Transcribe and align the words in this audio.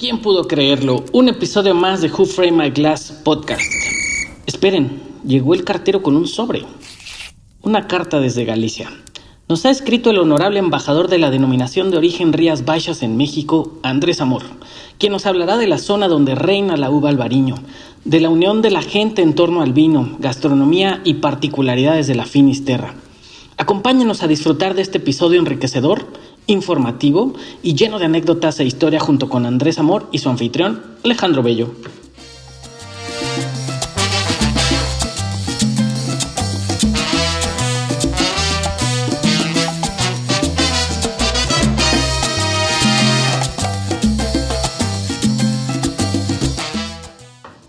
¿Quién 0.00 0.22
pudo 0.22 0.48
creerlo? 0.48 1.04
Un 1.12 1.28
episodio 1.28 1.74
más 1.74 2.00
de 2.00 2.10
Who 2.10 2.24
Frame 2.24 2.52
My 2.52 2.70
Glass 2.70 3.20
podcast. 3.22 3.70
Esperen, 4.46 4.98
llegó 5.26 5.52
el 5.52 5.62
cartero 5.62 6.02
con 6.02 6.16
un 6.16 6.26
sobre. 6.26 6.64
Una 7.60 7.86
carta 7.86 8.18
desde 8.18 8.46
Galicia. 8.46 8.90
Nos 9.46 9.66
ha 9.66 9.70
escrito 9.70 10.08
el 10.08 10.16
honorable 10.16 10.58
embajador 10.58 11.08
de 11.08 11.18
la 11.18 11.30
denominación 11.30 11.90
de 11.90 11.98
origen 11.98 12.32
Rías 12.32 12.64
Baixas 12.64 13.02
en 13.02 13.18
México, 13.18 13.74
Andrés 13.82 14.22
Amor, 14.22 14.44
quien 14.96 15.12
nos 15.12 15.26
hablará 15.26 15.58
de 15.58 15.66
la 15.66 15.76
zona 15.76 16.08
donde 16.08 16.34
reina 16.34 16.78
la 16.78 16.88
uva 16.88 17.10
albariño, 17.10 17.56
de 18.06 18.20
la 18.20 18.30
unión 18.30 18.62
de 18.62 18.70
la 18.70 18.80
gente 18.80 19.20
en 19.20 19.34
torno 19.34 19.60
al 19.60 19.74
vino, 19.74 20.16
gastronomía 20.18 21.02
y 21.04 21.14
particularidades 21.14 22.06
de 22.06 22.14
la 22.14 22.24
Finisterra. 22.24 22.94
Acompáñenos 23.58 24.22
a 24.22 24.28
disfrutar 24.28 24.72
de 24.72 24.80
este 24.80 24.96
episodio 24.96 25.38
enriquecedor, 25.38 26.06
informativo 26.50 27.32
y 27.62 27.74
lleno 27.74 27.98
de 27.98 28.06
anécdotas 28.06 28.58
e 28.60 28.64
historia 28.64 28.98
junto 28.98 29.28
con 29.28 29.46
Andrés 29.46 29.78
Amor 29.78 30.08
y 30.10 30.18
su 30.18 30.28
anfitrión, 30.28 30.82
Alejandro 31.04 31.42
Bello. 31.42 31.70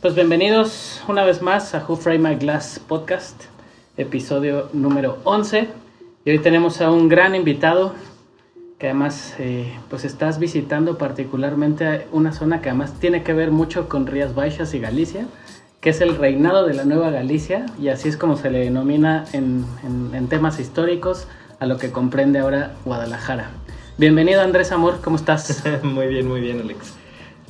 Pues 0.01 0.15
bienvenidos 0.15 1.01
una 1.07 1.23
vez 1.23 1.43
más 1.43 1.75
a 1.75 1.85
Who 1.87 1.95
Frame 1.95 2.29
My 2.29 2.35
Glass 2.35 2.81
podcast, 2.87 3.43
episodio 3.97 4.69
número 4.73 5.19
11. 5.23 5.67
Y 6.25 6.31
hoy 6.31 6.39
tenemos 6.39 6.81
a 6.81 6.91
un 6.91 7.07
gran 7.07 7.35
invitado 7.35 7.93
que 8.81 8.87
además 8.87 9.35
eh, 9.37 9.71
pues 9.91 10.05
estás 10.05 10.39
visitando 10.39 10.97
particularmente 10.97 12.07
una 12.11 12.33
zona 12.33 12.61
que 12.61 12.69
además 12.69 12.99
tiene 12.99 13.21
que 13.21 13.31
ver 13.31 13.51
mucho 13.51 13.87
con 13.87 14.07
Rías 14.07 14.33
Baixas 14.33 14.73
y 14.73 14.79
Galicia, 14.79 15.27
que 15.81 15.91
es 15.91 16.01
el 16.01 16.15
reinado 16.15 16.65
de 16.65 16.73
la 16.73 16.83
Nueva 16.83 17.11
Galicia 17.11 17.67
y 17.79 17.89
así 17.89 18.09
es 18.09 18.17
como 18.17 18.37
se 18.37 18.49
le 18.49 18.57
denomina 18.57 19.25
en, 19.33 19.65
en 19.83 20.27
temas 20.29 20.59
históricos 20.59 21.27
a 21.59 21.67
lo 21.67 21.77
que 21.77 21.91
comprende 21.91 22.39
ahora 22.39 22.73
Guadalajara. 22.83 23.51
Bienvenido 23.99 24.41
Andrés 24.41 24.71
Amor, 24.71 24.99
¿cómo 25.03 25.17
estás? 25.17 25.63
muy 25.83 26.07
bien, 26.07 26.27
muy 26.27 26.41
bien 26.41 26.61
Alex. 26.61 26.95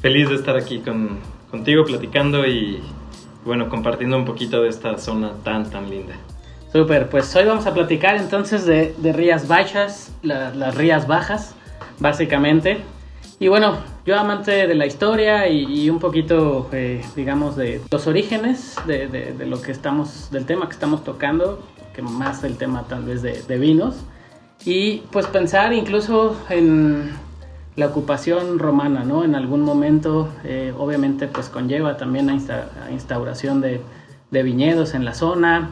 Feliz 0.02 0.28
de 0.28 0.36
estar 0.36 0.58
aquí 0.58 0.80
con, 0.80 1.20
contigo 1.50 1.86
platicando 1.86 2.46
y 2.46 2.82
bueno, 3.46 3.70
compartiendo 3.70 4.18
un 4.18 4.26
poquito 4.26 4.62
de 4.62 4.68
esta 4.68 4.98
zona 4.98 5.32
tan, 5.46 5.70
tan 5.70 5.90
linda. 5.90 6.16
Súper, 6.72 7.10
pues 7.10 7.36
hoy 7.36 7.46
vamos 7.46 7.66
a 7.68 7.74
platicar 7.74 8.16
entonces 8.16 8.66
de, 8.66 8.96
de 8.98 9.12
Rías 9.12 9.48
Baixas, 9.48 10.12
las 10.24 10.76
Rías 10.76 11.06
Bajas, 11.06 11.54
básicamente. 12.00 12.82
Y 13.40 13.50
bueno, 13.50 13.80
yo 14.06 14.18
amante 14.18 14.68
de 14.68 14.76
la 14.76 14.86
historia 14.86 15.50
y, 15.50 15.90
un 15.90 16.00
poquito, 16.00 16.70
eh, 16.72 17.02
digamos, 17.16 17.56
de 17.56 17.82
los 17.92 18.08
orígenes 18.08 18.76
de, 18.86 19.08
de, 19.08 19.46
lo 19.48 19.62
que 19.62 19.72
estamos, 19.72 20.30
del 20.32 20.46
tema 20.46 20.68
que 20.68 20.74
estamos 20.74 21.04
tocando, 21.04 21.62
que 21.94 22.02
más 22.02 22.44
el 22.44 22.58
tema 22.58 22.86
tal 22.88 23.04
vez 23.04 23.22
de, 23.22 23.42
de 23.42 23.58
vinos. 23.58 23.96
Y 24.64 25.00
pues 25.12 25.28
pensar 25.28 25.74
incluso 25.74 26.38
en 26.50 27.12
la 27.76 27.88
ocupación 27.88 28.60
romana, 28.60 29.04
¿no? 29.04 29.24
En 29.24 29.36
algún 29.36 29.62
momento, 29.62 30.30
eh, 30.44 30.74
obviamente, 30.78 31.28
pues 31.28 31.50
conlleva 31.50 31.98
también 31.98 32.28
la 32.28 32.92
instauración 32.92 33.62
de, 33.62 33.82
viñedos 34.32 34.94
en 34.94 35.04
la 35.04 35.14
zona, 35.14 35.72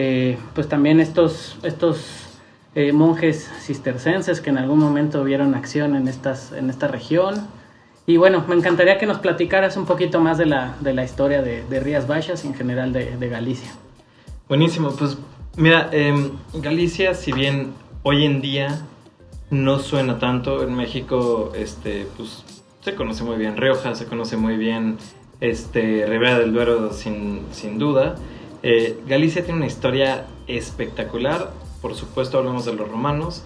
eh, 0.00 0.38
pues 0.54 0.68
también 0.68 1.00
estos, 1.00 1.58
estos 1.64 2.28
eh, 2.76 2.92
monjes 2.92 3.50
cistercenses 3.58 4.40
que 4.40 4.50
en 4.50 4.58
algún 4.58 4.78
momento 4.78 5.24
vieron 5.24 5.56
acción 5.56 5.96
en, 5.96 6.06
estas, 6.06 6.52
en 6.52 6.70
esta 6.70 6.86
región. 6.86 7.48
Y 8.06 8.16
bueno, 8.16 8.44
me 8.46 8.54
encantaría 8.54 8.96
que 8.96 9.06
nos 9.06 9.18
platicaras 9.18 9.76
un 9.76 9.86
poquito 9.86 10.20
más 10.20 10.38
de 10.38 10.46
la, 10.46 10.76
de 10.78 10.94
la 10.94 11.02
historia 11.02 11.42
de, 11.42 11.80
Rías 11.80 12.06
Baixas 12.06 12.44
y 12.44 12.46
en 12.46 12.54
general 12.54 12.92
de, 12.92 13.28
Galicia. 13.28 13.72
Buenísimo, 14.48 14.94
pues 14.96 15.18
mira, 15.56 15.88
em, 15.90 16.30
Galicia, 16.54 17.14
si 17.14 17.32
bien 17.32 17.72
hoy 18.04 18.24
en 18.24 18.40
día 18.40 18.80
no 19.50 19.80
suena 19.80 20.20
tanto. 20.20 20.62
En 20.62 20.76
México, 20.76 21.50
este, 21.56 22.06
pues 22.16 22.44
se 22.82 22.94
conoce 22.94 23.24
muy 23.24 23.36
bien 23.36 23.56
Rioja, 23.56 23.96
se 23.96 24.06
conoce 24.06 24.36
muy 24.36 24.56
bien 24.56 24.96
este, 25.40 26.06
Ribera 26.06 26.38
del 26.38 26.52
Duero 26.52 26.92
sin, 26.92 27.46
sin 27.50 27.80
duda. 27.80 28.14
Eh, 28.62 28.98
Galicia 29.06 29.44
tiene 29.44 29.58
una 29.58 29.66
historia 29.66 30.26
espectacular, 30.46 31.52
por 31.80 31.94
supuesto 31.94 32.38
hablamos 32.38 32.64
de 32.64 32.74
los 32.74 32.88
romanos. 32.88 33.44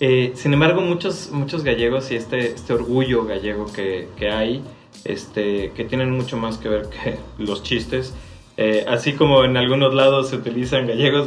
Eh, 0.00 0.32
sin 0.34 0.52
embargo, 0.52 0.80
muchos, 0.80 1.30
muchos 1.32 1.64
gallegos 1.64 2.10
y 2.10 2.16
este, 2.16 2.52
este 2.52 2.72
orgullo 2.72 3.24
gallego 3.24 3.66
que, 3.72 4.08
que 4.16 4.30
hay, 4.30 4.62
este, 5.04 5.72
que 5.72 5.84
tienen 5.84 6.10
mucho 6.10 6.36
más 6.36 6.58
que 6.58 6.68
ver 6.68 6.88
que 6.88 7.18
los 7.42 7.62
chistes, 7.62 8.14
eh, 8.58 8.84
así 8.86 9.14
como 9.14 9.44
en 9.44 9.56
algunos 9.56 9.94
lados 9.94 10.28
se 10.28 10.36
utilizan 10.36 10.86
gallegos, 10.86 11.26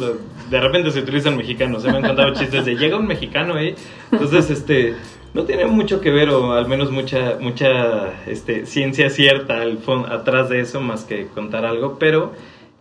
de 0.50 0.59
repente 0.59 0.91
se 0.91 1.00
utilizan 1.00 1.35
mexicanos. 1.35 1.81
Se 1.81 1.91
me 1.91 1.97
han 1.97 2.03
contado 2.03 2.34
chistes 2.40 2.66
de 2.66 2.75
llega 2.75 2.97
un 2.97 3.07
mexicano 3.07 3.56
ahí. 3.56 3.75
Entonces, 4.12 4.50
este, 4.51 4.95
no 5.34 5.44
tiene 5.44 5.66
mucho 5.66 6.01
que 6.01 6.12
ver, 6.12 6.29
o 6.29 6.53
al 6.53 6.68
menos 6.68 6.91
mucha, 6.91 7.38
mucha 7.40 8.24
este, 8.28 8.66
ciencia 8.66 9.09
cierta 9.09 9.62
al 9.62 9.79
atrás 10.09 10.50
de 10.50 10.59
eso, 10.62 10.81
más 10.81 11.03
que 11.03 11.28
contar 11.28 11.66
algo. 11.66 11.97
Pero 12.00 12.34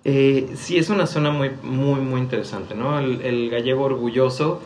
eh, 0.04 0.50
sí 0.54 0.76
es 0.76 0.90
una 0.90 1.06
zona 1.06 1.30
muy, 1.30 1.50
muy, 1.62 2.00
muy 2.00 2.20
interesante, 2.20 2.74
¿no? 2.74 2.98
El, 2.98 3.50
gallego 3.50 3.84
orgulloso 3.84 4.60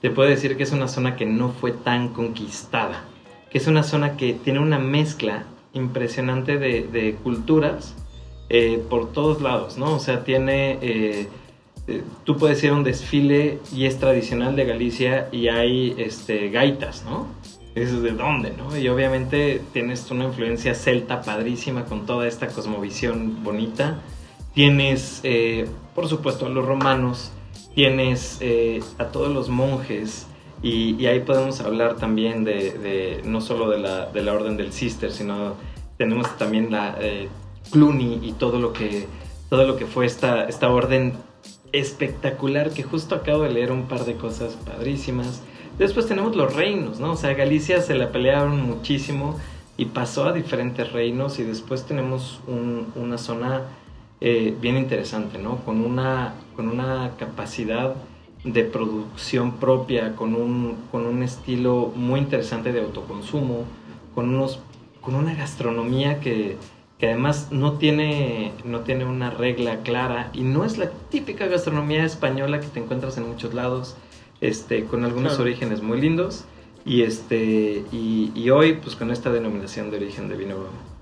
te 0.00 0.10
puede 0.10 0.30
decir 0.30 0.56
que 0.56 0.62
es 0.62 0.72
una 0.72 0.88
zona 0.88 1.16
que 1.16 1.26
no 1.26 1.50
fue 1.50 1.72
tan 1.72 2.10
conquistada, 2.10 3.04
que 3.50 3.58
es 3.58 3.66
una 3.66 3.82
zona 3.82 4.16
que 4.16 4.34
tiene 4.34 4.60
una 4.60 4.78
mezcla 4.78 5.46
impresionante 5.72 6.58
de, 6.58 7.16
culturas 7.22 7.94
eh, 8.48 8.82
por 8.88 9.12
todos 9.12 9.42
lados, 9.42 9.78
¿no? 9.78 9.94
O 9.94 9.98
sea, 9.98 10.24
tiene... 10.24 10.78
Eh, 10.80 11.28
eh, 11.86 12.02
tú 12.24 12.38
puedes 12.38 12.64
ir 12.64 12.70
a 12.70 12.74
un 12.74 12.84
desfile 12.84 13.58
y 13.74 13.84
es 13.84 13.98
tradicional 13.98 14.56
de 14.56 14.64
Galicia 14.64 15.28
y 15.32 15.48
hay 15.48 15.94
este, 15.98 16.48
gaitas, 16.48 17.04
¿no? 17.04 17.26
es 17.74 18.02
de 18.02 18.12
dónde, 18.12 18.52
¿no? 18.56 18.76
Y 18.76 18.88
obviamente 18.88 19.60
tienes 19.72 20.10
una 20.10 20.24
influencia 20.24 20.74
celta 20.74 21.22
padrísima 21.22 21.84
con 21.84 22.06
toda 22.06 22.28
esta 22.28 22.46
cosmovisión 22.46 23.42
bonita. 23.42 23.98
Tienes, 24.54 25.22
por 25.94 26.08
supuesto, 26.08 26.46
a 26.46 26.48
los 26.48 26.64
romanos, 26.64 27.32
tienes 27.74 28.40
a 28.98 29.06
todos 29.06 29.32
los 29.32 29.48
monjes, 29.48 30.26
y, 30.62 31.04
ahí 31.06 31.20
podemos 31.20 31.60
hablar 31.60 31.96
también 31.96 32.44
de, 32.44 33.20
no 33.24 33.42
solo 33.42 33.68
de 33.68 33.78
la, 33.78 34.06
de 34.06 34.22
la, 34.22 34.32
orden 34.32 34.56
del 34.56 34.72
Cister, 34.72 35.12
sino 35.12 35.54
tenemos 35.98 36.38
también 36.38 36.70
la, 36.70 36.96
Cluny 37.70 38.20
y 38.22 38.32
todo 38.32 38.58
lo 38.58 38.72
que, 38.72 39.06
todo 39.50 39.66
lo 39.66 39.76
que 39.76 39.86
fue 39.86 40.06
esta, 40.06 40.44
esta 40.44 40.70
orden 40.70 41.14
espectacular 41.72 42.70
que 42.70 42.82
justo 42.82 43.14
acabo 43.14 43.42
de 43.42 43.50
leer 43.50 43.72
un 43.72 43.88
par 43.88 44.04
de 44.04 44.14
cosas 44.14 44.54
padrísimas. 44.54 45.42
Después 45.78 46.06
tenemos 46.06 46.36
los 46.36 46.54
reinos, 46.54 47.00
¿no? 47.00 47.12
O 47.12 47.16
sea, 47.16 47.34
Galicia 47.34 47.80
se 47.82 47.94
la 47.94 48.12
pelearon 48.12 48.62
muchísimo 48.62 49.38
y 49.76 49.86
pasó 49.86 50.24
a 50.24 50.32
diferentes 50.32 50.92
reinos 50.92 51.40
y 51.40 51.42
después 51.42 51.84
tenemos 51.84 52.40
una 52.46 53.18
zona 53.18 53.62
eh, 54.26 54.56
bien 54.58 54.78
interesante, 54.78 55.38
¿no? 55.38 55.58
Con 55.66 55.84
una, 55.84 56.32
con 56.56 56.70
una 56.70 57.10
capacidad 57.18 57.94
de 58.42 58.64
producción 58.64 59.56
propia, 59.56 60.16
con 60.16 60.34
un, 60.34 60.78
con 60.90 61.04
un 61.04 61.22
estilo 61.22 61.92
muy 61.94 62.20
interesante 62.20 62.72
de 62.72 62.80
autoconsumo, 62.80 63.64
con, 64.14 64.34
unos, 64.34 64.60
con 65.02 65.14
una 65.14 65.34
gastronomía 65.34 66.20
que, 66.20 66.56
que 66.98 67.08
además 67.08 67.48
no 67.50 67.74
tiene, 67.74 68.52
no 68.64 68.80
tiene 68.80 69.04
una 69.04 69.28
regla 69.28 69.82
clara 69.82 70.30
y 70.32 70.40
no 70.40 70.64
es 70.64 70.78
la 70.78 70.88
típica 71.10 71.46
gastronomía 71.46 72.02
española 72.02 72.60
que 72.60 72.68
te 72.68 72.80
encuentras 72.80 73.18
en 73.18 73.28
muchos 73.28 73.52
lados, 73.52 73.94
este, 74.40 74.86
con 74.86 75.04
algunos 75.04 75.38
orígenes 75.38 75.82
muy 75.82 76.00
lindos. 76.00 76.46
Y, 76.86 77.02
este, 77.02 77.84
y, 77.92 78.48
hoy, 78.48 78.74
pues 78.74 78.96
con 78.96 79.10
esta 79.10 79.30
denominación 79.30 79.90
de 79.90 79.98
origen 79.98 80.30
de 80.30 80.36
vino 80.36 80.56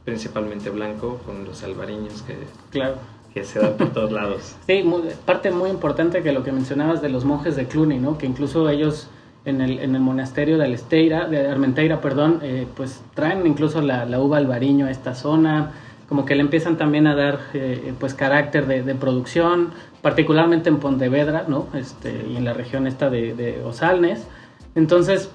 principalmente 0.04 0.70
blanco, 0.70 1.20
con 1.24 1.44
los 1.44 1.62
albariños 1.62 2.22
que, 2.22 2.36
claro. 2.70 2.96
Que 3.32 3.44
se 3.44 3.58
dan 3.58 3.74
por 3.74 3.92
todos 3.92 4.12
lados. 4.12 4.56
Sí, 4.66 4.84
parte 5.24 5.50
muy 5.50 5.70
importante 5.70 6.22
que 6.22 6.32
lo 6.32 6.42
que 6.42 6.52
mencionabas 6.52 7.02
de 7.02 7.08
los 7.08 7.24
monjes 7.24 7.56
de 7.56 7.66
Cluny, 7.66 7.98
¿no? 7.98 8.18
que 8.18 8.26
incluso 8.26 8.68
ellos 8.68 9.08
en 9.44 9.60
el, 9.60 9.80
en 9.80 9.94
el 9.94 10.00
monasterio 10.00 10.58
de 10.58 10.64
Alesteira, 10.64 11.26
de 11.26 11.48
Armenteira, 11.48 12.00
perdón, 12.00 12.38
eh, 12.42 12.66
pues 12.76 13.02
traen 13.14 13.46
incluso 13.46 13.82
la, 13.82 14.04
la, 14.06 14.20
uva 14.20 14.38
albariño 14.38 14.86
a 14.86 14.90
esta 14.90 15.14
zona, 15.14 15.72
como 16.08 16.24
que 16.24 16.34
le 16.34 16.42
empiezan 16.42 16.76
también 16.76 17.06
a 17.06 17.16
dar 17.16 17.40
eh, 17.54 17.92
pues 17.98 18.14
carácter 18.14 18.66
de, 18.66 18.82
de, 18.82 18.94
producción, 18.94 19.70
particularmente 20.00 20.68
en 20.68 20.78
Pontevedra, 20.78 21.44
¿no? 21.48 21.66
Este, 21.74 22.24
y 22.28 22.36
en 22.36 22.44
la 22.44 22.52
región 22.52 22.86
esta 22.86 23.10
de, 23.10 23.34
de 23.34 23.62
Osalnes. 23.64 24.26
Entonces, 24.74 25.30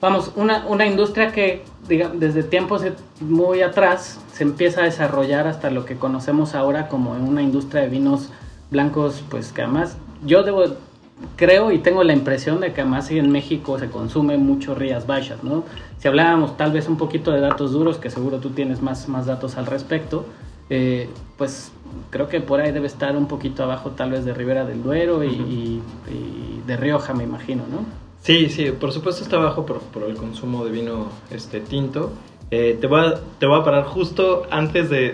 vamos, 0.00 0.32
una, 0.36 0.66
una 0.66 0.86
industria 0.86 1.32
que 1.32 1.64
digamos, 1.88 2.20
desde 2.20 2.42
tiempos 2.42 2.82
muy 3.20 3.62
atrás 3.62 4.20
se 4.32 4.44
empieza 4.44 4.82
a 4.82 4.84
desarrollar 4.84 5.46
hasta 5.46 5.70
lo 5.70 5.84
que 5.84 5.96
conocemos 5.96 6.54
ahora 6.54 6.88
como 6.88 7.12
una 7.12 7.42
industria 7.42 7.82
de 7.82 7.88
vinos 7.88 8.30
blancos, 8.70 9.22
pues 9.28 9.52
que 9.52 9.62
además 9.62 9.96
yo 10.24 10.42
debo 10.42 10.64
creo 11.36 11.72
y 11.72 11.78
tengo 11.78 12.04
la 12.04 12.12
impresión 12.12 12.60
de 12.60 12.72
que 12.72 12.80
además 12.80 13.10
en 13.10 13.30
México 13.30 13.78
se 13.78 13.88
consume 13.88 14.36
mucho 14.36 14.74
Rías 14.74 15.06
Baixas, 15.06 15.42
¿no? 15.42 15.64
Si 15.98 16.06
hablábamos 16.06 16.56
tal 16.56 16.72
vez 16.72 16.88
un 16.88 16.96
poquito 16.96 17.32
de 17.32 17.40
datos 17.40 17.72
duros, 17.72 17.98
que 17.98 18.10
seguro 18.10 18.38
tú 18.38 18.50
tienes 18.50 18.82
más, 18.82 19.08
más 19.08 19.26
datos 19.26 19.56
al 19.56 19.66
respecto, 19.66 20.26
eh, 20.70 21.08
pues 21.36 21.72
creo 22.10 22.28
que 22.28 22.40
por 22.40 22.60
ahí 22.60 22.72
debe 22.72 22.86
estar 22.86 23.16
un 23.16 23.26
poquito 23.26 23.64
abajo 23.64 23.90
tal 23.90 24.12
vez 24.12 24.24
de 24.24 24.34
Ribera 24.34 24.64
del 24.64 24.82
Duero 24.82 25.24
y, 25.24 25.82
de 26.66 26.76
Rioja, 26.76 27.14
me 27.14 27.24
imagino, 27.24 27.64
¿no? 27.70 28.07
Sí, 28.28 28.50
sí, 28.50 28.72
por 28.72 28.92
supuesto 28.92 29.22
está 29.22 29.36
abajo 29.36 29.64
por, 29.64 29.80
el 30.06 30.14
consumo 30.14 30.62
de 30.66 30.70
vino 30.70 31.08
este, 31.30 31.60
tinto. 31.60 32.12
Eh, 32.50 32.76
te, 32.78 32.86
voy 32.86 33.00
a, 33.00 33.14
te 33.38 33.46
voy 33.46 33.58
a 33.58 33.64
parar 33.64 33.84
justo 33.84 34.46
antes 34.50 34.90
de, 34.90 35.12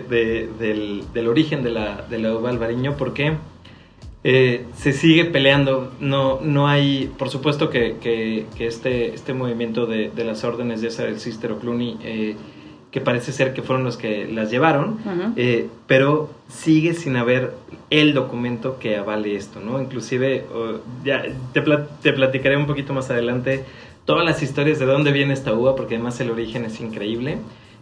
del, 0.58 1.05
del, 1.14 1.28
origen 1.28 1.62
de 1.62 1.70
la, 1.70 2.02
de 2.11 2.19
la 2.19 2.34
uva 2.34 2.50
albariño 2.50 2.96
porque 2.96 3.37
eh, 4.25 4.66
se 4.75 4.93
sigue 4.93 5.26
peleando. 5.26 5.93
No, 6.00 6.40
no 6.40 6.66
hay, 6.66 7.08
por 7.16 7.31
supuesto 7.31 7.70
que, 7.70 7.99
que, 8.00 8.46
este, 8.58 9.14
este 9.14 9.32
movimiento 9.32 9.87
de, 9.87 10.11
de, 10.11 10.25
las 10.25 10.43
órdenes 10.43 10.81
de 10.81 10.88
esa 10.88 11.05
del 11.05 11.20
Cícero 11.20 11.61
Cluny 11.61 11.96
eh, 12.02 12.34
que 12.94 13.00
parece 13.00 13.32
ser 13.32 13.55
que 13.55 13.62
fueron 13.62 13.82
los 13.82 13.96
que 13.96 14.29
las 14.29 14.52
llevaron, 14.52 15.00
eh, 15.35 15.67
pero 15.88 16.31
sigue 16.46 16.94
sin 16.94 17.17
haber 17.17 17.52
el 17.91 18.14
documento 18.14 18.79
que 18.79 18.96
avale 18.96 19.35
esto, 19.35 19.58
¿no? 19.58 19.82
Inclusive, 19.82 20.46
ya 21.05 21.25
te, 21.52 21.61
te, 22.02 22.12
platicaré 22.12 22.56
un 22.56 22.69
poquito 22.69 22.93
más 22.93 23.11
adelante 23.11 23.64
todas 24.05 24.25
las 24.25 24.44
historias 24.44 24.79
de 24.79 24.87
dónde 24.87 25.11
viene 25.11 25.35
esta 25.35 25.55
uva, 25.55 25.75
porque 25.75 25.96
además 25.96 26.20
el 26.20 26.31
origen 26.31 26.67
es 26.67 26.81
increíble. 26.81 27.38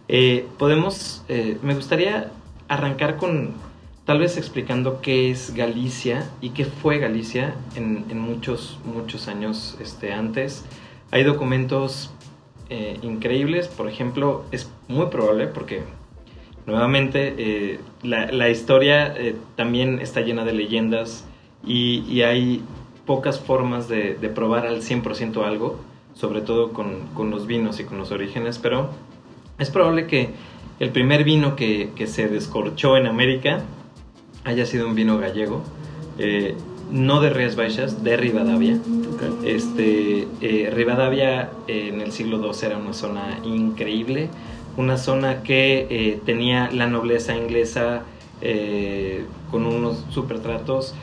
Eh, 0.07 0.47
podemos, 0.57 1.23
eh, 1.29 1.59
me 1.61 1.75
gustaría 1.75 2.31
arrancar 2.67 3.17
con 3.17 3.51
tal 4.05 4.17
vez 4.17 4.35
explicando 4.35 4.99
qué 4.99 5.29
es 5.29 5.53
Galicia 5.53 6.27
y 6.41 6.49
qué 6.49 6.65
fue 6.65 6.97
Galicia 6.97 7.53
en, 7.75 8.05
en 8.09 8.17
muchos, 8.17 8.79
muchos 8.83 9.27
años 9.27 9.77
este, 9.79 10.11
antes. 10.11 10.65
Hay 11.11 11.23
documentos 11.23 12.09
eh, 12.75 12.97
increíbles. 13.03 13.67
Por 13.67 13.87
ejemplo, 13.87 14.45
es 14.51 14.67
muy 14.93 15.07
probable 15.07 15.47
porque 15.47 15.81
nuevamente 16.65 17.35
eh, 17.37 17.79
la, 18.03 18.49
historia 18.49 19.13
eh, 19.17 19.35
también 19.55 19.99
está 19.99 20.21
llena 20.21 20.45
de 20.45 20.53
leyendas 20.53 21.25
y, 21.65 22.21
hay 22.21 22.61
pocas 23.05 23.39
formas 23.39 23.89
de, 23.89 24.13
probar 24.33 24.65
al 24.65 24.81
100% 24.81 25.45
algo, 25.45 25.79
sobre 26.13 26.41
todo 26.41 26.71
con, 26.71 27.29
los 27.29 27.47
vinos 27.47 27.79
y 27.79 27.83
con 27.83 27.97
los 27.97 28.11
orígenes, 28.11 28.59
pero 28.59 28.89
es 29.59 29.69
probable 29.69 30.07
que 30.07 30.29
el 30.79 30.89
primer 30.89 31.23
vino 31.23 31.55
que, 31.55 31.91
se 32.07 32.27
descorchó 32.27 32.97
en 32.97 33.07
América 33.07 33.61
haya 34.45 34.65
sido 34.65 34.87
un 34.87 34.95
vino 34.95 35.17
gallego 35.17 35.61
no 36.93 37.21
de 37.21 37.29
Rías 37.31 37.55
Baixas, 37.55 38.03
de 38.03 38.17
Rivadavia. 38.17 38.77
Este, 39.43 40.27
eh, 40.41 40.71
Rivadavia 40.71 41.49
eh, 41.67 41.89
en 41.91 42.01
el 42.01 42.11
siglo 42.11 42.37
II 42.37 42.51
era 42.63 42.77
una 42.77 42.93
zona 42.93 43.39
increíble, 43.43 44.29
una 44.77 44.97
zona 44.97 45.43
que 45.43 45.87
eh, 45.89 46.21
tenía 46.25 46.69
la 46.71 46.87
nobleza 46.87 47.35
inglesa 47.35 48.03
con 49.51 49.65
unos 49.65 50.03
super 50.09 50.39
tratos, 50.39 50.93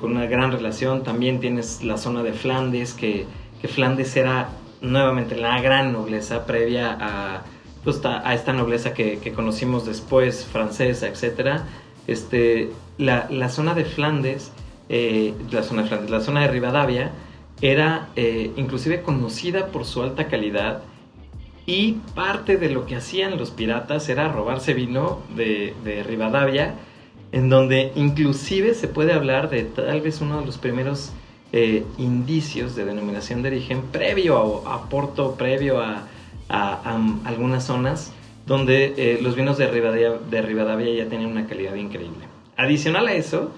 con 0.00 0.12
una 0.12 0.24
gran 0.24 0.50
relación. 0.50 1.02
También 1.02 1.38
tienes 1.38 1.84
la 1.84 1.98
zona 1.98 2.22
de 2.22 2.32
Flandes, 2.32 2.94
que, 2.94 3.26
Flandes 3.68 4.16
era 4.16 4.48
nuevamente 4.80 5.36
la 5.36 5.60
gran 5.60 5.92
nobleza 5.92 6.46
previa 6.46 6.96
a, 6.98 7.42
pues, 7.84 8.00
a 8.02 8.32
esta 8.32 8.54
nobleza 8.54 8.94
que, 8.94 9.18
que, 9.18 9.32
conocimos 9.32 9.84
después, 9.84 10.46
francesa, 10.46 11.06
etc. 11.06 11.60
Este, 12.06 12.70
la, 12.96 13.26
la 13.28 13.50
zona 13.50 13.74
de 13.74 13.84
Flandes 13.84 14.50
eh, 14.92 15.34
la, 15.52 15.62
zona 15.62 15.84
de 15.84 16.08
la 16.08 16.18
zona 16.18 16.40
de 16.40 16.48
Rivadavia, 16.48 17.12
era 17.60 18.08
eh, 18.16 18.50
inclusive 18.56 19.02
conocida 19.02 19.68
por 19.68 19.84
su 19.84 20.02
alta 20.02 20.26
calidad 20.26 20.82
y 21.70 22.00
parte 22.16 22.56
de 22.56 22.68
lo 22.68 22.84
que 22.84 22.96
hacían 22.96 23.38
los 23.38 23.52
piratas 23.52 24.08
era 24.08 24.26
robarse 24.26 24.74
vino 24.74 25.20
de, 25.36 26.02
Rivadavia, 26.04 26.74
en 27.30 27.48
donde 27.48 27.92
inclusive 27.94 28.74
se 28.74 28.88
puede 28.88 29.12
hablar 29.12 29.50
de 29.50 29.62
tal 29.62 30.00
vez 30.00 30.20
uno 30.20 30.40
de 30.40 30.46
los 30.46 30.58
primeros 30.58 31.12
eh, 31.52 31.84
indicios 31.96 32.74
de 32.74 32.86
denominación 32.86 33.42
de 33.42 33.50
origen 33.50 33.82
previo 33.92 34.66
a, 34.66 34.88
Porto, 34.88 35.36
previo 35.36 35.80
a, 35.80 36.08
algunas 37.24 37.66
zonas 37.66 38.12
donde 38.46 39.20
los 39.22 39.36
vinos 39.36 39.56
de 39.56 39.70
Rivadavia, 39.70 40.90
de 40.90 40.96
ya 40.96 41.08
tenían 41.08 41.30
una 41.30 41.46
calidad 41.46 41.76
increíble. 41.76 42.24
Adicional 42.56 43.06
a 43.06 43.12
eso, 43.12 43.52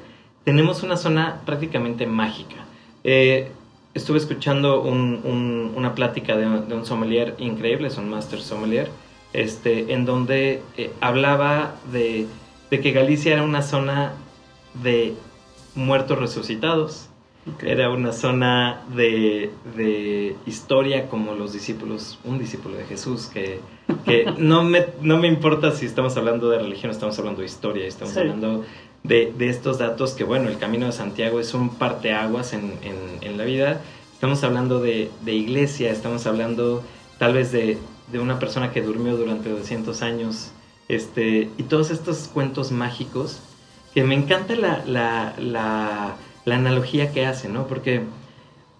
tenemos 0.44 0.82
una 0.82 0.98
zona 0.98 1.40
prácticamente 1.46 2.06
mágica. 2.06 2.56
Eh, 3.04 3.50
estuve 3.94 4.18
escuchando 4.18 4.82
una 4.82 5.94
plática 5.94 6.36
de, 6.36 6.46
un 6.46 6.86
sommelier 6.86 7.34
increíble, 7.38 7.88
es 7.88 7.98
un 7.98 8.08
master 8.08 8.40
sommelier, 8.40 8.88
este, 9.32 9.92
en 9.92 10.04
donde 10.04 10.62
eh, 10.76 10.90
hablaba 11.00 11.76
de, 11.92 12.26
que 12.70 12.92
Galicia 12.92 13.34
era 13.34 13.42
una 13.42 13.62
zona 13.62 14.12
de 14.82 15.14
muertos 15.74 16.18
resucitados. 16.18 17.08
Era 17.60 17.90
una 17.90 18.12
zona 18.12 18.82
de, 18.94 19.50
historia 20.46 21.08
como 21.08 21.34
los 21.34 21.52
discípulos, 21.52 22.20
un 22.22 22.38
discípulo 22.38 22.76
de 22.76 22.84
Jesús, 22.84 23.26
que, 23.26 23.60
no, 24.38 24.62
me, 24.62 24.86
no 25.00 25.18
me 25.18 25.26
importa 25.26 25.72
si 25.72 25.86
estamos 25.86 26.16
hablando 26.16 26.48
de 26.50 26.60
religión, 26.60 26.92
estamos 26.92 27.18
hablando 27.18 27.40
de 27.40 27.46
historia, 27.46 27.84
estamos 27.84 28.16
hablando 28.16 28.64
de, 29.04 29.34
estos 29.40 29.78
datos 29.78 30.12
que, 30.12 30.24
bueno, 30.24 30.48
el 30.48 30.58
Camino 30.58 30.86
de 30.86 30.92
Santiago 30.92 31.40
es 31.40 31.54
un 31.54 31.70
parteaguas 31.70 32.52
en, 32.52 32.72
en, 33.20 33.38
la 33.38 33.44
vida. 33.44 33.80
Estamos 34.12 34.44
hablando 34.44 34.80
de, 34.80 35.10
iglesia, 35.26 35.90
estamos 35.90 36.26
hablando 36.26 36.82
tal 37.18 37.34
vez 37.34 37.52
de, 37.52 37.78
una 38.14 38.38
persona 38.38 38.72
que 38.72 38.82
durmió 38.82 39.16
durante 39.16 39.48
200 39.48 40.02
años, 40.02 40.52
este, 40.88 41.50
y 41.56 41.62
todos 41.62 41.90
estos 41.90 42.28
cuentos 42.28 42.70
mágicos, 42.70 43.40
que 43.94 44.04
me 44.04 44.14
encanta 44.14 44.54
la, 44.54 44.84
la, 44.86 45.34
la, 45.38 46.54
analogía 46.54 47.12
que 47.12 47.24
hace, 47.24 47.48
¿no? 47.48 47.66
Porque 47.66 48.02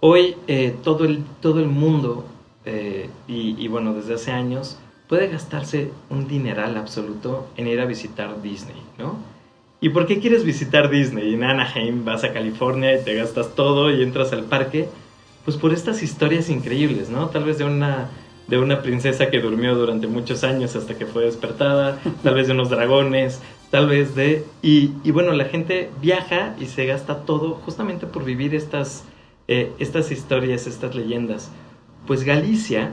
hoy 0.01 0.37
eh, 0.49 0.75
todo, 0.83 1.05
el, 1.05 1.25
todo 1.41 1.61
el 1.61 1.69
mundo, 1.69 2.27
eh, 2.67 3.09
y, 3.27 3.57
y 3.59 3.69
bueno, 3.69 3.95
desde 3.95 4.15
hace 4.15 4.33
años, 4.33 4.77
puede 5.09 5.29
gastarse 5.29 5.91
un 6.11 6.29
dineral 6.29 6.77
absoluto 6.77 7.49
en 7.57 7.67
ir 7.69 7.81
a 7.81 7.87
visitar 7.87 8.41
Disney, 8.43 8.83
¿no? 8.99 9.32
¿Y 9.83 9.89
por 9.89 10.07
qué 10.07 10.21
quieres 10.21 10.45
visitar 10.45 10.89
Disney? 10.91 11.35
En 11.35 11.43
Anaheim 11.43 12.05
vas 12.05 12.23
a 12.23 12.33
California 12.33 12.95
y 12.95 13.03
te 13.03 13.15
gastas 13.15 13.57
todo 13.57 13.91
y 13.91 14.01
entras 14.01 14.33
al 14.33 14.45
parque. 14.45 14.89
Pues 15.45 15.57
por 15.57 15.73
estas 15.73 16.05
historias 16.05 16.49
increíbles, 16.51 17.11
¿no? 17.11 17.31
Tal 17.31 17.43
vez 17.43 17.59
de 17.59 17.65
una, 17.65 18.09
de 18.47 18.59
una 18.59 18.81
princesa 18.81 19.29
que 19.29 19.41
durmió 19.41 19.75
durante 19.75 20.07
muchos 20.07 20.45
años 20.45 20.77
hasta 20.77 20.97
que 20.97 21.05
fue 21.05 21.25
despertada, 21.25 21.99
tal 22.23 22.35
vez 22.37 22.47
de 22.47 22.53
unos 22.53 22.71
dragones, 22.71 23.41
tal 23.73 23.89
vez 23.89 24.15
de... 24.15 24.45
Y, 24.63 25.11
bueno, 25.11 25.33
la 25.33 25.47
gente 25.47 25.91
viaja 26.01 26.55
y 26.61 26.67
se 26.67 26.87
gasta 26.87 27.25
todo 27.25 27.55
justamente 27.55 28.07
por 28.07 28.25
vivir 28.25 28.55
estas, 28.55 29.03
eh, 29.49 29.73
estas 29.81 30.13
historias, 30.13 30.69
estas 30.69 30.95
leyendas. 30.95 31.51
Pues 32.07 32.23
Galicia, 32.23 32.93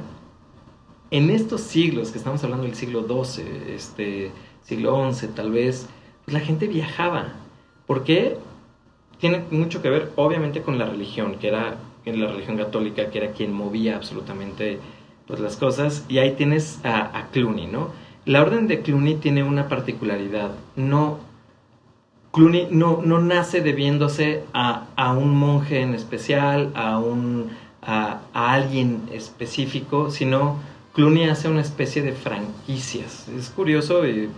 en 1.12 1.30
estos 1.30 1.62
siglos, 1.62 2.10
que 2.10 2.18
estamos 2.18 2.44
hablando 2.44 2.66
del 2.66 2.74
siglo 2.74 3.06
XII, 3.08 3.44
este, 3.76 4.32
siglo 4.64 5.14
XI 5.14 5.28
tal 5.28 5.52
vez, 5.52 5.88
la 6.32 6.40
gente 6.40 6.68
viajaba. 6.68 7.34
¿Por 7.86 8.04
qué? 8.04 8.38
Tiene 9.20 9.44
mucho 9.52 9.82
que 9.82 9.90
ver, 9.90 10.12
obviamente, 10.16 10.62
con 10.62 10.78
la 10.78 10.86
religión, 10.86 11.36
que 11.40 11.48
era 11.50 11.78
la 12.06 12.28
religión 12.28 12.58
católica, 12.58 13.10
que 13.10 13.20
era 13.20 13.32
quien 13.32 13.54
movía 13.54 13.96
absolutamente 13.96 14.80
pues, 15.28 15.40
las 15.40 15.58
cosas. 15.58 16.06
Y 16.10 16.20
ahí 16.20 16.32
tienes 16.32 16.80
a, 16.84 17.28
Cluny, 17.32 17.68
¿no? 17.68 17.90
La 18.26 18.42
orden 18.42 18.68
de 18.68 18.82
Cluny 18.82 19.16
tiene 19.16 19.44
una 19.44 19.68
particularidad. 19.68 20.52
No, 20.76 21.20
Cluny 22.32 22.68
no, 22.70 23.02
no 23.04 23.20
nace 23.20 23.62
debiéndose 23.62 24.44
a, 24.54 24.88
a, 24.96 25.14
un 25.14 25.36
monje 25.36 25.82
en 25.82 25.94
especial, 25.94 26.72
a, 26.76 27.00
un, 27.00 27.50
a, 27.82 28.22
alguien 28.34 29.10
específico, 29.12 30.12
sino 30.12 30.58
Cluny 30.94 31.26
hace 31.26 31.48
una 31.48 31.62
especie 31.62 32.02
de 32.02 32.14
franquicias. 32.14 33.28
Es 33.30 33.50
curioso 33.50 34.06
y 34.08 34.30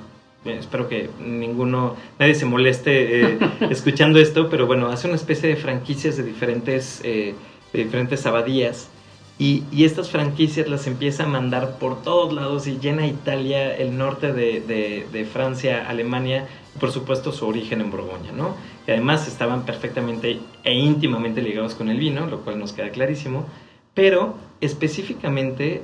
espero 0.46 0.88
que 0.88 1.10
ninguno, 1.20 1.96
nadie 2.20 2.36
se 2.36 2.46
moleste 2.46 3.34
eh, 3.34 3.40
escuchando 3.70 4.20
esto, 4.20 4.50
pero 4.50 4.66
bueno, 4.66 4.88
hace 4.88 5.08
una 5.08 5.16
especie 5.16 5.50
de 5.50 5.56
franquicias 5.56 6.18
de 6.18 6.24
diferentes, 6.24 7.02
eh, 7.04 7.36
de 7.74 7.84
diferentes 7.84 8.26
abadías 8.26 8.90
y, 9.38 9.64
y, 9.72 9.86
estas 9.86 10.10
franquicias 10.10 10.68
las 10.68 10.86
empieza 10.88 11.24
a 11.24 11.28
mandar 11.28 11.80
por 11.80 12.04
todos 12.04 12.34
lados 12.34 12.68
y 12.68 12.78
llena 12.80 13.08
Italia, 13.08 13.76
el 13.76 13.98
norte 13.98 14.34
de, 14.34 14.62
de, 14.62 15.08
de 15.12 15.26
Francia, 15.26 15.88
Alemania 15.88 16.48
y 16.76 16.80
por 16.80 16.92
supuesto 16.92 17.32
su 17.32 17.48
origen 17.48 17.82
en 17.82 17.90
Borgoña, 17.90 18.32
¿no? 18.32 18.56
Y 18.88 18.92
además 18.92 19.28
estaban 19.28 19.66
perfectamente 19.66 20.40
e 20.64 20.74
íntimamente 20.74 21.42
ligados 21.42 21.76
con 21.76 21.90
el 21.90 21.98
vino, 21.98 22.28
lo 22.28 22.42
cual 22.42 22.60
nos 22.60 22.74
queda 22.74 22.90
clarísimo, 22.90 23.46
pero 23.94 24.36
específicamente 24.60 25.82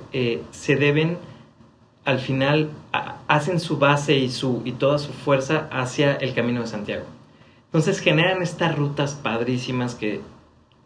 se 0.51 0.75
deben 0.75 1.17
al 2.07 2.19
final 2.19 2.69
hacen 3.27 3.59
su 3.59 3.77
base 3.79 4.15
y, 4.15 4.29
su, 4.29 4.61
y 4.63 4.71
toda 4.71 4.97
su 4.97 5.11
fuerza 5.11 5.67
hacia 5.69 6.15
el 6.15 6.33
Camino 6.33 6.61
de 6.61 6.67
Santiago. 6.67 7.03
Entonces 7.65 7.99
generan 7.99 8.41
estas 8.41 8.77
rutas 8.77 9.13
padrísimas 9.15 9.93
que 9.93 10.21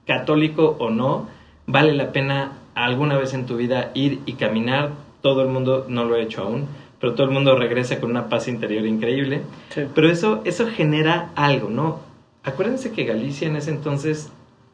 católico 0.08 0.76
o 0.80 0.90
no, 0.90 1.28
vale 1.68 1.94
la 1.94 2.12
pena 2.12 2.54
alguna 2.74 3.20
vez 3.20 3.36
en 3.36 3.46
tu 3.46 3.56
vida 3.56 3.92
ir 3.94 4.22
y 4.26 4.34
caminar. 4.34 4.94
Todo 5.22 5.44
el 5.44 5.50
mundo 5.50 5.86
no 5.88 6.06
lo 6.06 6.16
ha 6.16 6.20
hecho 6.20 6.42
aún, 6.42 6.68
pero 7.00 7.14
todo 7.14 7.28
el 7.28 7.34
mundo 7.34 7.56
regresa 7.56 8.00
con 8.00 8.10
una 8.10 8.28
paz 8.28 8.48
interior 8.48 8.88
increíble. 8.88 9.44
Sí. 9.70 9.84
Pero 9.94 10.10
eso, 10.10 10.42
eso 10.44 10.66
genera 10.76 11.30
algo, 11.36 11.70
¿no? 11.70 12.00
Acuérdense 12.44 12.92
que 12.92 13.04
Galicia 13.04 13.48
en 13.48 13.58
ese 13.58 13.70
entonces 13.70 14.32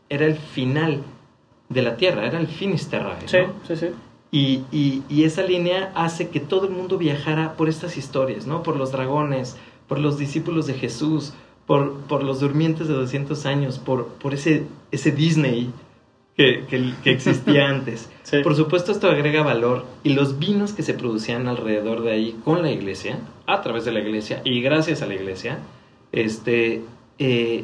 era 0.08 0.26
el 0.26 0.38
final 0.38 1.04
de 1.68 1.82
la 1.82 1.98
tierra, 1.98 2.26
era 2.26 2.40
el 2.40 2.48
Finisterrae, 2.48 3.24
¿no? 3.24 3.28
Sí, 3.28 3.40
sí, 3.68 3.76
sí. 3.76 3.88
Y, 4.32 4.64
y- 4.72 5.04
y 5.10 5.24
esa 5.24 5.42
línea 5.44 5.92
hace 5.96 6.28
que 6.30 6.40
todo 6.40 6.66
el 6.68 6.72
mundo 6.74 6.98
viajara 6.98 7.54
por 7.56 7.70
estas 7.70 7.96
historias, 7.98 8.46
¿no? 8.46 8.62
Por 8.64 8.76
los 8.76 8.92
dragones, 8.92 9.56
por 9.88 10.00
los 10.00 10.18
discípulos 10.18 10.68
de 10.68 10.74
Jesús, 10.74 11.34
por, 11.66 11.94
por 12.02 12.24
los 12.24 12.40
durmientes 12.42 12.88
de 12.88 12.94
200 12.94 13.46
años, 13.46 13.80
por, 13.80 14.08
por 14.08 14.34
ese, 14.34 14.66
ese 14.92 15.12
Disney 15.12 15.72
que, 16.36 16.66
que- 16.70 16.94
que 17.04 17.12
existía 17.12 17.68
antes. 17.70 18.10
Sí. 18.24 18.40
Por 18.44 18.56
supuesto 18.56 18.92
esto 18.92 19.08
agrega 19.10 19.44
valor 19.44 19.86
y 20.04 20.10
los 20.14 20.40
vinos 20.40 20.74
que 20.74 20.84
se 20.84 20.94
producían 20.94 21.48
alrededor 21.48 22.02
de 22.04 22.12
ahí 22.12 22.38
con 22.44 22.62
la 22.62 22.72
iglesia, 22.72 23.20
a 23.46 23.62
través 23.62 23.86
de 23.86 23.94
la 23.94 24.00
iglesia 24.02 24.42
y 24.44 24.62
gracias 24.62 25.02
a 25.02 25.08
la 25.08 25.16
iglesia, 25.16 25.60
este, 26.12 26.84
eh, 27.20 27.64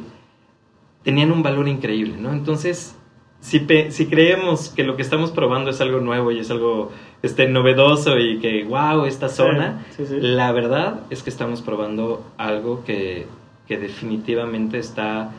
tenían 1.02 1.30
un 1.30 1.42
valor 1.42 1.68
increíble, 1.68 2.16
¿no? 2.18 2.32
Entonces, 2.32 2.96
si, 3.44 3.66
si 3.90 4.06
creemos 4.06 4.70
que 4.70 4.84
lo 4.84 4.96
que 4.96 5.02
estamos 5.02 5.30
probando 5.30 5.68
es 5.70 5.80
algo 5.82 6.00
nuevo 6.00 6.30
y 6.32 6.38
es 6.40 6.50
algo 6.50 6.90
este, 7.22 7.46
novedoso 7.46 8.18
y 8.18 8.38
que, 8.38 8.64
wow, 8.64 9.04
esta 9.04 9.28
zona, 9.28 9.84
Sí, 9.94 10.06
sí. 10.06 10.16
la 10.18 10.50
verdad 10.52 11.00
es 11.10 11.22
que 11.22 11.28
estamos 11.28 11.60
probando 11.60 12.24
algo 12.38 12.84
que, 12.84 13.26
que 13.68 13.76
definitivamente 13.76 14.78
está, 14.78 15.30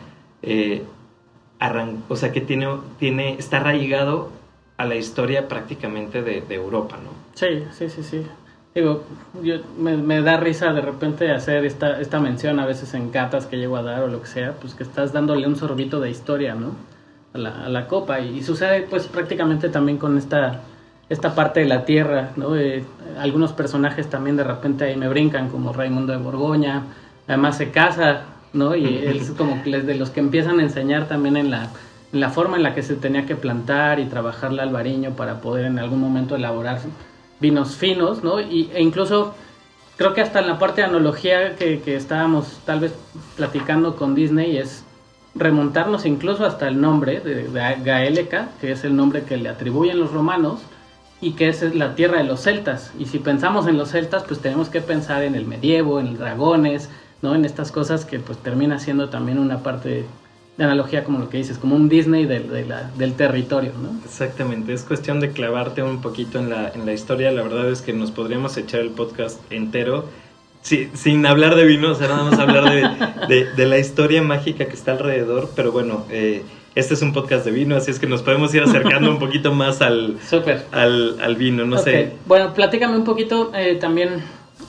eh, 0.43 0.83
arran- 1.59 2.03
o 2.07 2.15
sea, 2.15 2.31
que 2.31 2.41
tiene, 2.41 2.67
tiene, 2.99 3.33
está 3.39 3.57
arraigado 3.57 4.29
a 4.77 4.85
la 4.85 4.95
historia 4.95 5.47
prácticamente 5.47 6.21
de, 6.21 6.41
de 6.41 6.55
Europa, 6.55 6.97
¿no? 7.03 7.09
Sí, 7.33 7.63
sí, 7.71 7.89
sí, 7.89 8.03
sí. 8.03 8.21
Digo, 8.75 9.03
yo, 9.41 9.55
me, 9.79 9.97
me 9.97 10.21
da 10.21 10.37
risa 10.37 10.73
de 10.73 10.81
repente 10.81 11.31
hacer 11.31 11.65
esta, 11.65 11.99
esta 12.01 12.19
mención 12.19 12.59
a 12.59 12.65
veces 12.67 12.93
en 12.93 13.09
catas 13.09 13.47
que 13.47 13.57
llego 13.57 13.77
a 13.77 13.81
dar 13.81 14.03
o 14.03 14.07
lo 14.09 14.21
que 14.21 14.27
sea, 14.27 14.53
pues 14.61 14.75
que 14.75 14.83
estás 14.83 15.11
dándole 15.11 15.47
un 15.47 15.55
sorbito 15.55 15.99
de 16.01 16.11
historia, 16.11 16.53
¿no? 16.55 16.71
A 17.35 17.37
la, 17.37 17.65
a 17.65 17.69
la 17.69 17.85
copa. 17.87 18.21
Y, 18.21 18.41
sucede 18.41 18.83
pues 18.89 19.07
prácticamente 19.07 19.67
también 19.67 19.97
con 19.97 20.17
esta, 20.17 20.61
esta 21.09 21.35
parte 21.35 21.59
de 21.59 21.65
la 21.65 21.83
tierra, 21.83 22.29
¿no? 22.37 22.55
Eh, 22.55 22.85
algunos 23.19 23.51
personajes 23.51 24.09
también 24.09 24.37
de 24.37 24.45
repente 24.45 24.85
ahí 24.85 24.95
me 24.95 25.09
brincan, 25.09 25.49
como 25.49 25.73
Raimundo 25.73 26.13
de 26.13 26.19
Borgoña. 26.19 26.83
Además 27.27 27.57
se 27.57 27.71
casa, 27.71 28.21
¿no? 28.53 28.73
Y 28.73 28.85
él 28.85 29.17
es 29.19 29.31
como 29.31 29.61
de 29.63 29.95
los 29.95 30.11
que 30.11 30.21
empiezan 30.21 30.59
a 30.59 30.63
enseñar 30.63 31.09
también 31.09 31.35
en 31.35 31.51
la, 31.51 31.69
en 32.13 32.21
la 32.21 32.29
forma 32.29 32.55
en 32.55 32.63
la 32.63 32.73
que 32.73 32.83
se 32.83 32.95
tenía 32.95 33.25
que 33.25 33.35
plantar 33.35 33.99
y 33.99 34.05
trabajar 34.05 34.51
el 34.51 34.59
albariño 34.61 35.11
para 35.11 35.41
poder 35.41 35.65
en 35.65 35.77
algún 35.77 35.99
momento 35.99 36.37
elaborar 36.37 36.79
vinos 37.41 37.75
finos, 37.75 38.23
¿no? 38.23 38.39
Y, 38.39 38.71
e 38.73 38.81
incluso 38.81 39.35
creo 39.97 40.13
que 40.13 40.21
hasta 40.21 40.39
en 40.39 40.47
la 40.47 40.57
parte 40.57 40.81
de 40.81 40.87
analogía 40.87 41.57
que, 41.57 41.81
que 41.81 41.97
estábamos 41.97 42.59
tal 42.65 42.79
vez 42.79 42.93
platicando 43.35 43.97
con 43.97 44.15
Disney 44.15 44.57
es 44.57 44.85
remontarnos 45.35 46.05
incluso 46.05 46.45
hasta 46.45 46.67
el 46.67 46.79
nombre 46.79 47.19
de, 47.19 47.47
de 47.47 48.45
que 48.61 48.71
es 48.71 48.83
el 48.83 48.95
nombre 48.95 49.23
que 49.23 49.37
le 49.37 49.49
atribuyen 49.49 49.99
los 49.99 50.11
romanos 50.11 50.61
y 51.21 51.33
que 51.33 51.49
es 51.49 51.75
la 51.75 51.95
tierra 51.95 52.19
de 52.19 52.23
los 52.23 52.41
celtas. 52.41 52.91
Y 52.97 53.05
si 53.05 53.19
pensamos 53.19 53.67
en 53.67 53.77
los 53.77 53.89
celtas, 53.89 54.23
pues 54.23 54.39
tenemos 54.39 54.69
que 54.69 54.81
pensar 54.81 55.23
en 55.23 55.35
el 55.35 55.45
medievo, 55.45 55.99
en 55.99 56.07
los 56.11 56.19
dragones, 56.19 56.89
¿no? 57.21 57.35
En 57.35 57.45
estas 57.45 57.71
cosas 57.71 58.05
que 58.05 58.19
pues 58.19 58.37
termina 58.37 58.79
siendo 58.79 59.09
también 59.09 59.39
una 59.39 59.59
parte 59.59 60.05
de 60.57 60.63
analogía 60.63 61.03
como 61.03 61.19
lo 61.19 61.29
que 61.29 61.37
dices, 61.37 61.57
como 61.57 61.75
un 61.75 61.89
Disney 61.89 62.25
del, 62.25 62.49
del 62.97 63.13
territorio, 63.13 63.73
¿no? 63.81 63.99
Exactamente, 64.05 64.73
es 64.73 64.83
cuestión 64.83 65.19
de 65.19 65.31
clavarte 65.31 65.83
un 65.83 66.01
poquito 66.01 66.39
en 66.39 66.49
la, 66.49 66.69
en 66.69 66.85
la 66.85 66.93
historia. 66.93 67.31
La 67.31 67.43
verdad 67.43 67.69
es 67.69 67.81
que 67.81 67.91
nos 67.91 68.11
podríamos 68.11 68.55
echar 68.55 68.79
el 68.79 68.91
podcast 68.91 69.39
entero 69.51 70.05
sí, 70.65 70.89
sin 70.95 71.25
hablar 71.27 71.53
de 71.55 71.63
vino, 71.65 71.91
o 71.91 71.95
sea, 71.95 72.07
nada 72.07 72.23
más 72.23 72.39
hablar 72.39 72.65
de, 72.71 72.81
de- 73.33 73.45
de 73.53 73.65
la 73.67 73.77
historia 73.77 74.21
mágica 74.23 74.65
que 74.65 74.73
está 74.73 74.91
alrededor. 74.93 75.51
Pero 75.55 75.71
bueno, 75.71 76.05
eh, 76.09 76.41
este 76.73 76.95
es 76.95 77.01
un 77.03 77.13
podcast 77.13 77.45
de 77.45 77.51
vino, 77.51 77.75
así 77.75 77.91
es 77.91 77.99
que 77.99 78.07
nos 78.07 78.21
podemos 78.23 78.53
ir 78.55 78.63
acercando 78.63 79.09
un 79.11 79.19
poquito 79.19 79.53
más 79.53 79.81
al, 79.81 80.17
Súper. 80.27 80.65
al, 80.71 81.17
al 81.21 81.35
vino, 81.35 81.65
no 81.65 81.77
sé. 81.77 82.13
Bueno, 82.25 82.53
platícame 82.53 82.97
un 82.97 83.03
poquito 83.05 83.51
eh, 83.55 83.75
también, 83.79 84.23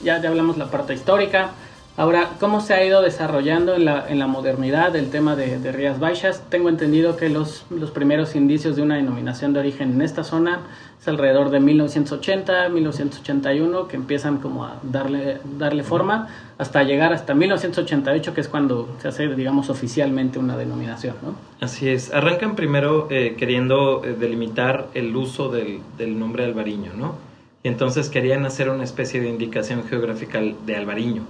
ya, 0.05 0.21
ya 0.23 0.29
hablamos 0.29 0.57
la 0.59 0.71
parte 0.71 0.93
histórica. 0.95 1.51
Ahora, 1.99 2.33
¿cómo 2.41 2.61
se 2.61 2.75
ha 2.75 2.85
ido 2.85 3.01
desarrollando 3.01 3.75
en 3.75 3.87
la, 3.87 4.07
en 4.07 4.19
la 4.19 4.27
modernidad 4.27 4.95
el 4.97 5.09
tema 5.09 5.35
de, 5.35 5.59
de 5.59 5.73
Rías 5.73 5.99
Baixas? 5.99 6.43
Tengo 6.51 6.69
entendido 6.69 7.17
que 7.17 7.31
los, 7.31 7.65
los 7.71 7.91
primeros 7.91 8.37
indicios 8.37 8.77
de 8.77 8.83
una 8.83 8.97
denominación 8.97 9.55
de 9.55 9.61
origen 9.61 9.93
en 9.93 10.03
esta 10.03 10.23
zona 10.23 10.61
es 11.01 11.09
alrededor 11.09 11.49
de 11.49 11.59
1980, 11.61 12.69
1981, 12.69 13.89
que 13.89 13.97
empiezan 13.97 14.37
como 14.39 14.67
a 14.67 14.79
darle, 14.83 15.39
darle 15.59 15.83
forma, 15.83 16.29
hasta 16.59 16.83
llegar 16.83 17.15
hasta 17.15 17.35
1988, 17.35 18.35
que 18.35 18.43
es 18.43 18.49
cuando 18.49 18.95
se 19.01 19.09
hace, 19.09 19.29
digamos, 19.29 19.71
oficialmente 19.71 20.39
una 20.39 20.59
denominación, 20.59 21.17
¿no? 21.23 21.35
Así 21.63 21.89
es, 21.89 22.13
arrancan 22.13 22.57
primero 22.57 23.09
eh, 23.11 23.37
queriendo 23.39 24.05
eh, 24.05 24.15
delimitar 24.21 24.89
el 24.93 25.17
uso 25.17 25.49
del, 25.49 25.81
del 25.97 26.19
nombre 26.19 26.45
albariño, 26.45 26.93
¿no? 26.95 27.15
Y 27.63 27.69
entonces 27.69 28.11
querían 28.11 28.45
hacer 28.45 28.69
una 28.69 28.85
especie 28.85 29.19
de 29.19 29.31
indicación 29.31 29.85
geográfica 29.89 30.41
de 30.41 30.77
albariño. 30.77 31.23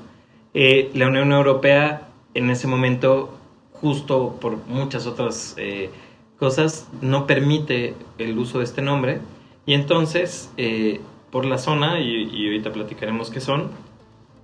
Eh, 0.55 0.91
la 0.95 1.09
Unión 1.09 1.33
Europea 1.33 2.09
en 2.35 2.51
ese 2.51 2.67
momento, 2.67 3.37
justo 3.73 4.37
por 4.41 4.57
muchas 4.67 5.07
otras 5.07 5.55
eh, 5.59 5.91
cosas, 6.39 6.89
no 7.01 7.27
permite 7.27 7.95
el 8.19 8.39
uso 8.39 8.59
de 8.59 8.65
este 8.65 8.83
nombre. 8.83 9.21
Y 9.67 9.75
entonces, 9.75 10.51
eh, 10.57 11.01
por 11.31 11.45
la 11.45 11.59
zona, 11.59 12.01
y, 12.01 12.31
y 12.33 12.47
ahorita 12.47 12.73
platicaremos 12.73 13.31
qué 13.31 13.41
son, 13.41 13.71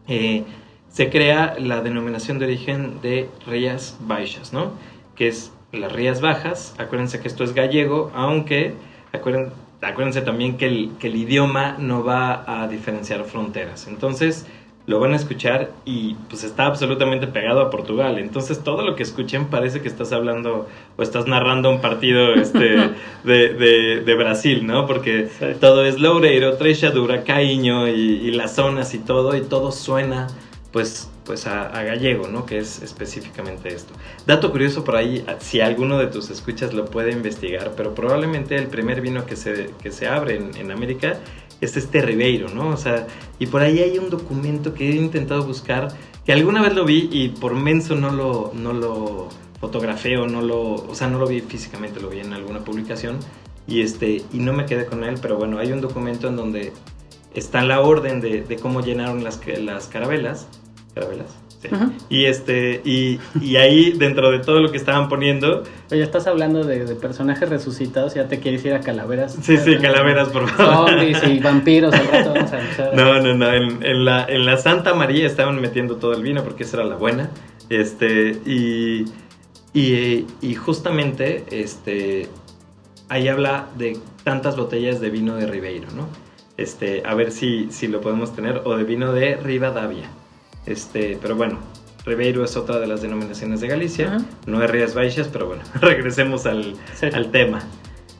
eh, 0.08 0.44
se 0.88 1.08
crea 1.08 1.54
la 1.58 1.80
denominación 1.80 2.38
de 2.38 2.46
origen 2.46 3.00
de 3.00 3.30
Rías 3.46 3.96
Baixas, 4.00 4.52
¿no? 4.52 4.72
Que 5.14 5.28
es 5.28 5.52
las 5.72 5.92
Rías 5.92 6.20
Bajas. 6.20 6.74
Acuérdense 6.78 7.20
que 7.20 7.28
esto 7.28 7.44
es 7.44 7.54
gallego, 7.54 8.10
aunque 8.14 8.74
acuérden- 9.12 9.52
acuérdense 9.80 10.20
también 10.22 10.58
que 10.58 10.66
el, 10.66 10.90
que 10.98 11.06
el 11.06 11.16
idioma 11.16 11.76
no 11.78 12.04
va 12.04 12.44
a 12.62 12.68
diferenciar 12.68 13.24
fronteras. 13.24 13.86
Entonces, 13.86 14.46
lo 14.86 14.98
van 14.98 15.12
a 15.12 15.16
escuchar 15.16 15.70
y 15.84 16.14
pues 16.28 16.42
está 16.42 16.66
absolutamente 16.66 17.28
pegado 17.28 17.60
a 17.60 17.70
Portugal. 17.70 18.18
Entonces, 18.18 18.64
todo 18.64 18.82
lo 18.84 18.96
que 18.96 19.04
escuchen 19.04 19.46
parece 19.46 19.80
que 19.80 19.86
estás 19.88 20.12
hablando 20.12 20.68
o 20.96 21.02
estás 21.02 21.26
narrando 21.28 21.70
un 21.70 21.80
partido 21.80 22.34
este, 22.34 22.76
de, 23.24 23.48
de- 23.54 24.00
de 24.04 24.14
Brasil, 24.14 24.66
¿no? 24.66 24.86
Porque 24.86 25.28
Sí. 25.38 25.46
todo 25.60 25.84
es 25.84 26.00
Loureiro, 26.00 26.56
Treixadura, 26.56 27.22
Caíño 27.22 27.86
y, 27.88 27.92
y 27.92 28.30
las 28.32 28.56
zonas 28.56 28.92
y 28.94 28.98
todo, 28.98 29.36
y 29.36 29.42
todo 29.42 29.70
suena 29.70 30.26
pues, 30.72 31.08
pues 31.26 31.46
a, 31.46 31.66
a 31.68 31.82
gallego, 31.84 32.26
¿no? 32.28 32.46
Que 32.46 32.58
es 32.58 32.82
específicamente 32.82 33.68
esto. 33.68 33.92
Dato 34.26 34.50
curioso 34.50 34.82
por 34.84 34.96
ahí, 34.96 35.22
si 35.38 35.60
alguno 35.60 35.98
de 35.98 36.06
tus 36.06 36.30
escuchas 36.30 36.72
lo 36.72 36.86
puede 36.86 37.12
investigar, 37.12 37.72
pero 37.76 37.94
probablemente 37.94 38.56
el 38.56 38.66
primer 38.68 39.00
vino 39.02 39.26
que 39.26 39.36
se, 39.36 39.70
que 39.82 39.90
se 39.92 40.08
abre 40.08 40.36
en, 40.36 40.56
en 40.56 40.70
América 40.72 41.18
es 41.62 41.76
este 41.76 42.02
Ribeiro, 42.02 42.48
¿no? 42.48 42.68
O 42.68 42.76
sea, 42.76 43.06
y 43.38 43.46
por 43.46 43.62
ahí 43.62 43.78
hay 43.78 43.96
un 43.98 44.10
documento 44.10 44.74
que 44.74 44.90
he 44.90 44.96
intentado 44.96 45.44
buscar, 45.44 45.88
que 46.26 46.32
alguna 46.32 46.60
vez 46.60 46.74
lo 46.74 46.84
vi 46.84 47.08
y 47.10 47.28
por 47.28 47.54
menso 47.54 47.94
no 47.94 48.10
lo, 48.10 48.52
no 48.54 48.72
lo 48.72 49.28
fotografié 49.60 50.18
o 50.18 50.26
no 50.26 50.42
lo, 50.42 50.74
o 50.74 50.94
sea, 50.94 51.08
no 51.08 51.18
lo 51.18 51.26
vi 51.26 51.40
físicamente, 51.40 52.00
lo 52.00 52.10
vi 52.10 52.18
en 52.18 52.32
alguna 52.32 52.64
publicación 52.64 53.18
y 53.66 53.80
este, 53.80 54.22
y 54.32 54.38
no 54.38 54.52
me 54.52 54.66
quedé 54.66 54.86
con 54.86 55.04
él, 55.04 55.14
pero 55.22 55.36
bueno, 55.36 55.58
hay 55.58 55.72
un 55.72 55.80
documento 55.80 56.28
en 56.28 56.36
donde 56.36 56.72
está 57.32 57.64
la 57.64 57.80
orden 57.80 58.20
de, 58.20 58.42
de 58.42 58.56
cómo 58.56 58.80
llenaron 58.80 59.22
las, 59.22 59.40
las 59.58 59.86
carabelas, 59.86 60.48
carabelas, 60.94 61.28
Ujú. 61.70 61.92
Y 62.08 62.24
este, 62.24 62.80
y, 62.84 63.18
y 63.40 63.56
ahí 63.56 63.92
dentro 63.92 64.30
de 64.30 64.38
todo 64.40 64.60
lo 64.60 64.70
que 64.70 64.76
estaban 64.78 65.08
poniendo, 65.08 65.62
Oye, 65.90 66.02
estás 66.02 66.26
hablando 66.26 66.64
de, 66.64 66.84
de 66.86 66.94
personajes 66.94 67.48
resucitados, 67.48 68.14
ya 68.14 68.26
te 68.28 68.40
quieres 68.40 68.64
ir 68.64 68.72
a 68.74 68.80
calaveras. 68.80 69.36
sí, 69.42 69.56
sí, 69.58 69.76
calaveras, 69.78 70.28
por 70.30 70.48
favor. 70.48 70.90
Zombies 70.90 71.22
y 71.28 71.38
vampiros, 71.40 71.94
al 71.94 72.06
rato 72.08 72.32
vamos 72.34 72.52
a 72.52 72.60
empezar. 72.62 72.94
No, 72.96 73.20
no, 73.20 73.34
no. 73.34 73.52
En, 73.52 73.84
en 73.84 74.04
la, 74.04 74.24
en 74.26 74.46
la 74.46 74.56
Santa 74.56 74.94
María 74.94 75.26
estaban 75.26 75.60
metiendo 75.60 75.96
todo 75.96 76.14
el 76.14 76.22
vino 76.22 76.42
porque 76.42 76.62
esa 76.64 76.78
era 76.78 76.86
la 76.86 76.96
buena. 76.96 77.30
Este, 77.68 78.38
y, 78.46 79.04
y, 79.74 80.26
y 80.40 80.54
justamente, 80.54 81.44
este, 81.50 82.28
ahí 83.08 83.28
habla 83.28 83.68
de 83.76 83.98
tantas 84.24 84.56
botellas 84.56 85.00
de 85.00 85.10
vino 85.10 85.36
de 85.36 85.46
Ribeiro, 85.46 85.88
¿no? 85.94 86.08
Este, 86.56 87.02
a 87.06 87.14
ver 87.14 87.32
si, 87.32 87.68
si 87.70 87.88
lo 87.88 88.00
podemos 88.00 88.34
tener, 88.34 88.62
o 88.64 88.76
de 88.76 88.84
vino 88.84 89.12
de 89.12 89.36
Rivadavia. 89.36 90.10
Este, 90.66 91.18
pero 91.20 91.34
bueno, 91.36 91.58
Ribeiro 92.04 92.44
es 92.44 92.56
otra 92.56 92.78
de 92.78 92.86
las 92.86 93.02
denominaciones 93.02 93.60
de 93.60 93.68
Galicia, 93.68 94.08
Ajá. 94.16 94.24
no 94.46 94.62
es 94.62 94.70
Rías 94.70 94.94
Baixas, 94.94 95.28
pero 95.32 95.46
bueno, 95.46 95.62
regresemos 95.80 96.46
al, 96.46 96.74
Sí. 96.94 97.06
al 97.12 97.30
tema. 97.30 97.60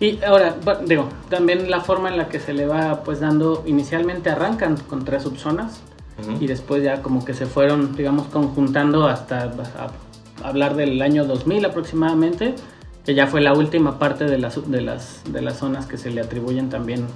Y 0.01 0.21
ahora, 0.25 0.57
digo, 0.85 1.09
también 1.31 1.71
la 1.71 1.81
forma 1.81 2.09
en 2.09 2.17
la 2.19 2.29
que 2.29 2.41
se 2.41 2.53
le 2.53 2.67
va 2.67 3.05
pues 3.05 3.21
dando, 3.21 3.63
inicialmente 3.67 4.31
arrancan 4.31 4.77
con 4.77 5.05
tres 5.05 5.23
subzonas 5.23 5.81
y 6.41 6.47
después 6.47 6.83
ya 6.85 7.03
como 7.03 7.25
que 7.25 7.35
se 7.35 7.47
fueron, 7.47 7.97
digamos, 7.97 8.27
conjuntando 8.29 9.07
hasta 9.09 9.45
a- 9.45 9.91
hablar 10.49 10.75
del 10.77 11.01
año 11.03 11.25
2000 11.25 11.65
aproximadamente, 11.67 12.55
que 13.05 13.15
ya 13.15 13.27
fue 13.29 13.41
la 13.41 13.53
última 13.55 13.99
parte 13.99 14.25
de 14.25 14.39
las, 14.39 14.71
de 14.71 14.81
las, 14.83 15.23
de 15.33 15.41
las 15.43 15.59
zonas 15.59 15.87
que 15.87 15.97
se 15.99 16.11
le 16.11 16.21
atribuyen 16.21 16.69
también 16.69 17.07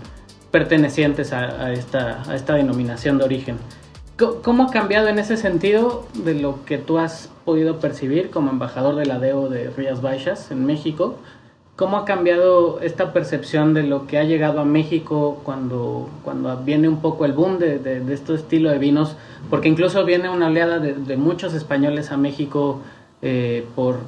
pertenecientes 0.51 1.33
a, 1.33 1.73
esta, 1.73 2.23
a 2.29 2.35
esta 2.35 2.55
denominación 2.55 3.19
de 3.19 3.25
origen. 3.25 3.59
¿Cómo 4.17 4.63
ha 4.63 4.71
cambiado 4.71 5.09
en 5.09 5.19
ese 5.19 5.37
sentido 5.37 6.07
de 6.15 6.33
lo 6.33 6.65
que 6.65 6.79
tú 6.79 6.99
has 6.99 7.31
podido 7.45 7.81
percibir 7.81 8.31
como 8.31 8.51
embajador 8.51 8.95
de 8.97 9.05
la 9.05 9.19
DEO 9.19 9.51
de 9.51 9.69
Rías 9.69 10.01
Baixas 10.01 10.51
en 10.51 10.65
México? 10.65 11.17
¿Cómo 11.77 11.99
ha 11.99 12.07
cambiado 12.07 12.81
esta 12.81 13.13
percepción 13.13 13.75
de 13.75 13.83
lo 13.83 14.07
que 14.07 14.17
ha 14.17 14.25
llegado 14.25 14.61
a 14.61 14.65
México 14.65 15.43
cuando, 15.45 16.09
cuando 16.25 16.57
viene 16.57 16.89
un 16.89 17.03
poco 17.03 17.27
el 17.27 17.35
boom 17.35 17.59
de, 17.59 17.79
de, 17.79 18.15
este 18.15 18.35
estilo 18.35 18.71
de 18.71 18.79
vinos? 18.79 19.17
Porque 19.51 19.69
incluso 19.69 20.03
viene 20.07 20.31
una 20.31 20.47
oleada 20.47 20.79
de, 20.79 21.17
muchos 21.19 21.53
españoles 21.53 22.11
a 22.11 22.17
México 22.17 22.81
eh, 23.21 23.67
por, 23.75 23.99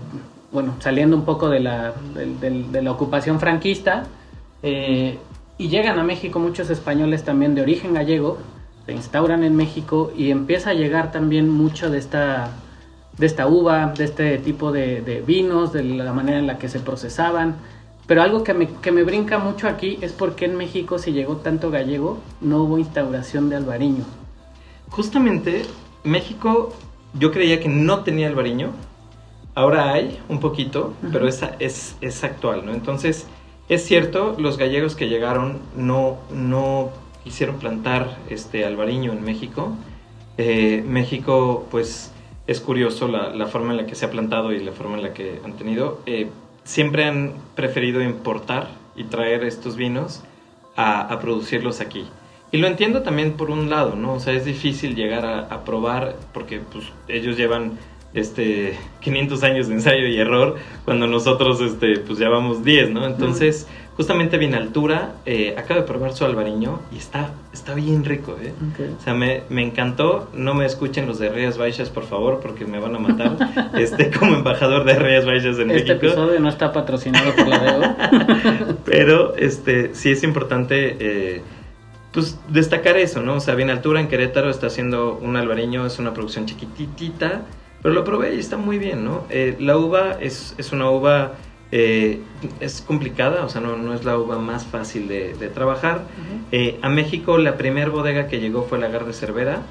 bueno, 0.50 0.76
saliendo 0.78 1.14
un 1.18 1.26
poco 1.26 1.50
de 1.50 1.60
la, 1.60 1.92
de, 2.14 2.82
la 2.82 2.90
ocupación 2.90 3.38
franquista. 3.38 4.04
Eh, 4.62 5.18
y 5.58 5.68
llegan 5.68 5.98
a 5.98 6.04
México 6.04 6.38
muchos 6.38 6.70
españoles 6.70 7.24
también 7.24 7.54
de 7.54 7.60
origen 7.60 7.92
gallego, 7.92 8.38
se 8.88 8.94
instauran 8.94 9.44
en 9.44 9.54
México 9.54 10.10
y 10.16 10.30
empieza 10.30 10.70
a 10.70 10.72
llegar 10.72 11.12
también 11.12 11.50
mucho 11.50 11.90
de 11.90 11.98
esta 11.98 12.52
de 13.18 13.26
esta 13.26 13.46
uva, 13.46 13.92
de 13.94 14.04
este 14.04 14.38
tipo 14.38 14.72
de, 14.72 15.22
vinos, 15.26 15.74
de 15.74 15.82
la 15.82 16.14
manera 16.14 16.38
en 16.38 16.46
la 16.46 16.56
que 16.56 16.70
se 16.70 16.80
procesaban. 16.80 17.56
Pero 18.06 18.22
algo 18.22 18.44
que 18.44 18.54
me, 18.54 18.66
que 18.66 18.90
me 18.90 19.02
brinca 19.02 19.38
mucho 19.38 19.68
aquí 19.68 19.98
es 20.00 20.12
porque 20.12 20.46
en 20.46 20.56
México 20.56 20.98
si 20.98 21.12
llegó 21.12 21.36
tanto 21.36 21.70
gallego 21.70 22.18
no 22.40 22.62
hubo 22.62 22.78
instauración 22.78 23.50
de 23.50 23.56
albariño. 23.56 24.04
Justamente 24.88 25.66
México 26.02 26.72
yo 27.12 27.30
creía 27.30 27.60
que 27.60 27.68
no 27.68 28.04
tenía 28.04 28.28
albariño, 28.28 28.70
ahora 29.54 29.92
hay 29.92 30.18
un 30.30 30.40
poquito, 30.40 30.94
pero 31.12 31.28
esa 31.28 31.56
es, 31.58 31.96
es 32.00 32.24
actual, 32.24 32.64
¿no? 32.64 32.72
Entonces, 32.72 33.26
es 33.68 33.84
cierto, 33.84 34.34
los 34.38 34.56
gallegos 34.56 34.96
que 34.96 35.10
llegaron 35.10 35.58
no, 35.76 36.16
no 36.32 36.90
quisieron 37.28 37.58
plantar 37.58 38.16
este 38.30 38.64
albariño 38.64 39.12
en 39.12 39.22
México. 39.22 39.76
Eh, 40.38 40.82
México, 40.86 41.68
pues, 41.70 42.10
es 42.46 42.58
curioso 42.58 43.06
la, 43.06 43.46
forma 43.48 43.72
en 43.72 43.76
la 43.76 43.86
que 43.86 43.94
se 43.94 44.06
ha 44.06 44.10
plantado 44.10 44.50
y 44.50 44.60
la 44.60 44.72
forma 44.72 44.96
en 44.96 45.02
la 45.02 45.12
que 45.12 45.38
han 45.44 45.52
tenido. 45.52 46.00
Eh, 46.06 46.28
siempre 46.64 47.04
han 47.04 47.34
preferido 47.54 48.00
importar 48.00 48.68
y 48.96 49.04
traer 49.04 49.44
estos 49.44 49.76
vinos 49.76 50.22
a, 50.74 51.18
producirlos 51.20 51.82
aquí. 51.82 52.06
Y 52.50 52.56
lo 52.56 52.66
entiendo 52.66 53.02
también 53.02 53.32
por 53.32 53.50
un 53.50 53.68
lado, 53.68 53.94
¿no? 53.94 54.14
O 54.14 54.20
sea, 54.20 54.32
es 54.32 54.46
difícil 54.46 54.94
llegar 54.94 55.26
a, 55.26 55.64
probar 55.66 56.16
porque 56.32 56.60
pues, 56.60 56.86
ellos 57.08 57.36
llevan 57.36 57.72
este 58.14 58.74
500 59.00 59.42
años 59.42 59.68
de 59.68 59.74
ensayo 59.74 60.06
y 60.06 60.18
error 60.18 60.56
cuando 60.86 61.06
nosotros 61.06 61.60
este 61.60 61.98
pues 61.98 62.18
llevamos 62.18 62.64
10 62.64 62.88
no 62.88 63.04
entonces 63.04 63.66
justamente 63.98 64.38
bien 64.38 64.54
altura 64.54 65.16
eh, 65.26 65.54
acabo 65.58 65.80
de 65.80 65.86
probar 65.86 66.14
su 66.14 66.24
albariño 66.24 66.80
y 66.90 66.96
está 66.96 67.32
está 67.52 67.74
bien 67.74 68.06
rico 68.06 68.36
¿eh? 68.40 68.54
o 68.98 69.02
sea 69.02 69.12
me, 69.12 69.42
me, 69.50 69.62
encantó 69.62 70.30
no 70.32 70.54
me 70.54 70.64
escuchen 70.64 71.06
los 71.06 71.18
de 71.18 71.28
Rías 71.28 71.58
Baixas 71.58 71.90
por 71.90 72.04
favor 72.04 72.40
porque 72.40 72.64
me 72.64 72.78
van 72.78 72.94
a 72.94 72.98
matar 72.98 73.36
este 73.78 74.10
como 74.10 74.36
embajador 74.36 74.84
de 74.84 74.94
Rías 74.94 75.26
Baixas 75.26 75.58
en 75.58 75.72
este 75.72 75.82
México 75.82 75.92
este 75.92 76.06
episodio 76.06 76.40
no 76.40 76.48
está 76.48 76.72
patrocinado 76.72 77.34
por 77.34 77.48
la 77.48 77.58
DEO 77.58 78.76
pero 78.86 79.36
este 79.36 79.94
sí 79.94 80.12
es 80.12 80.22
importante 80.22 80.96
eh, 80.98 81.42
pues 82.12 82.38
destacar 82.48 82.96
eso, 82.96 83.20
¿no? 83.20 83.34
O 83.34 83.40
sea, 83.40 83.54
bien 83.54 83.70
altura 83.70 84.00
en 84.00 84.08
Querétaro 84.08 84.50
está 84.50 84.68
haciendo 84.68 85.18
un 85.20 85.36
albariño, 85.36 85.86
es 85.86 85.98
una 85.98 86.14
producción 86.14 86.46
chiquitita, 86.46 87.42
pero 87.82 87.94
lo 87.94 88.04
probé 88.04 88.34
y 88.34 88.38
está 88.38 88.56
muy 88.56 88.78
bien, 88.78 89.04
¿no? 89.04 89.24
Eh, 89.30 89.56
la 89.60 89.76
uva 89.76 90.16
es, 90.20 90.54
es 90.58 90.72
una 90.72 90.90
uva, 90.90 91.32
eh, 91.70 92.20
es 92.60 92.80
complicada, 92.80 93.44
o 93.44 93.48
sea, 93.48 93.60
no, 93.60 93.76
no, 93.76 93.92
es 93.92 94.04
la 94.04 94.18
uva 94.18 94.38
más 94.38 94.64
fácil 94.64 95.06
de, 95.06 95.34
de 95.34 95.48
trabajar. 95.48 96.06
Eh, 96.50 96.78
a 96.80 96.88
México 96.88 97.36
la 97.36 97.58
primera 97.58 97.90
bodega 97.90 98.26
que 98.26 98.40
llegó 98.40 98.62
fue 98.62 98.78
la 98.78 98.88
de 98.88 99.12
Cervera 99.12 99.62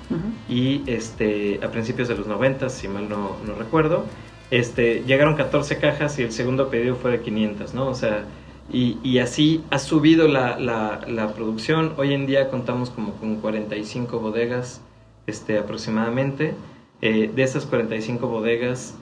y 0.48 0.84
este, 0.86 1.60
a 1.64 1.72
principios 1.72 2.08
de 2.08 2.16
los 2.16 2.28
90, 2.28 2.70
si 2.70 2.88
mal 2.88 3.10
no, 3.10 3.38
no, 3.46 3.56
recuerdo, 3.56 4.06
este, 4.52 5.04
llegaron 5.06 5.36
14 5.36 5.78
cajas 5.80 6.20
y 6.20 6.24
el 6.24 6.32
segundo 6.32 6.70
pedido 6.70 6.96
fue 6.96 7.12
de 7.12 7.22
500, 7.22 7.74
¿no? 7.74 7.88
O 7.88 7.96
sea, 7.96 8.26
y, 8.72 8.98
y 9.02 9.18
así 9.20 9.64
ha 9.72 9.80
subido 9.80 10.28
la, 10.28 10.60
la, 10.60 11.02
la, 11.08 11.34
producción. 11.34 11.94
Hoy 11.98 12.14
en 12.14 12.28
día 12.28 12.50
contamos 12.50 12.90
como 12.90 13.14
con 13.14 13.38
45 13.38 14.20
bodegas 14.20 14.82
este, 15.26 15.58
aproximadamente. 15.58 16.54
Eh, 17.02 17.32
de 17.34 17.44
esas 17.44 17.66
45 17.66 18.28
bodegas, 18.28 18.96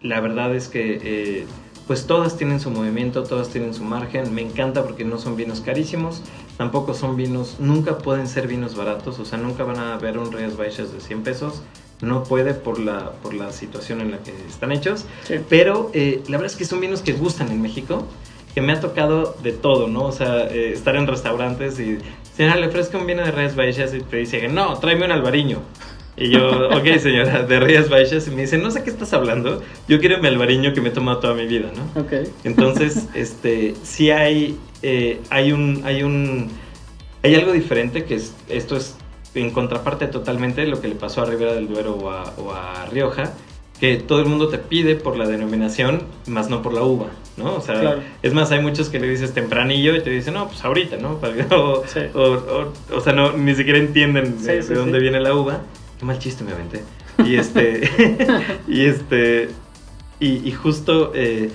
la 0.00 0.20
verdad 0.20 0.54
es 0.54 0.68
que 0.68 1.00
eh, 1.02 1.46
pues 1.86 2.06
todas 2.06 2.36
tienen 2.36 2.60
su 2.60 2.70
movimiento, 2.70 3.22
todas 3.24 3.48
tienen 3.48 3.74
su 3.74 3.84
margen. 3.84 4.34
Me 4.34 4.42
encanta 4.42 4.82
porque 4.84 5.04
no 5.04 5.18
son 5.18 5.36
vinos 5.36 5.60
carísimos, 5.60 6.22
tampoco 6.56 6.94
son 6.94 7.16
vinos, 7.16 7.56
nunca 7.58 7.98
pueden 7.98 8.26
ser 8.26 8.46
vinos 8.48 8.76
baratos, 8.76 9.18
o 9.18 9.24
sea, 9.24 9.38
nunca 9.38 9.64
van 9.64 9.78
a 9.78 9.94
haber 9.94 10.18
un 10.18 10.32
Rías 10.32 10.56
Baixas 10.56 10.92
de 10.92 11.00
100 11.00 11.22
pesos. 11.22 11.62
No 12.00 12.24
puede 12.24 12.54
por 12.54 12.80
la, 12.80 13.12
por 13.22 13.32
la 13.32 13.52
situación 13.52 14.00
en 14.00 14.10
la 14.10 14.18
que 14.18 14.32
están 14.48 14.72
hechos. 14.72 15.04
Pero 15.48 15.90
eh, 15.94 16.20
la 16.24 16.38
verdad 16.38 16.46
es 16.46 16.56
que 16.56 16.64
son 16.64 16.80
vinos 16.80 17.00
que 17.00 17.12
gustan 17.12 17.52
en 17.52 17.62
México 17.62 18.06
que 18.54 18.60
me 18.60 18.72
ha 18.72 18.80
tocado 18.80 19.36
de 19.42 19.52
todo, 19.52 19.88
¿no? 19.88 20.04
O 20.04 20.12
sea, 20.12 20.44
estar 20.44 20.96
en 20.96 21.06
restaurantes 21.06 21.78
y, 21.80 21.98
señora, 22.36 22.56
le 22.56 22.66
ofrezco 22.66 22.98
un 22.98 23.06
vino 23.06 23.24
de 23.24 23.30
Rías 23.30 23.56
Baixas 23.56 23.94
y 23.94 24.00
te 24.00 24.18
dice, 24.18 24.48
no, 24.48 24.78
tráeme 24.78 25.06
un 25.06 25.12
albariño. 25.12 25.60
Y 26.16 26.28
yo, 26.28 26.68
ok, 26.68 26.98
señora, 26.98 27.42
de 27.42 27.60
Rías 27.60 27.88
Baixas. 27.88 28.28
Y 28.28 28.30
me 28.32 28.42
dice, 28.42 28.58
no 28.58 28.70
sé 28.70 28.82
qué 28.84 28.90
estás 28.90 29.12
hablando. 29.12 29.62
Yo 29.88 29.98
quiero 29.98 30.18
mi 30.18 30.28
albariño 30.28 30.74
que 30.74 30.80
me 30.80 30.90
he 30.90 30.92
tomado 30.92 31.18
toda 31.18 31.34
mi 31.34 31.46
vida, 31.46 31.70
¿no? 31.74 32.00
Ok. 32.00 32.28
Entonces, 32.44 33.08
este, 33.14 33.74
sí 33.82 34.10
hay, 34.10 34.58
eh, 34.82 35.20
hay 35.30 35.52
un, 35.52 35.82
hay 35.84 36.02
un, 36.02 36.50
hay 37.22 37.34
algo 37.34 37.52
diferente 37.52 38.04
que 38.04 38.16
es, 38.16 38.34
esto 38.48 38.76
es 38.76 38.96
en 39.34 39.50
contraparte 39.50 40.06
totalmente 40.08 40.66
lo 40.66 40.80
que 40.80 40.88
le 40.88 40.94
pasó 40.94 41.22
a 41.22 41.24
Ribera 41.24 41.54
del 41.54 41.66
Duero 41.66 41.94
o 41.94 42.10
a, 42.10 42.34
o 42.36 42.52
a 42.52 42.84
Rioja, 42.90 43.32
que 43.80 43.96
todo 43.96 44.20
el 44.20 44.26
mundo 44.26 44.48
te 44.48 44.58
pide 44.58 44.94
por 44.94 45.16
la 45.16 45.26
denominación, 45.26 46.02
más 46.26 46.50
no 46.50 46.60
por 46.60 46.74
la 46.74 46.82
uva, 46.82 47.06
¿no? 47.38 47.54
O 47.54 47.60
sea, 47.62 48.00
es 48.22 48.34
más, 48.34 48.52
hay 48.52 48.60
muchos 48.60 48.90
que 48.90 49.00
le 49.00 49.08
dices 49.08 49.32
tempranillo 49.32 49.96
y 49.96 50.02
te 50.02 50.10
dicen, 50.10 50.34
no, 50.34 50.46
pues 50.48 50.62
ahorita, 50.62 50.98
¿no? 50.98 51.18
O, 51.50 51.82
o, 52.14 52.72
o, 52.94 53.00
sea, 53.00 53.14
no, 53.14 53.32
ni 53.32 53.54
siquiera 53.54 53.78
entienden 53.78 54.40
de, 54.44 54.60
dónde 54.62 55.00
viene 55.00 55.18
la 55.18 55.34
uva 55.34 55.62
mal 56.02 56.18
chiste 56.18 56.44
me 56.44 56.52
aventé. 56.52 56.82
Y 57.24 57.36
este, 57.36 57.88
y 58.68 58.86
este, 58.86 59.48
y, 60.20 60.50
justo 60.52 61.12
eh, 61.14 61.50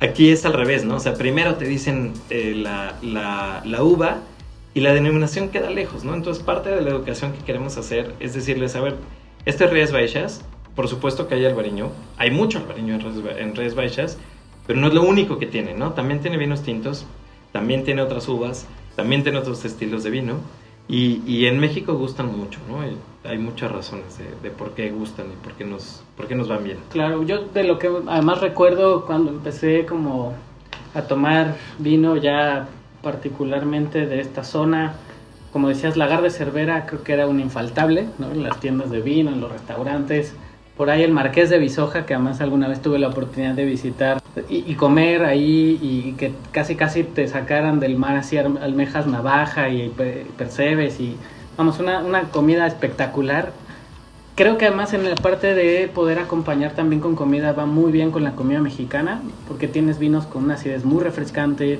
aquí 0.00 0.30
es 0.30 0.44
al 0.44 0.52
revés, 0.52 0.84
¿no? 0.84 0.96
O 0.96 1.00
sea, 1.00 1.14
primero 1.14 1.54
te 1.54 1.64
dicen 1.64 2.12
eh, 2.30 2.54
la, 2.54 2.98
la, 3.02 3.82
uva 3.82 4.18
y 4.74 4.80
la 4.80 4.92
denominación 4.92 5.48
queda 5.48 5.70
lejos, 5.70 6.04
¿no? 6.04 6.14
Entonces 6.14 6.42
parte 6.42 6.70
de 6.70 6.82
la 6.82 6.90
educación 6.90 7.32
que 7.32 7.38
queremos 7.44 7.76
hacer 7.78 8.14
es 8.20 8.34
decirles, 8.34 8.76
a 8.76 8.80
ver, 8.80 8.96
este 9.46 9.64
es 9.64 9.70
Rías 9.70 9.92
Baixas, 9.92 10.44
por 10.74 10.88
supuesto 10.88 11.26
que 11.26 11.34
hay 11.34 11.44
albariño, 11.44 11.90
hay 12.16 12.30
mucho 12.30 12.58
albariño 12.58 12.98
en 13.38 13.56
Rías 13.56 13.74
Baixas, 13.74 14.18
pero 14.66 14.78
no 14.78 14.88
es 14.88 14.94
lo 14.94 15.02
único 15.02 15.38
que 15.38 15.46
tiene, 15.46 15.74
¿no? 15.74 15.92
También 15.92 16.20
tiene 16.20 16.36
vinos 16.36 16.62
tintos, 16.62 17.06
también 17.50 17.84
tiene 17.84 18.02
otras 18.02 18.28
uvas, 18.28 18.66
también 18.96 19.22
tiene 19.22 19.38
otros 19.38 19.64
estilos 19.64 20.04
de 20.04 20.10
vino. 20.10 20.40
Y, 20.92 21.22
y 21.26 21.46
en 21.46 21.58
México 21.58 21.94
gustan 21.94 22.36
mucho, 22.38 22.60
¿no? 22.68 22.82
hay 23.24 23.38
muchas 23.38 23.72
razones 23.72 24.18
de, 24.42 24.50
por 24.50 24.72
qué 24.72 24.90
gustan 24.90 25.26
y 25.32 25.42
por 25.42 25.54
qué, 25.54 25.64
nos, 25.64 26.02
por 26.18 26.26
qué 26.26 26.34
nos 26.34 26.48
van 26.48 26.64
bien. 26.64 26.76
Claro, 26.90 27.22
yo 27.22 27.44
de 27.44 27.64
lo 27.64 27.78
que 27.78 27.90
además 28.08 28.42
recuerdo 28.42 29.06
cuando 29.06 29.30
empecé 29.30 29.86
como 29.86 30.34
a 30.94 31.02
tomar 31.02 31.56
vino 31.78 32.16
ya 32.16 32.68
particularmente 33.02 34.06
de 34.06 34.20
esta 34.20 34.44
zona, 34.44 34.94
como 35.50 35.68
decías, 35.68 35.96
Lagar 35.96 36.20
de 36.20 36.28
Cervera 36.30 36.84
creo 36.84 37.02
que 37.02 37.12
era 37.14 37.26
un 37.26 37.40
infaltable, 37.40 38.08
¿no? 38.18 38.30
En 38.30 38.42
las 38.42 38.60
tiendas 38.60 38.90
de 38.90 39.00
vino, 39.00 39.30
en 39.30 39.40
los 39.40 39.50
restaurantes. 39.50 40.34
Por 40.76 40.90
ahí 40.90 41.02
el 41.02 41.12
Marqués 41.12 41.50
de 41.50 41.58
Bisoja, 41.58 42.06
que 42.06 42.14
además 42.14 42.40
alguna 42.40 42.66
vez 42.66 42.80
tuve 42.80 42.98
la 42.98 43.08
oportunidad 43.08 43.54
de 43.54 43.64
visitar 43.64 44.22
y, 44.48 44.74
comer 44.74 45.24
ahí 45.24 45.78
y 45.82 46.12
que 46.12 46.32
casi 46.50 46.76
casi 46.76 47.04
te 47.04 47.28
sacaran 47.28 47.78
del 47.78 47.96
mar 47.96 48.16
así 48.16 48.38
almejas 48.38 49.06
navaja 49.06 49.68
y 49.68 49.92
percebes 50.38 50.98
y 50.98 51.16
Vamos, 51.56 51.78
una, 51.80 52.00
una 52.00 52.22
comida 52.30 52.66
espectacular. 52.66 53.52
Creo 54.34 54.56
que 54.56 54.66
además 54.66 54.94
en 54.94 55.08
la 55.08 55.16
parte 55.16 55.54
de 55.54 55.86
poder 55.88 56.18
acompañar 56.18 56.72
también 56.72 57.00
con 57.00 57.14
comida 57.14 57.52
va 57.52 57.66
muy 57.66 57.92
bien 57.92 58.10
con 58.10 58.24
la 58.24 58.32
comida 58.32 58.60
mexicana, 58.60 59.20
porque 59.46 59.68
tienes 59.68 59.98
vinos 59.98 60.24
con 60.24 60.44
una 60.44 60.54
acidez 60.54 60.84
muy 60.86 61.02
refrescante, 61.02 61.78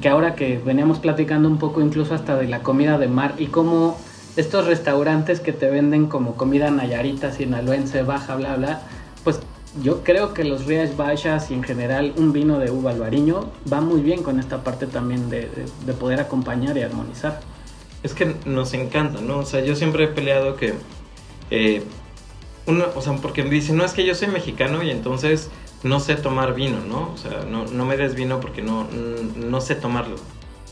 que 0.00 0.08
ahora 0.08 0.34
que 0.34 0.58
veníamos 0.64 0.98
platicando 0.98 1.48
un 1.48 1.58
poco 1.58 1.82
incluso 1.82 2.14
hasta 2.14 2.36
de 2.36 2.48
la 2.48 2.60
comida 2.60 2.96
de 2.96 3.08
mar 3.08 3.34
y 3.36 3.46
cómo 3.46 3.98
estos 4.36 4.66
restaurantes 4.66 5.40
que 5.40 5.52
te 5.52 5.70
venden 5.70 6.06
como 6.06 6.36
comida 6.36 6.70
nayarita, 6.70 7.32
sinaloense, 7.32 8.02
baja, 8.02 8.36
bla, 8.36 8.56
bla, 8.56 8.82
pues 9.22 9.40
yo 9.82 10.02
creo 10.04 10.34
que 10.34 10.44
los 10.44 10.66
Rías 10.66 10.96
Baixas 10.96 11.50
y 11.50 11.54
en 11.54 11.62
general 11.62 12.12
un 12.16 12.32
vino 12.32 12.58
de 12.58 12.70
uva 12.70 12.92
albariño 12.92 13.50
va 13.72 13.80
muy 13.80 14.00
bien 14.00 14.22
con 14.22 14.38
esta 14.38 14.62
parte 14.62 14.86
también 14.86 15.30
de, 15.30 15.48
de 15.84 15.92
poder 15.92 16.20
acompañar 16.20 16.76
y 16.76 16.82
armonizar 16.82 17.40
es 18.04 18.12
que 18.12 18.36
nos 18.44 18.74
encanta, 18.74 19.20
¿no? 19.20 19.38
O 19.38 19.46
sea, 19.46 19.64
yo 19.64 19.74
siempre 19.74 20.04
he 20.04 20.08
peleado 20.08 20.56
que, 20.56 20.74
eh, 21.50 21.82
uno, 22.66 22.84
o 22.94 23.00
sea, 23.00 23.14
porque 23.16 23.42
me 23.42 23.50
dicen, 23.50 23.76
no 23.76 23.84
es 23.84 23.92
que 23.92 24.04
yo 24.04 24.14
soy 24.14 24.28
mexicano 24.28 24.82
y 24.82 24.90
entonces 24.90 25.50
no 25.82 26.00
sé 26.00 26.14
tomar 26.14 26.54
vino, 26.54 26.80
¿no? 26.86 27.10
O 27.12 27.16
sea, 27.16 27.44
no, 27.50 27.64
no 27.64 27.86
me 27.86 27.96
des 27.96 28.14
vino 28.14 28.40
porque 28.40 28.60
no, 28.60 28.86
no 29.36 29.60
sé 29.62 29.74
tomarlo. 29.74 30.16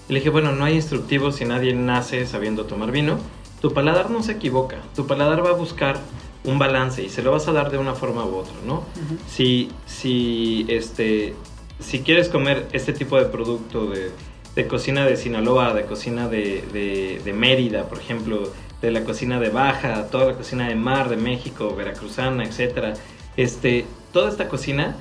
Y 0.08 0.12
le 0.12 0.18
dije, 0.18 0.28
bueno, 0.28 0.52
no 0.52 0.66
hay 0.66 0.74
instructivos 0.74 1.36
si 1.36 1.46
nadie 1.46 1.74
nace 1.74 2.26
sabiendo 2.26 2.66
tomar 2.66 2.92
vino. 2.92 3.18
Tu 3.62 3.72
paladar 3.72 4.10
no 4.10 4.22
se 4.22 4.32
equivoca, 4.32 4.76
tu 4.94 5.06
paladar 5.06 5.42
va 5.44 5.50
a 5.50 5.54
buscar 5.54 5.98
un 6.44 6.58
balance 6.58 7.02
y 7.02 7.08
se 7.08 7.22
lo 7.22 7.30
vas 7.30 7.48
a 7.48 7.52
dar 7.52 7.70
de 7.70 7.78
una 7.78 7.94
forma 7.94 8.24
u 8.24 8.34
otra, 8.34 8.54
¿no? 8.66 8.82
si, 9.28 9.70
si, 9.86 10.66
este, 10.68 11.34
si 11.78 12.00
quieres 12.00 12.28
comer 12.28 12.66
este 12.72 12.92
tipo 12.92 13.16
de 13.16 13.26
producto 13.26 13.86
de, 13.86 14.10
de 14.54 14.66
cocina 14.66 15.06
de 15.06 15.16
Sinaloa, 15.16 15.72
de 15.74 15.84
cocina 15.84 16.28
de, 16.28 16.64
de, 16.72 17.20
de, 17.24 17.32
Mérida, 17.32 17.88
por 17.88 17.98
ejemplo, 17.98 18.50
de 18.80 18.90
la 18.90 19.04
cocina 19.04 19.38
de 19.38 19.50
Baja, 19.50 20.08
toda 20.08 20.26
la 20.26 20.34
cocina 20.34 20.68
de 20.68 20.74
mar 20.74 21.08
de 21.08 21.16
México, 21.16 21.74
veracruzana, 21.76 22.44
etcétera, 22.44 22.94
este, 23.36 23.86
toda 24.12 24.28
esta 24.28 24.48
cocina, 24.48 24.96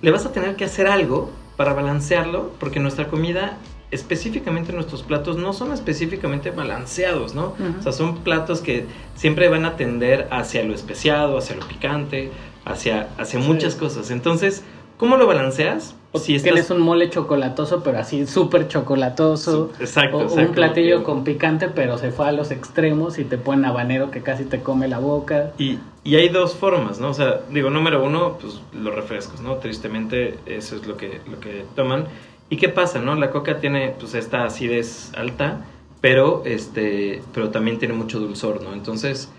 le 0.00 0.10
vas 0.10 0.24
a 0.26 0.32
tener 0.32 0.56
que 0.56 0.64
hacer 0.64 0.86
algo 0.86 1.30
para 1.56 1.74
balancearlo, 1.74 2.52
porque 2.58 2.80
nuestra 2.80 3.08
comida 3.08 3.58
específicamente 3.90 4.72
nuestros 4.72 5.02
platos 5.02 5.36
no 5.36 5.52
son 5.52 5.72
específicamente 5.72 6.50
balanceados, 6.50 7.34
¿no? 7.34 7.54
O 7.78 7.82
sea, 7.82 7.92
son 7.92 8.18
platos 8.18 8.60
que 8.60 8.84
siempre 9.14 9.48
van 9.48 9.64
a 9.64 9.76
tender 9.76 10.28
hacia 10.30 10.62
lo 10.64 10.74
especiado, 10.74 11.38
hacia 11.38 11.56
lo 11.56 11.66
picante, 11.66 12.30
hacia, 12.64 13.08
hacia 13.18 13.38
muchas 13.38 13.74
cosas. 13.74 14.10
Entonces, 14.10 14.62
¿cómo 14.98 15.16
lo 15.16 15.26
balanceas? 15.26 15.94
si 16.14 16.34
estás... 16.34 16.52
Tienes 16.52 16.70
un 16.70 16.80
mole 16.80 17.10
chocolatoso, 17.10 17.82
pero 17.82 17.98
así 17.98 18.26
súper 18.26 18.68
chocolatoso. 18.68 19.70
Exacto, 19.78 20.18
o, 20.18 20.34
un 20.34 20.52
platillo 20.52 21.04
con 21.04 21.24
picante, 21.24 21.68
pero 21.68 21.98
se 21.98 22.10
fue 22.10 22.28
a 22.28 22.32
los 22.32 22.50
extremos 22.50 23.18
y 23.18 23.24
te 23.24 23.38
ponen 23.38 23.66
habanero 23.66 24.10
que 24.10 24.22
casi 24.22 24.44
te 24.44 24.60
come 24.60 24.88
la 24.88 24.98
boca. 24.98 25.52
Y, 25.58 25.78
y 26.04 26.16
hay 26.16 26.28
dos 26.28 26.54
formas, 26.54 26.98
¿no? 26.98 27.10
O 27.10 27.14
sea, 27.14 27.40
digo, 27.50 27.70
número 27.70 28.02
uno, 28.02 28.38
pues 28.40 28.60
los 28.72 28.94
refrescos, 28.94 29.40
¿no? 29.40 29.56
Tristemente, 29.56 30.38
eso 30.46 30.76
es 30.76 30.86
lo 30.86 30.96
que, 30.96 31.20
lo 31.30 31.40
que 31.40 31.64
toman. 31.74 32.06
¿Y 32.50 32.56
qué 32.56 32.68
pasa, 32.68 33.00
no? 33.00 33.14
La 33.14 33.30
coca 33.30 33.60
tiene 33.60 33.94
pues 33.98 34.14
esta 34.14 34.44
acidez 34.44 35.12
alta, 35.16 35.66
pero 36.00 36.42
este, 36.44 37.22
pero 37.34 37.50
también 37.50 37.78
tiene 37.78 37.94
mucho 37.94 38.20
dulzor, 38.20 38.62
¿no? 38.62 38.72
Entonces, 38.72 39.30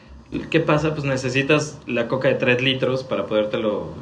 ¿qué 0.50 0.60
pasa? 0.60 0.93
Pues 0.93 1.06
necesitas 1.06 1.80
la 1.88 2.08
coca 2.08 2.28
de 2.28 2.36
3 2.36 2.62
litros 2.62 3.04
para 3.04 3.26
podértelo 3.26 3.93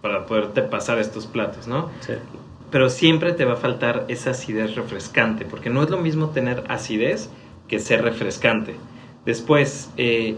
para 0.00 0.26
poderte 0.26 0.60
pasar 0.60 0.98
estos 0.98 1.26
platos, 1.26 1.66
¿no? 1.66 1.90
Sí. 2.00 2.12
Pero 2.70 2.90
siempre 2.90 3.32
te 3.32 3.46
va 3.46 3.54
a 3.54 3.56
faltar 3.56 4.04
esa 4.08 4.32
acidez 4.32 4.74
refrescante, 4.74 5.46
porque 5.46 5.70
no 5.70 5.82
es 5.82 5.88
lo 5.88 5.98
mismo 5.98 6.28
tener 6.28 6.62
acidez 6.68 7.30
que 7.68 7.78
ser 7.78 8.02
refrescante. 8.02 8.74
Después, 9.24 9.90
eh, 9.96 10.36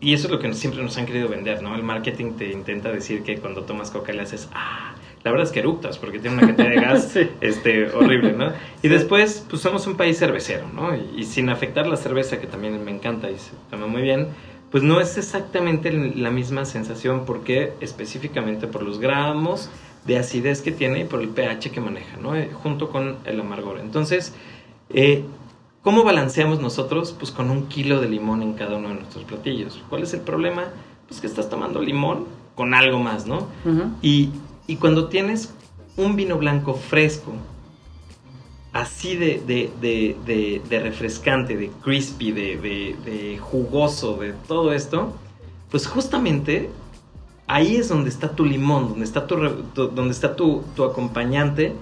y 0.00 0.14
eso 0.14 0.28
es 0.28 0.32
lo 0.32 0.38
que 0.38 0.52
siempre 0.54 0.82
nos 0.84 0.96
han 0.98 1.06
querido 1.06 1.28
vender, 1.28 1.62
¿no? 1.62 1.74
El 1.74 1.82
marketing 1.82 2.34
te 2.34 2.52
intenta 2.52 2.92
decir 2.92 3.24
que 3.24 3.38
cuando 3.38 3.62
tomas 3.62 3.90
coca 3.90 4.12
le 4.12 4.22
haces, 4.22 4.48
ah, 4.54 4.94
la 5.24 5.30
verdad 5.30 5.46
es 5.46 5.52
que 5.52 5.60
eructas 5.60 5.98
porque 5.98 6.18
tiene 6.18 6.36
una 6.36 6.46
cantidad 6.46 6.68
de 6.68 6.76
gas 6.80 7.18
este, 7.40 7.90
horrible, 7.90 8.32
¿no? 8.32 8.52
Y 8.82 8.88
después, 8.88 9.44
pues 9.48 9.62
somos 9.62 9.86
un 9.86 9.96
país 9.96 10.18
cervecero, 10.18 10.66
¿no? 10.72 10.90
Y, 11.16 11.24
sin 11.24 11.48
afectar 11.48 11.86
la 11.86 11.96
cerveza, 11.96 12.40
que 12.40 12.46
también 12.46 12.82
me 12.84 12.90
encanta 12.90 13.30
y 13.30 13.38
se 13.38 13.52
toma 13.70 13.86
muy 13.86 14.02
bien, 14.02 14.28
pues 14.70 14.82
no 14.82 15.00
es 15.00 15.16
exactamente 15.16 15.92
la 15.92 16.30
misma 16.30 16.64
sensación 16.64 17.24
porque 17.24 17.72
específicamente 17.80 18.66
por 18.66 18.82
los 18.82 18.98
gramos 18.98 19.70
de 20.04 20.18
acidez 20.18 20.62
que 20.62 20.72
tiene 20.72 21.00
y 21.00 21.04
por 21.04 21.20
el 21.20 21.28
pH 21.28 21.70
que 21.70 21.80
maneja, 21.80 22.16
¿no? 22.18 22.36
Eh, 22.36 22.50
junto 22.52 22.90
con 22.90 23.16
el 23.24 23.40
amargor. 23.40 23.80
Entonces, 23.80 24.34
eh, 24.90 25.24
¿cómo 25.82 26.04
balanceamos 26.04 26.60
nosotros? 26.60 27.14
Pues 27.18 27.30
con 27.30 27.50
un 27.50 27.66
kilo 27.66 28.00
de 28.00 28.08
limón 28.08 28.42
en 28.42 28.54
cada 28.54 28.76
uno 28.76 28.90
de 28.90 28.94
nuestros 28.96 29.24
platillos. 29.24 29.82
¿Cuál 29.88 30.02
es 30.02 30.14
el 30.14 30.20
problema? 30.20 30.64
Pues 31.08 31.20
que 31.20 31.26
estás 31.26 31.48
tomando 31.50 31.80
limón 31.80 32.26
con 32.54 32.74
algo 32.74 32.98
más, 32.98 33.26
¿no? 33.26 33.46
Y 34.02 34.30
y 34.68 34.76
cuando 34.76 35.08
tienes 35.08 35.52
un 35.96 36.14
vino 36.14 36.38
blanco 36.38 36.74
fresco, 36.74 37.32
así 38.72 39.16
de, 39.16 39.40
de, 39.80 40.80
refrescante, 40.80 41.56
de 41.56 41.70
crispy, 41.82 42.30
de, 42.30 43.38
jugoso, 43.40 44.18
de 44.18 44.34
todo 44.46 44.72
esto, 44.72 45.14
pues 45.70 45.86
justamente 45.86 46.70
ahí 47.46 47.76
es 47.76 47.88
donde 47.88 48.10
está 48.10 48.30
tu 48.32 48.44
limón, 48.44 48.90
donde 48.90 49.06
está 49.06 49.26
tu, 49.26 49.36
donde 49.74 50.10
está 50.10 50.36
tu, 50.36 50.62
tu, 50.76 50.84
acompañante, 50.84 51.72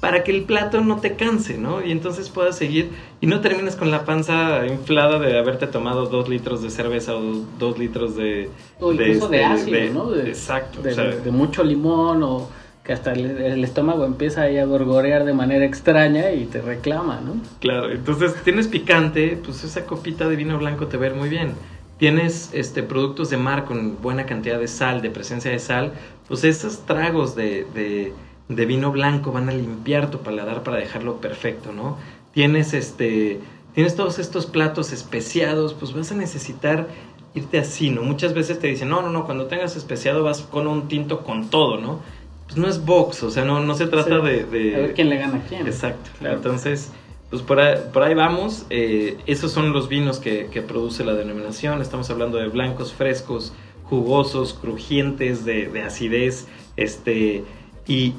para 0.00 0.24
que 0.24 0.32
el 0.32 0.42
plato 0.44 0.80
no 0.80 0.98
te 0.98 1.14
canse, 1.14 1.58
¿no? 1.58 1.84
Y 1.84 1.92
entonces 1.92 2.30
puedas 2.30 2.56
seguir 2.56 2.90
y 3.20 3.26
no 3.26 3.40
termines 3.40 3.76
con 3.76 3.90
la 3.90 4.06
panza 4.06 4.66
inflada 4.66 5.18
de 5.18 5.38
haberte 5.38 5.66
tomado 5.66 6.06
dos 6.06 6.28
litros 6.28 6.62
de 6.62 6.70
cerveza 6.70 7.14
o 7.14 7.44
dos, 7.58 7.78
litros 7.78 8.16
de... 8.16 8.48
O 8.80 8.92
incluso 8.92 9.28
de, 9.28 9.42
este, 9.42 9.44
ácido, 9.44 9.92
¿no? 9.92 10.16
exacto. 10.16 10.80
De, 10.80 11.30
mucho 11.30 11.62
limón 11.62 12.22
o 12.22 12.48
que 12.82 12.94
hasta 12.94 13.12
el, 13.12 13.62
estómago 13.62 14.06
empieza 14.06 14.42
ahí 14.42 14.56
a 14.56 14.64
gorgorear 14.64 15.26
de 15.26 15.34
manera 15.34 15.66
extraña 15.66 16.32
y 16.32 16.46
te 16.46 16.62
reclama, 16.62 17.20
¿no? 17.20 17.34
Claro, 17.60 17.90
entonces 17.90 18.34
tienes 18.42 18.68
picante, 18.68 19.38
pues 19.44 19.64
esa 19.64 19.84
copita 19.84 20.28
de 20.28 20.36
vino 20.36 20.56
blanco 20.58 20.86
te 20.86 20.96
va 20.96 21.08
a 21.08 21.10
muy 21.10 21.28
bien. 21.28 21.52
Tienes 21.98 22.48
este, 22.54 22.82
productos 22.82 23.28
de 23.28 23.36
mar 23.36 23.66
con 23.66 24.00
buena 24.00 24.24
cantidad 24.24 24.58
de 24.58 24.66
sal, 24.66 25.02
de 25.02 25.10
presencia 25.10 25.50
de 25.50 25.58
sal, 25.58 25.92
pues 26.26 26.44
esos 26.44 26.86
tragos 26.86 27.36
de 27.36 28.14
de 28.50 28.66
vino 28.66 28.90
blanco 28.90 29.30
van 29.30 29.48
a 29.48 29.52
limpiar 29.52 30.10
tu 30.10 30.18
paladar 30.18 30.62
para 30.62 30.76
dejarlo 30.76 31.20
perfecto, 31.20 31.72
¿no? 31.72 31.96
Tienes 32.34 32.74
este 32.74 33.40
tienes 33.74 33.94
todos 33.94 34.18
estos 34.18 34.46
platos 34.46 34.92
especiados, 34.92 35.74
pues 35.74 35.94
vas 35.94 36.10
a 36.10 36.16
necesitar 36.16 36.88
irte 37.34 37.58
así, 37.58 37.90
¿no? 37.90 38.02
Muchas 38.02 38.34
veces 38.34 38.58
te 38.58 38.66
dicen, 38.66 38.88
"No, 38.88 39.02
no, 39.02 39.10
no, 39.10 39.24
cuando 39.24 39.46
tengas 39.46 39.76
especiado 39.76 40.24
vas 40.24 40.42
con 40.42 40.66
un 40.66 40.88
tinto 40.88 41.20
con 41.20 41.48
todo, 41.48 41.78
¿no?" 41.78 42.00
Pues 42.46 42.58
no 42.58 42.68
es 42.68 42.84
box, 42.84 43.22
o 43.22 43.30
sea, 43.30 43.44
no, 43.44 43.60
no 43.60 43.74
se 43.76 43.86
trata 43.86 44.18
de, 44.18 44.74
A 44.74 44.78
ver 44.80 44.94
quién 44.94 45.08
le 45.08 45.18
gana 45.18 45.36
a 45.36 45.42
quién. 45.42 45.64
Exacto. 45.68 46.10
Entonces, 46.20 46.90
pues 47.30 47.42
por 47.42 47.60
ahí, 47.60 47.78
por 47.92 48.02
ahí 48.02 48.14
vamos. 48.14 48.66
Eh, 48.70 49.16
esos 49.26 49.52
son 49.52 49.72
los 49.72 49.88
vinos 49.88 50.18
que, 50.18 50.48
que, 50.50 50.60
produce 50.60 51.04
la 51.04 51.14
denominación. 51.14 51.80
Estamos 51.80 52.10
hablando 52.10 52.38
de 52.38 52.48
blancos 52.48 52.92
frescos, 52.92 53.52
jugosos, 53.84 54.52
crujientes, 54.54 55.44
de, 55.44 55.68
de 55.68 55.82
acidez, 55.82 56.48
este 56.76 57.44
y, 57.86 58.14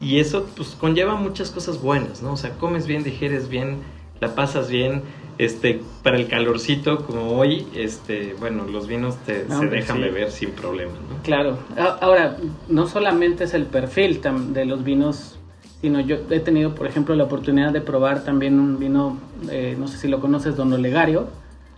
y, 0.00 0.20
eso 0.20 0.46
pues 0.56 0.76
conlleva 0.78 1.14
muchas 1.16 1.50
cosas 1.50 1.80
buenas, 1.80 2.22
¿no? 2.22 2.32
O 2.32 2.36
sea, 2.36 2.50
comes 2.58 2.86
bien, 2.86 3.02
digieres 3.02 3.48
bien, 3.48 3.78
la 4.20 4.34
pasas 4.34 4.70
bien, 4.70 5.02
este, 5.38 5.80
para 6.02 6.16
el 6.16 6.28
calorcito 6.28 7.04
como 7.04 7.32
hoy, 7.38 7.66
este, 7.74 8.34
bueno, 8.38 8.64
los 8.64 8.86
vinos 8.86 9.16
te, 9.26 9.46
se 9.48 9.66
dejan 9.66 10.00
beber 10.00 10.30
sin 10.30 10.50
problema, 10.50 10.92
¿no? 10.92 11.22
Claro. 11.22 11.58
Ahora, 12.00 12.36
no 12.68 12.86
solamente 12.86 13.44
es 13.44 13.54
el 13.54 13.66
perfil 13.66 14.20
de 14.52 14.64
los 14.64 14.84
vinos, 14.84 15.38
sino 15.80 16.00
yo 16.00 16.16
he 16.30 16.40
tenido, 16.40 16.74
por 16.74 16.86
ejemplo, 16.86 17.14
la 17.14 17.24
oportunidad 17.24 17.72
de 17.72 17.80
probar 17.80 18.24
también 18.24 18.58
un 18.58 18.78
vino, 18.78 19.18
eh, 19.50 19.76
no 19.78 19.88
sé 19.88 19.98
si 19.98 20.08
lo 20.08 20.20
conoces, 20.20 20.56
Don 20.56 20.72
Olegario. 20.72 21.28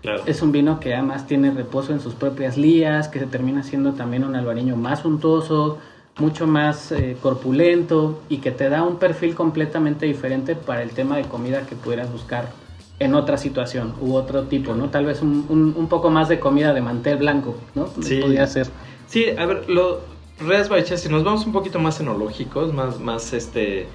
Claro. 0.02 0.22
Es 0.26 0.42
un 0.42 0.52
vino 0.52 0.78
que 0.78 0.94
además 0.94 1.26
tiene 1.26 1.50
reposo 1.50 1.92
en 1.92 2.00
sus 2.00 2.14
propias 2.14 2.56
lías, 2.56 3.08
que 3.08 3.18
se 3.18 3.26
termina 3.26 3.64
siendo 3.64 3.94
también 3.94 4.22
un 4.22 4.36
albariño 4.36 4.76
más 4.76 5.04
untuoso, 5.04 5.78
mucho 6.18 6.46
más 6.46 6.92
eh, 6.92 7.16
corpulento 7.22 8.22
y 8.28 8.38
que 8.38 8.50
te 8.50 8.68
da 8.68 8.82
un 8.82 8.98
perfil 8.98 9.34
completamente 9.34 10.06
diferente 10.06 10.56
para 10.56 10.82
el 10.82 10.90
tema 10.90 11.16
de 11.16 11.24
comida 11.24 11.66
que 11.66 11.76
pudieras 11.76 12.10
buscar 12.10 12.50
en 12.98 13.14
otra 13.14 13.38
situación 13.38 13.94
u 14.00 14.14
otro 14.14 14.44
tipo, 14.44 14.74
¿no? 14.74 14.90
Tal 14.90 15.06
vez 15.06 15.22
un, 15.22 15.74
un, 15.76 15.88
poco 15.88 16.10
más 16.10 16.28
de 16.28 16.40
comida 16.40 16.74
de 16.74 16.80
mantel 16.80 17.18
blanco, 17.18 17.56
¿no? 17.74 17.88
Sí. 18.02 18.20
Podría 18.20 18.46
ser. 18.46 18.68
Sí, 19.06 19.26
a 19.38 19.46
ver, 19.46 19.70
lo, 19.70 20.00
Reas 20.40 20.68
Baixas, 20.68 21.00
si 21.00 21.08
nos 21.08 21.24
vamos 21.24 21.46
un 21.46 21.52
poquito 21.52 21.78
más 21.78 22.00
enológicos, 22.00 22.72
más, 22.72 23.00
más 23.00 23.32
este, 23.32 23.86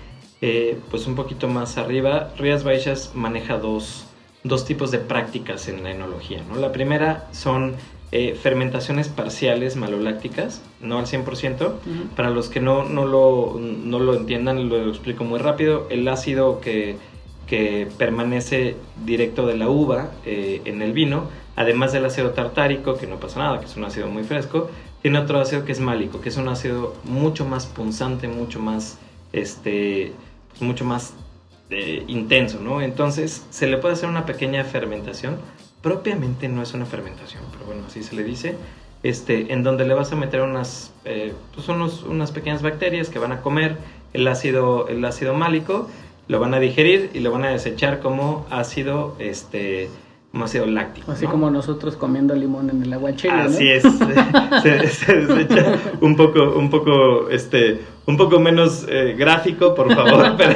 eh, 0.42 0.78
pues 0.92 1.08
un 1.08 1.16
poquito 1.16 1.48
más 1.48 1.78
arriba, 1.78 2.34
Rías 2.38 2.66
Baixas 2.66 3.12
maneja 3.14 3.58
dos, 3.58 4.06
dos 4.44 4.66
tipos 4.66 4.92
de 4.92 5.00
prácticas 5.00 5.70
en 5.70 5.84
la 5.84 5.92
enología, 5.92 6.44
¿no? 6.50 6.58
La 6.58 6.74
primera 6.74 7.28
son 7.32 7.76
eh, 8.16 8.36
fermentaciones 8.36 9.10
parciales 9.10 9.76
malolácticas, 9.76 10.62
no 10.82 11.00
al 11.00 11.08
100%. 11.08 11.74
Para 12.16 12.30
los 12.30 12.48
que 12.48 12.60
no, 12.60 12.84
no, 12.84 13.08
lo, 13.08 13.60
no, 13.60 13.98
lo, 13.98 14.14
entiendan, 14.14 14.70
lo 14.70 14.88
explico 14.88 15.24
muy 15.24 15.40
rápido. 15.40 15.88
El 15.90 16.08
ácido 16.08 16.62
que, 16.62 16.98
que 17.48 17.88
permanece 17.98 18.76
directo 19.04 19.48
de 19.48 19.58
la 19.58 19.68
uva 19.68 20.12
eh, 20.28 20.62
en 20.66 20.84
el 20.84 20.94
vino, 20.94 21.28
además 21.56 21.92
del 21.92 22.06
ácido 22.06 22.30
tartárico, 22.34 22.98
que 22.98 23.08
no 23.08 23.20
pasa 23.20 23.40
nada, 23.40 23.60
que 23.60 23.66
es 23.66 23.76
un 23.78 23.84
ácido 23.84 24.06
muy 24.10 24.24
fresco, 24.24 24.70
tiene 25.02 25.18
otro 25.18 25.40
ácido 25.40 25.66
que 25.66 25.72
es 25.72 25.80
málico, 25.80 26.22
que 26.22 26.30
es 26.30 26.38
un 26.38 26.50
ácido 26.50 26.94
mucho 27.06 27.46
más 27.46 27.66
punzante, 27.66 28.28
mucho 28.28 28.60
más, 28.60 29.00
este, 29.32 30.12
pues 30.50 30.62
mucho 30.62 30.86
más 30.86 31.16
eh, 31.72 32.04
intenso, 32.08 32.60
¿no? 32.60 32.80
Entonces 32.80 33.44
se 33.50 33.66
le 33.66 33.78
puede 33.80 33.96
hacer 33.96 34.08
una 34.08 34.28
pequeña 34.28 34.64
fermentación 34.66 35.38
propiamente 35.84 36.48
no 36.48 36.64
es 36.64 36.74
una 36.74 36.86
fermentación, 36.88 37.44
pero 37.52 37.66
bueno, 37.66 37.84
así 37.88 38.02
se 38.02 38.16
le 38.16 38.24
dice, 38.24 38.56
este, 39.04 39.54
en 39.54 39.62
donde 39.64 39.86
le 39.86 39.94
vas 39.94 40.12
a 40.12 40.16
meter 40.16 40.42
unas, 40.42 40.92
eh, 41.06 41.34
pues 41.54 41.68
unos, 41.70 42.02
unas 42.04 42.32
pequeñas 42.32 42.62
bacterias 42.64 43.10
que 43.10 43.20
van 43.20 43.32
a 43.34 43.42
comer 43.42 43.76
el 44.14 44.28
ácido, 44.28 44.88
el 44.88 45.04
ácido 45.06 45.36
málico, 45.36 45.90
lo 46.30 46.40
van 46.40 46.54
a 46.54 46.60
digerir 46.60 47.12
y 47.14 47.20
lo 47.20 47.32
van 47.32 47.44
a 47.44 47.50
desechar 47.50 48.00
como 48.00 48.48
ácido 48.50 49.16
este, 49.20 49.90
como 50.32 50.46
ácido 50.46 50.66
láctico. 50.68 51.12
Así 51.12 51.26
¿no? 51.26 51.32
como 51.32 51.50
nosotros 51.52 51.98
comiendo 51.98 52.34
limón 52.34 52.70
en 52.70 52.82
el 52.82 52.94
agua 52.94 53.14
chile, 53.16 53.34
Así 53.34 53.66
¿no? 53.66 53.70
es. 53.72 53.84
se, 54.64 54.88
se- 54.88 55.28
se 55.28 55.42
echa 55.42 55.80
un 56.00 56.16
poco, 56.16 56.54
un 56.58 56.70
poco, 56.70 57.30
este, 57.30 57.82
un 58.06 58.16
poco 58.16 58.40
menos 58.40 58.86
eh, 58.88 59.16
gráfico, 59.18 59.76
por 59.76 59.94
favor, 59.94 60.34
pero, 60.38 60.56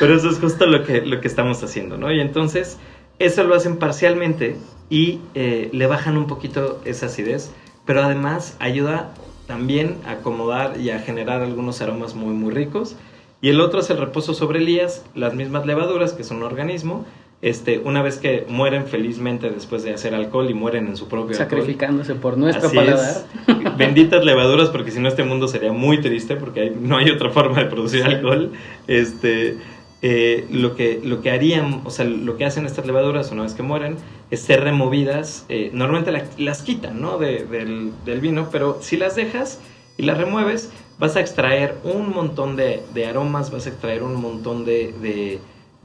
pero 0.00 0.16
eso 0.16 0.28
es 0.28 0.40
justo 0.40 0.66
lo 0.66 0.82
que, 0.82 1.02
lo 1.02 1.20
que 1.20 1.28
estamos 1.28 1.62
haciendo, 1.62 1.96
¿no? 1.96 2.10
Y 2.10 2.20
entonces, 2.20 2.78
eso 3.18 3.44
lo 3.44 3.54
hacen 3.54 3.76
parcialmente 3.76 4.56
y 4.90 5.20
eh, 5.34 5.68
le 5.72 5.86
bajan 5.86 6.16
un 6.16 6.26
poquito 6.26 6.80
esa 6.84 7.06
acidez, 7.06 7.50
pero 7.86 8.02
además 8.02 8.56
ayuda 8.60 9.12
también 9.46 9.96
a 10.06 10.12
acomodar 10.12 10.78
y 10.80 10.90
a 10.90 10.98
generar 11.00 11.42
algunos 11.42 11.80
aromas 11.82 12.14
muy, 12.14 12.34
muy 12.34 12.52
ricos. 12.52 12.96
Y 13.40 13.50
el 13.50 13.60
otro 13.60 13.80
es 13.80 13.90
el 13.90 13.98
reposo 13.98 14.32
sobre 14.32 14.58
elías, 14.60 15.04
las 15.14 15.34
mismas 15.34 15.66
levaduras, 15.66 16.14
que 16.14 16.24
son 16.24 16.38
un 16.38 16.44
organismo, 16.44 17.04
este, 17.42 17.78
una 17.78 18.00
vez 18.00 18.16
que 18.16 18.46
mueren 18.48 18.86
felizmente 18.86 19.50
después 19.50 19.82
de 19.82 19.92
hacer 19.92 20.14
alcohol 20.14 20.48
y 20.48 20.54
mueren 20.54 20.86
en 20.86 20.96
su 20.96 21.08
propio 21.08 21.32
alcohol. 21.38 21.50
Sacrificándose 21.60 22.14
por 22.14 22.38
nuestro 22.38 22.68
Así 22.68 22.76
paladar. 22.76 23.16
es. 23.46 23.76
Benditas 23.76 24.24
levaduras, 24.24 24.70
porque 24.70 24.90
si 24.90 24.98
no 25.00 25.08
este 25.08 25.24
mundo 25.24 25.46
sería 25.46 25.72
muy 25.72 26.00
triste, 26.00 26.36
porque 26.36 26.60
hay- 26.60 26.76
no 26.80 26.96
hay 26.96 27.10
otra 27.10 27.28
forma 27.28 27.58
de 27.58 27.66
producir 27.66 28.00
Sí. 28.02 28.06
alcohol. 28.08 28.52
Este, 28.86 29.58
eh, 30.06 30.46
lo, 30.50 30.76
que, 30.76 31.00
lo 31.02 31.22
que 31.22 31.30
harían, 31.30 31.80
o 31.86 31.90
sea, 31.90 32.04
lo 32.04 32.36
que 32.36 32.44
hacen 32.44 32.66
estas 32.66 32.84
levaduras 32.84 33.32
una 33.32 33.42
vez 33.42 33.54
que 33.54 33.62
mueren, 33.62 33.96
es 34.30 34.40
ser 34.40 34.62
removidas. 34.62 35.46
eh, 35.48 35.70
normalmente 35.72 36.12
la- 36.12 36.26
las 36.36 36.60
quitan, 36.62 37.00
¿no? 37.00 37.16
De- 37.16 37.46
del, 37.46 37.90
del 38.04 38.20
vino, 38.20 38.48
pero 38.52 38.78
si 38.82 38.98
las 38.98 39.16
dejas 39.16 39.60
y 39.96 40.02
las 40.02 40.18
remueves, 40.18 40.70
vas 40.98 41.16
a 41.16 41.20
extraer 41.20 41.78
un 41.84 42.10
montón 42.10 42.54
de, 42.56 42.82
de 42.92 43.06
aromas, 43.06 43.50
vas 43.50 43.64
a 43.66 43.70
extraer 43.70 44.02
un 44.02 44.14
montón 44.20 44.66
de, 44.66 44.92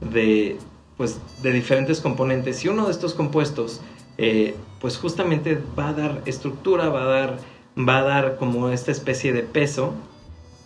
de, 0.00 0.58
pues, 0.98 1.18
de 1.42 1.52
diferentes 1.52 2.00
componentes. 2.00 2.62
Y 2.64 2.68
uno 2.68 2.84
de 2.86 2.92
estos 2.92 3.14
compuestos, 3.14 3.80
eh, 4.18 4.54
pues 4.80 4.98
justamente 4.98 5.58
va 5.78 5.88
a 5.88 5.92
dar 5.94 6.22
estructura, 6.26 6.90
va 6.90 7.02
a 7.04 7.06
dar, 7.06 7.38
va 7.76 7.98
a 7.98 8.02
dar 8.02 8.36
como 8.36 8.68
esta 8.68 8.92
especie 8.92 9.32
de 9.32 9.42
peso, 9.44 9.94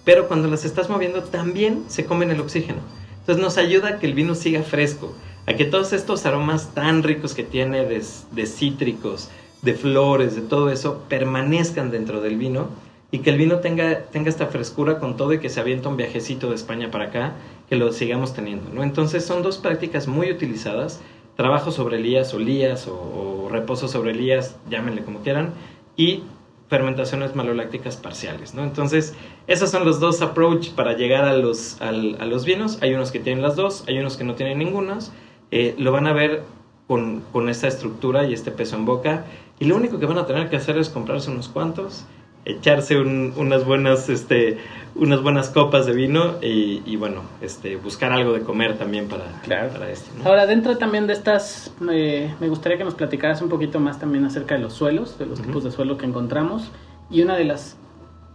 pero 0.05 0.27
cuando 0.27 0.49
las 0.49 0.65
estás 0.65 0.91
moviendo 0.91 1.23
también 1.23 1.85
se 1.87 2.05
comen 2.05 2.31
el 2.33 2.41
oxígeno. 2.41 2.81
Entonces 3.25 3.43
nos 3.43 3.57
ayuda 3.57 3.89
a 3.89 3.99
que 3.99 4.07
el 4.07 4.13
vino 4.13 4.35
siga 4.35 4.63
fresco, 4.63 5.15
a 5.47 5.55
que 5.55 5.65
todos 5.65 5.95
estos 5.95 6.27
aromas 6.27 6.75
tan 6.75 7.03
ricos 7.03 7.33
que 7.33 7.43
tiene 7.43 7.87
de, 7.87 8.47
cítricos, 8.47 9.31
de 9.63 9.73
flores, 9.73 10.37
de 10.37 10.43
todo 10.43 10.69
eso, 10.69 11.05
permanezcan 11.09 11.91
dentro 11.91 12.21
del 12.21 12.37
vino 12.37 12.69
y 13.11 13.21
que 13.21 13.31
el 13.31 13.39
vino 13.39 13.61
tenga, 13.61 14.05
esta 14.13 14.49
frescura 14.49 14.99
con 14.99 15.17
todo 15.17 15.33
y 15.33 15.39
que 15.39 15.49
se 15.49 15.59
avienta 15.59 15.89
un 15.89 15.97
viajecito 15.97 16.51
de 16.51 16.57
España 16.57 16.91
para 16.91 17.07
acá, 17.07 17.33
que 17.67 17.77
lo 17.77 17.95
sigamos 17.95 18.35
teniendo. 18.35 18.69
¿no? 18.71 18.83
Entonces 18.83 19.25
son 19.25 19.43
dos 19.43 19.57
prácticas 19.57 20.07
muy 20.07 20.31
utilizadas, 20.31 21.01
trabajo 21.35 21.71
sobre 21.73 21.97
elías 21.97 22.35
o 22.35 22.39
lías 22.39 22.87
o, 22.89 23.47
o 23.47 23.49
reposo 23.49 23.89
sobre 23.89 24.11
elías, 24.11 24.57
llámenle 24.69 25.03
como 25.03 25.21
quieran, 25.21 25.55
y 25.97 26.25
fermentaciones 26.69 27.35
malolácticas 27.37 27.97
parciales, 27.97 28.55
¿no? 28.55 28.63
Entonces, 28.65 29.15
esos 29.47 29.71
son 29.71 29.85
los 29.85 30.01
dos 30.01 30.23
approach 30.23 30.71
para 30.71 30.95
llegar 30.95 31.25
a 31.25 31.37
los, 31.37 31.81
al- 31.81 32.17
a 32.21 32.25
los 32.27 32.45
vinos. 32.45 32.79
Hay 32.83 32.95
unos 32.95 33.13
que 33.13 33.21
tienen 33.21 33.43
las 33.43 33.55
dos, 33.57 33.85
hay 33.87 33.99
unos 33.99 34.17
que 34.17 34.25
no 34.25 34.35
tienen 34.35 34.59
ningunas. 34.59 35.13
Eh, 35.51 35.75
lo 35.79 35.93
van 35.93 36.07
a 36.07 36.13
ver 36.13 36.43
con, 36.89 37.23
con 37.33 37.49
esta 37.49 37.69
estructura 37.69 38.25
y 38.27 38.33
este 38.33 38.51
peso 38.51 38.77
en 38.77 38.87
boca. 38.87 39.27
Y 39.61 39.67
lo 39.67 39.77
único 39.77 39.99
que 39.99 40.07
van 40.07 40.19
a 40.19 40.27
tener 40.27 40.49
que 40.51 40.57
hacer 40.57 40.79
es 40.79 40.89
comprarse 40.89 41.31
unos 41.31 41.49
cuantos, 41.49 42.07
echarse 42.45 42.99
un- 42.99 43.33
unas, 43.37 43.65
buenas, 43.65 44.09
este, 44.09 44.59
unas 44.95 45.23
buenas 45.23 45.49
copas 45.51 45.87
de 45.87 45.93
vino 45.95 46.35
y, 46.43 46.83
y, 46.85 46.97
bueno, 46.97 47.23
este, 47.41 47.77
buscar 47.77 48.13
algo 48.13 48.33
de 48.33 48.41
comer 48.41 48.77
también 48.79 49.09
para, 49.09 49.25
Claro. 49.43 49.71
para 49.71 49.91
esto, 49.91 50.11
¿no? 50.19 50.29
Ahora, 50.29 50.47
dentro 50.47 50.77
también 50.77 51.07
de 51.07 51.15
estas, 51.15 51.73
eh, 51.91 52.35
me 52.41 52.49
gustaría 52.49 52.77
que 52.79 52.85
nos 52.85 52.95
platicaras 52.95 53.41
un 53.43 53.49
poquito 53.49 53.81
más 53.81 53.99
también 53.99 54.25
acerca 54.25 54.55
de 54.55 54.61
los 54.61 54.73
suelos, 54.75 55.19
de 55.19 55.27
los 55.27 55.39
Ujú. 55.41 55.49
tipos 55.49 55.65
de 55.65 55.71
suelo 55.73 55.97
que 55.97 56.07
encontramos. 56.07 56.71
Y 57.11 57.23
una 57.23 57.37
de 57.37 57.45
las 57.45 57.77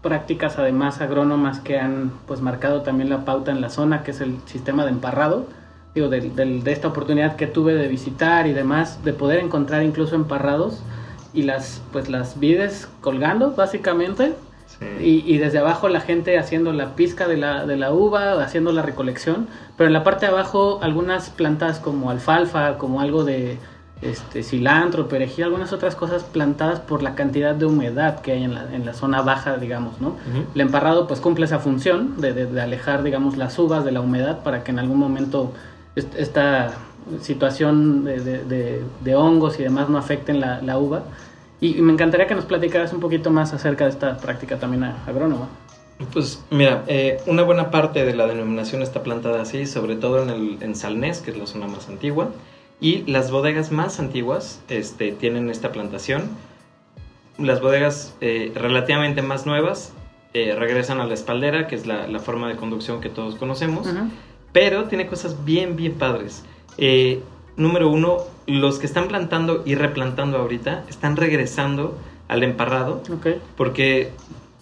prácticas, 0.02 0.58
además, 0.58 1.02
agrónomas 1.02 1.60
que 1.60 1.78
han 1.78 2.12
pues 2.26 2.42
marcado 2.42 2.82
también 2.82 3.10
la 3.10 3.26
pauta 3.26 3.52
en 3.52 3.62
la 3.62 3.70
zona, 3.70 4.04
que 4.04 4.12
es 4.12 4.22
el 4.22 4.38
sistema 4.46 4.86
de 4.86 4.92
emparrado. 4.92 5.46
Digo, 5.94 6.08
del- 6.08 6.36
del- 6.36 6.64
de 6.64 6.72
esta 6.72 6.88
oportunidad 6.88 7.36
que 7.36 7.48
tuve 7.48 7.74
de 7.74 7.88
visitar 7.88 8.48
y 8.48 8.54
demás, 8.54 9.04
de 9.04 9.12
poder 9.14 9.40
encontrar 9.40 9.84
incluso 9.84 10.16
emparrados 10.16 10.82
y 11.34 11.44
las, 11.44 11.82
pues, 11.92 12.10
las 12.10 12.40
vides 12.40 12.88
colgando, 13.02 13.52
básicamente. 13.52 14.34
Sí. 14.80 14.86
Y, 15.26 15.34
y 15.36 15.38
desde 15.40 15.58
abajo 15.60 15.90
la 15.90 16.00
gente 16.00 16.38
haciendo 16.38 16.72
la 16.74 16.96
pizca 16.96 17.28
de 17.28 17.38
la, 17.38 17.66
de 17.66 17.76
la 17.76 17.92
uva, 17.92 18.42
haciendo 18.44 18.72
la 18.72 18.82
recolección, 18.82 19.48
pero 19.78 19.88
en 19.88 19.94
la 19.94 20.04
parte 20.04 20.26
de 20.28 20.32
abajo 20.32 20.80
algunas 20.82 21.30
plantas 21.32 21.80
como 21.80 22.10
alfalfa, 22.12 22.78
como 22.78 23.02
algo 23.02 23.24
de 23.26 23.58
este, 24.02 24.44
cilantro, 24.44 25.10
perejil, 25.10 25.44
algunas 25.46 25.74
otras 25.74 25.96
cosas 25.96 26.24
plantadas 26.24 26.80
por 26.80 27.04
la 27.04 27.16
cantidad 27.16 27.54
de 27.56 27.66
humedad 27.66 28.22
que 28.22 28.32
hay 28.32 28.44
en 28.44 28.54
la, 28.54 28.74
en 28.74 28.86
la 28.86 28.94
zona 28.94 29.22
baja, 29.22 29.58
digamos, 29.58 30.00
¿no? 30.00 30.16
El 30.56 30.62
emparrado 30.62 31.08
pues 31.08 31.20
cumple 31.20 31.46
esa 31.46 31.60
función 31.60 32.22
de, 32.22 32.32
de- 32.32 32.46
de 32.46 32.62
alejar, 32.62 33.04
digamos, 33.04 33.36
las 33.36 33.58
uvas 33.60 33.84
de 33.84 33.92
la 33.92 34.00
humedad 34.02 34.40
para 34.44 34.64
que 34.64 34.72
en 34.72 34.80
algún 34.80 35.00
momento 35.00 35.52
est- 35.98 36.16
esta 36.16 36.72
situación 37.22 38.04
de, 38.06 38.20
de- 38.20 38.84
de- 39.02 39.16
hongos 39.16 39.60
y 39.60 39.64
demás 39.64 39.90
no 39.90 39.98
afecten 39.98 40.40
la, 40.40 40.62
la 40.62 40.78
uva. 40.78 41.04
Y, 41.62 41.78
y 41.78 41.82
me 41.82 41.92
encantaría 41.94 42.28
que 42.28 42.36
nos 42.36 42.46
platicaras 42.46 42.94
un 42.94 43.00
poquito 43.00 43.32
más 43.32 43.54
acerca 43.54 43.84
de 43.86 43.90
esta 43.92 44.18
práctica 44.18 44.58
también 44.60 44.84
a- 44.84 45.04
agrónoma. 45.06 45.48
Pues 46.14 46.42
mira, 46.50 46.84
eh, 46.88 47.20
una 47.28 47.44
buena 47.44 47.72
parte 47.72 48.06
de 48.06 48.16
la 48.16 48.26
denominación 48.26 48.82
está 48.82 49.04
plantada 49.04 49.42
así, 49.42 49.66
sobre 49.66 49.96
todo 49.98 50.24
en, 50.24 50.30
el, 50.30 50.58
en 50.62 50.76
Salnés, 50.76 51.20
que 51.20 51.32
es 51.32 51.38
la 51.38 51.46
zona 51.46 51.68
más 51.68 51.90
antigua, 51.90 52.30
y 52.80 53.02
las 53.12 53.32
bodegas 53.32 53.72
más 53.74 54.00
antiguas 54.00 54.62
este, 54.70 55.12
tienen 55.12 55.50
esta 55.50 55.74
plantación. 55.74 56.30
Las 57.38 57.60
bodegas 57.62 58.16
eh, 58.22 58.52
relativamente 58.56 59.22
más 59.22 59.46
nuevas 59.46 59.92
eh, 60.34 60.56
regresan 60.58 61.02
a 61.02 61.06
la 61.06 61.14
espaldera, 61.14 61.68
que 61.68 61.76
es 61.76 61.86
la, 61.86 62.08
la 62.08 62.20
forma 62.20 62.48
de 62.48 62.56
conducción 62.56 63.02
que 63.02 63.10
todos 63.10 63.36
conocemos, 63.36 63.88
Ujú. 63.88 64.10
pero 64.54 64.86
tiene 64.86 65.08
cosas 65.08 65.44
bien, 65.44 65.76
bien 65.76 65.94
padres. 65.96 66.44
Eh, 66.78 67.22
número 67.58 67.90
uno, 67.90 68.20
los 68.48 68.80
que 68.80 68.86
están 68.86 69.08
plantando 69.08 69.64
y 69.66 69.76
replantando 69.76 70.38
ahorita 70.38 70.86
están 70.90 71.18
regresando 71.18 71.98
al 72.28 72.44
emparrado 72.44 73.02
porque 73.58 74.12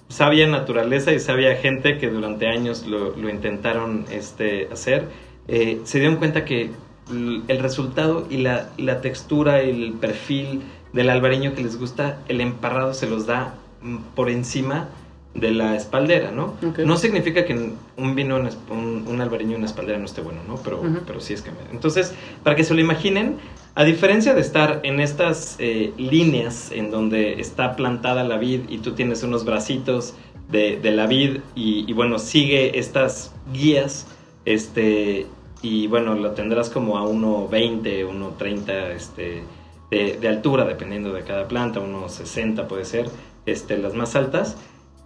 sabia 0.10 0.48
naturaleza 0.48 1.12
y 1.12 1.20
sabia 1.20 1.56
gente 1.58 1.98
que 1.98 2.10
durante 2.10 2.48
años 2.48 2.86
lo, 2.88 3.15
lo 3.15 3.30
intentaron 3.30 4.06
este, 4.10 4.67
hacer, 4.72 5.08
eh, 5.48 5.82
se 5.84 6.00
dieron 6.00 6.17
cuenta 6.17 6.46
que 6.46 6.72
el 7.10 7.60
resultado 7.60 8.28
y 8.30 8.38
la, 8.38 8.70
la 8.78 9.00
textura 9.00 9.63
y 9.63 9.70
el 9.70 9.93
perfil 9.93 10.62
del 10.91 11.10
albariño 11.10 11.54
que 11.56 11.63
les 11.63 11.80
gusta, 11.80 12.20
el 12.28 12.41
emparrado 12.41 12.93
se 12.93 13.08
los 13.08 13.26
da 13.26 13.56
mm, 13.82 13.98
por 14.15 14.30
encima 14.30 14.89
de 15.34 15.52
la 15.52 15.76
espaldera, 15.76 16.32
¿no? 16.32 16.56
No 16.84 16.98
significa 16.98 17.46
que 17.46 17.72
un 17.98 18.16
vino, 18.16 18.38
un, 18.70 19.06
un 19.08 19.22
albariño 19.22 19.56
en 19.56 19.66
espaldera 19.66 20.00
no 20.00 20.06
esté 20.06 20.22
bueno, 20.22 20.42
¿no? 20.48 20.56
Pero, 20.58 20.82
pero 21.06 21.20
sí 21.20 21.34
es 21.34 21.42
que... 21.42 21.52
Entonces, 21.72 22.13
para 22.44 22.56
que 22.56 22.63
se 22.63 22.74
lo 22.74 22.82
imaginen, 22.82 23.38
a 23.76 23.84
diferencia 23.84 24.34
de 24.34 24.42
estar 24.42 24.80
en 24.84 25.00
estas 25.00 25.56
eh, 25.60 25.94
líneas 25.98 26.72
en 26.72 26.90
donde 26.90 27.40
está 27.40 27.76
plantada 27.76 28.24
la 28.24 28.38
vid 28.38 28.62
y 28.70 28.80
tú 28.80 28.94
tienes 28.94 29.22
unos 29.22 29.46
bracitos 29.46 30.16
de, 30.50 30.78
de 30.78 30.92
la 30.92 31.06
vid 31.06 31.42
y, 31.54 31.86
y, 31.88 31.94
bueno, 31.94 32.18
sigue 32.18 32.80
estas 32.80 33.34
guías, 33.54 34.08
este, 34.46 35.28
y 35.62 35.88
bueno, 35.88 36.16
lo 36.16 36.32
tendrás 36.32 36.70
como 36.70 36.98
a 36.98 37.04
1,20, 37.04 38.08
1,30 38.08 38.92
este, 38.96 39.44
de, 39.92 40.18
de 40.20 40.28
altura, 40.28 40.66
dependiendo 40.66 41.13
de 41.13 41.24
cada 41.24 41.48
planta, 41.48 41.80
1,60 41.80 42.66
puede 42.66 42.86
ser, 42.86 43.10
este, 43.46 43.78
las 43.78 43.94
más 43.94 44.16
altas. 44.16 44.58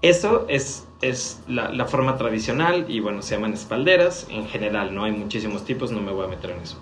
Eso 0.02 0.46
es, 0.48 0.88
es 1.02 1.42
la, 1.48 1.70
la 1.72 1.86
forma 1.86 2.18
tradicional 2.18 2.86
y 2.88 3.00
bueno, 3.00 3.22
se 3.22 3.36
llaman 3.36 3.54
espalderas 3.54 4.28
en 4.30 4.48
general, 4.48 4.96
¿no? 4.96 5.04
Hay 5.04 5.12
muchísimos 5.12 5.64
tipos, 5.64 5.92
no 5.92 6.02
me 6.02 6.12
voy 6.12 6.26
a 6.26 6.28
meter 6.28 6.52
en 6.52 6.62
eso. 6.62 6.78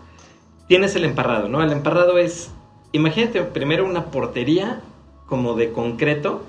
Tienes 0.67 0.95
el 0.95 1.03
emparrado, 1.03 1.49
¿no? 1.49 1.62
El 1.63 1.71
emparrado 1.71 2.17
es, 2.17 2.51
imagínate 2.93 3.41
primero 3.43 3.86
una 3.86 4.05
portería 4.05 4.82
como 5.25 5.55
de 5.55 5.71
concreto, 5.71 6.41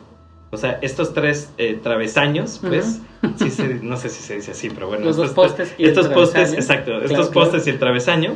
o 0.53 0.57
sea, 0.57 0.79
estos 0.83 1.13
tres 1.13 1.51
eh, 1.59 1.79
travesaños, 1.83 2.61
pues, 2.67 3.01
sí 3.37 3.51
se- 3.51 3.75
no 3.83 3.97
sé 3.97 4.09
si 4.09 4.23
se 4.23 4.37
dice 4.37 4.53
así, 4.53 4.69
pero 4.71 4.89
bueno. 4.89 5.05
Los 5.05 5.17
dos 5.17 5.31
estos, 5.31 5.47
postes 5.49 5.75
y 5.79 5.85
el 5.85 5.95
postes, 5.95 6.53
exacto, 6.53 6.91
Claro, 6.93 7.05
estos 7.07 7.31
claro. 7.31 7.33
postes 7.51 7.67
y 7.67 7.71
el 7.71 7.79
travesaño, 7.79 8.35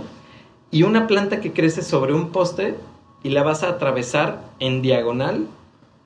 y 0.70 0.82
una 0.82 1.06
planta 1.06 1.40
que 1.40 1.52
crece 1.52 1.82
sobre 1.82 2.12
un 2.14 2.30
poste 2.30 2.74
y 3.22 3.30
la 3.30 3.42
vas 3.42 3.62
a 3.62 3.68
atravesar 3.68 4.40
en 4.58 4.82
diagonal 4.82 5.46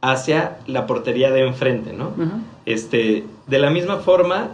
hacia 0.00 0.58
la 0.66 0.86
portería 0.86 1.30
de 1.30 1.42
enfrente, 1.46 1.92
¿no? 1.92 2.08
Ujú. 2.08 2.30
Este, 2.66 3.24
de 3.46 3.58
la 3.58 3.70
misma 3.70 3.96
forma, 3.98 4.50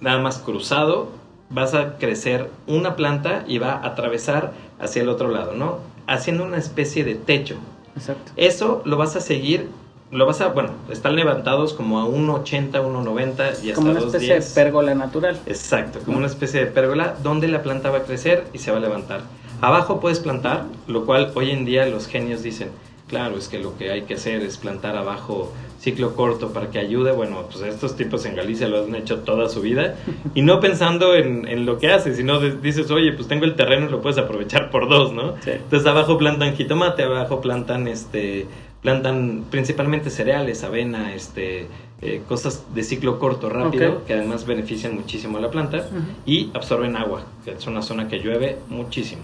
nada 0.00 0.18
más 0.20 0.38
cruzado, 0.38 1.08
vas 1.50 1.74
a 1.74 1.98
crecer 1.98 2.48
una 2.66 2.96
planta 2.96 3.44
y 3.46 3.58
va 3.58 3.72
a 3.72 3.86
atravesar 3.88 4.52
hacia 4.78 5.02
el 5.02 5.08
otro 5.08 5.28
lado, 5.28 5.54
¿no? 5.54 5.78
Haciendo 6.06 6.44
una 6.44 6.56
especie 6.56 7.04
de 7.04 7.14
techo. 7.16 7.56
Exacto. 7.96 8.32
Eso 8.36 8.82
lo 8.84 8.96
vas 8.96 9.16
a 9.16 9.20
seguir, 9.20 9.68
lo 10.10 10.26
vas 10.26 10.40
a, 10.40 10.48
bueno, 10.48 10.70
están 10.90 11.16
levantados 11.16 11.74
como 11.74 12.00
a 12.00 12.06
1,80, 12.06 12.72
1,90 12.72 13.64
y 13.64 13.70
hasta 13.70 13.74
Como 13.74 13.90
una 13.90 14.00
especie 14.00 14.38
2,10. 14.38 14.48
de 14.48 14.54
pérgola 14.54 14.94
natural. 14.94 15.40
Exacto, 15.46 15.98
como 16.04 16.18
una 16.18 16.26
especie 16.28 16.60
de 16.60 16.66
pérgola 16.66 17.16
donde 17.22 17.48
la 17.48 17.62
planta 17.62 17.90
va 17.90 17.98
a 17.98 18.02
crecer 18.04 18.46
y 18.52 18.58
se 18.58 18.70
va 18.70 18.78
a 18.78 18.80
levantar. 18.80 19.22
Abajo 19.60 20.00
puedes 20.00 20.20
plantar, 20.20 20.64
lo 20.86 21.04
cual 21.04 21.32
hoy 21.34 21.50
en 21.50 21.64
día 21.66 21.84
los 21.86 22.06
genios 22.06 22.42
dicen, 22.42 22.70
claro, 23.10 23.36
es 23.36 23.48
que 23.48 23.58
lo 23.58 23.76
que 23.76 23.90
hay 23.90 24.02
que 24.02 24.14
hacer 24.14 24.42
es 24.42 24.56
plantar 24.56 24.96
abajo 24.96 25.52
ciclo 25.80 26.14
corto 26.14 26.52
para 26.52 26.70
que 26.70 26.78
ayude. 26.78 27.10
Bueno, 27.10 27.44
pues 27.50 27.64
estos 27.64 27.96
tipos 27.96 28.24
en 28.24 28.36
Galicia 28.36 28.68
lo 28.68 28.84
han 28.84 28.94
hecho 28.94 29.18
toda 29.18 29.48
su 29.48 29.60
vida 29.60 29.96
y 30.34 30.42
no 30.42 30.60
pensando 30.60 31.14
en, 31.14 31.66
lo 31.66 31.78
que 31.78 31.90
hace, 31.90 32.14
sino 32.14 32.38
dices, 32.38 32.90
oye, 32.90 33.12
pues 33.12 33.26
tengo 33.26 33.44
el 33.44 33.56
terreno 33.56 33.86
y 33.86 33.90
lo 33.90 34.00
puedes 34.00 34.18
aprovechar 34.18 34.70
por 34.70 34.88
dos, 34.88 35.12
¿no? 35.12 35.34
Entonces 35.44 35.86
abajo 35.86 36.16
plantan 36.16 36.54
jitomate, 36.54 37.02
abajo 37.02 37.40
plantan 37.40 37.88
este 37.88 38.46
plantan 38.80 39.44
principalmente 39.50 40.08
cereales, 40.08 40.64
avena, 40.64 41.14
este, 41.14 41.66
eh, 42.00 42.22
cosas 42.26 42.64
de 42.74 42.82
ciclo 42.82 43.18
corto 43.18 43.50
rápido 43.50 44.06
que 44.06 44.14
además 44.14 44.46
benefician 44.46 44.94
muchísimo 44.94 45.36
a 45.36 45.40
la 45.42 45.50
planta 45.50 45.86
y 46.24 46.50
absorben 46.54 46.96
agua, 46.96 47.24
que 47.44 47.50
es 47.50 47.66
una 47.66 47.82
zona 47.82 48.08
que 48.08 48.20
llueve 48.20 48.56
muchísimo. 48.70 49.22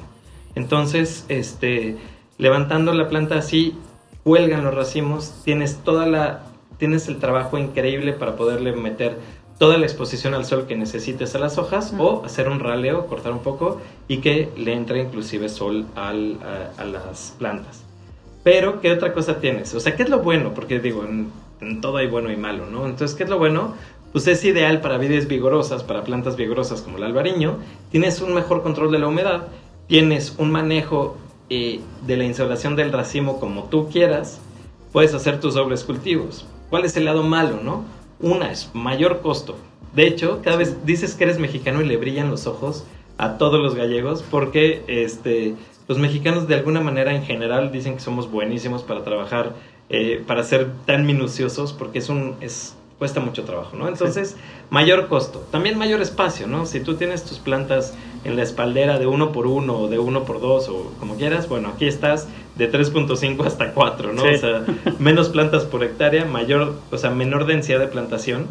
Entonces, 0.56 1.24
este, 1.28 1.96
levantando 2.38 2.92
la 2.92 3.08
planta 3.08 3.36
así, 3.36 3.74
cuelgan 4.24 4.64
los 4.64 4.74
racimos, 4.74 5.42
tienes 5.44 5.78
toda 5.84 6.06
la, 6.06 6.42
tienes 6.78 7.08
el 7.08 7.18
trabajo 7.18 7.58
increíble 7.58 8.12
para 8.12 8.36
poderle 8.36 8.72
meter 8.72 9.18
toda 9.58 9.78
la 9.78 9.86
exposición 9.86 10.34
al 10.34 10.44
sol 10.44 10.66
que 10.66 10.76
necesites 10.76 11.34
a 11.34 11.38
las 11.38 11.58
hojas 11.58 11.94
o 11.98 12.24
hacer 12.24 12.48
un 12.48 12.60
raleo, 12.60 13.06
cortar 13.06 13.32
un 13.32 13.38
poco 13.38 13.80
y 14.06 14.18
que 14.18 14.50
le 14.56 14.74
entre 14.74 15.00
inclusive 15.00 15.48
sol 15.48 15.86
al, 15.94 16.38
a, 16.76 16.84
las 16.84 17.34
plantas. 17.38 17.82
Pero, 18.42 18.80
¿qué 18.80 18.92
otra 18.92 19.12
cosa 19.12 19.40
tienes? 19.40 19.74
O 19.74 19.80
sea, 19.80 19.96
¿qué 19.96 20.02
es 20.02 20.08
lo 20.08 20.20
bueno? 20.20 20.52
Porque 20.54 20.78
digo, 20.78 21.04
en, 21.04 21.80
todo 21.80 21.96
hay 21.96 22.06
bueno 22.06 22.30
y 22.30 22.36
malo, 22.36 22.66
¿no? 22.66 22.84
Entonces, 22.86 23.16
¿qué 23.16 23.24
es 23.24 23.30
lo 23.30 23.38
bueno? 23.38 23.74
Pues 24.12 24.26
es 24.28 24.44
ideal 24.44 24.80
para 24.80 24.98
vides 24.98 25.26
vigorosas, 25.26 25.82
para 25.82 26.04
plantas 26.04 26.36
vigorosas 26.36 26.82
como 26.82 26.98
el 26.98 27.04
albariño. 27.04 27.58
Tienes 27.90 28.20
un 28.20 28.34
mejor 28.34 28.62
control 28.62 28.92
de 28.92 28.98
la 28.98 29.08
humedad, 29.08 29.48
tienes 29.88 30.34
un 30.38 30.52
manejo 30.52 31.16
de 31.48 32.16
la 32.16 32.24
insolación 32.24 32.76
del 32.76 32.92
racimo 32.92 33.38
como 33.38 33.64
tú 33.64 33.88
quieras, 33.90 34.40
puedes 34.92 35.14
hacer 35.14 35.40
tus 35.40 35.54
dobles 35.54 35.84
cultivos. 35.84 36.46
¿Cuál 36.70 36.84
es 36.84 36.96
el 36.96 37.04
lado 37.04 37.22
malo, 37.22 37.60
no? 37.62 37.84
Una 38.20 38.50
es 38.50 38.70
mayor 38.74 39.20
costo. 39.20 39.56
De 39.94 40.06
hecho, 40.06 40.40
cada 40.42 40.56
vez 40.56 40.84
dices 40.84 41.14
que 41.14 41.24
eres 41.24 41.38
mexicano 41.38 41.80
y 41.80 41.86
le 41.86 41.96
brillan 41.96 42.30
los 42.30 42.46
ojos 42.46 42.84
a 43.18 43.38
todos 43.38 43.60
los 43.60 43.74
gallegos 43.74 44.24
porque 44.28 44.82
este, 44.88 45.54
los 45.88 45.98
mexicanos 45.98 46.48
de 46.48 46.54
alguna 46.54 46.80
manera 46.80 47.14
en 47.14 47.22
general 47.22 47.72
dicen 47.72 47.94
que 47.94 48.00
somos 48.00 48.30
buenísimos 48.30 48.82
para 48.82 49.04
trabajar, 49.04 49.54
eh, 49.88 50.22
para 50.26 50.42
ser 50.42 50.70
tan 50.84 51.06
minuciosos 51.06 51.72
porque 51.72 52.00
es 52.00 52.08
un... 52.08 52.36
cuesta 52.98 53.20
mucho 53.20 53.44
trabajo, 53.44 53.76
¿no? 53.76 53.88
Entonces, 53.88 54.36
mayor 54.70 55.08
costo, 55.08 55.40
también 55.50 55.76
mayor 55.76 56.00
espacio, 56.00 56.46
¿no? 56.46 56.64
Si 56.64 56.80
tú 56.80 56.94
tienes 56.94 57.24
tus 57.24 57.38
plantas 57.38 57.94
en 58.24 58.36
la 58.36 58.42
espaldera 58.42 58.98
de 58.98 59.06
uno 59.06 59.32
por 59.32 59.46
uno 59.46 59.76
o 59.80 59.88
de 59.88 59.98
uno 59.98 60.24
por 60.24 60.40
dos 60.40 60.68
o 60.68 60.92
como 60.98 61.16
quieras, 61.16 61.48
bueno, 61.48 61.68
aquí 61.74 61.86
estás 61.86 62.26
de 62.56 62.72
3.5 62.72 63.44
hasta 63.44 63.72
4, 63.72 64.12
¿no? 64.14 64.22
O 64.22 64.36
sea, 64.36 64.64
menos 64.98 65.28
plantas 65.28 65.64
por 65.64 65.84
hectárea, 65.84 66.24
mayor, 66.24 66.76
o 66.90 66.98
sea, 66.98 67.10
menor 67.10 67.46
densidad 67.46 67.80
de 67.80 67.88
plantación. 67.88 68.46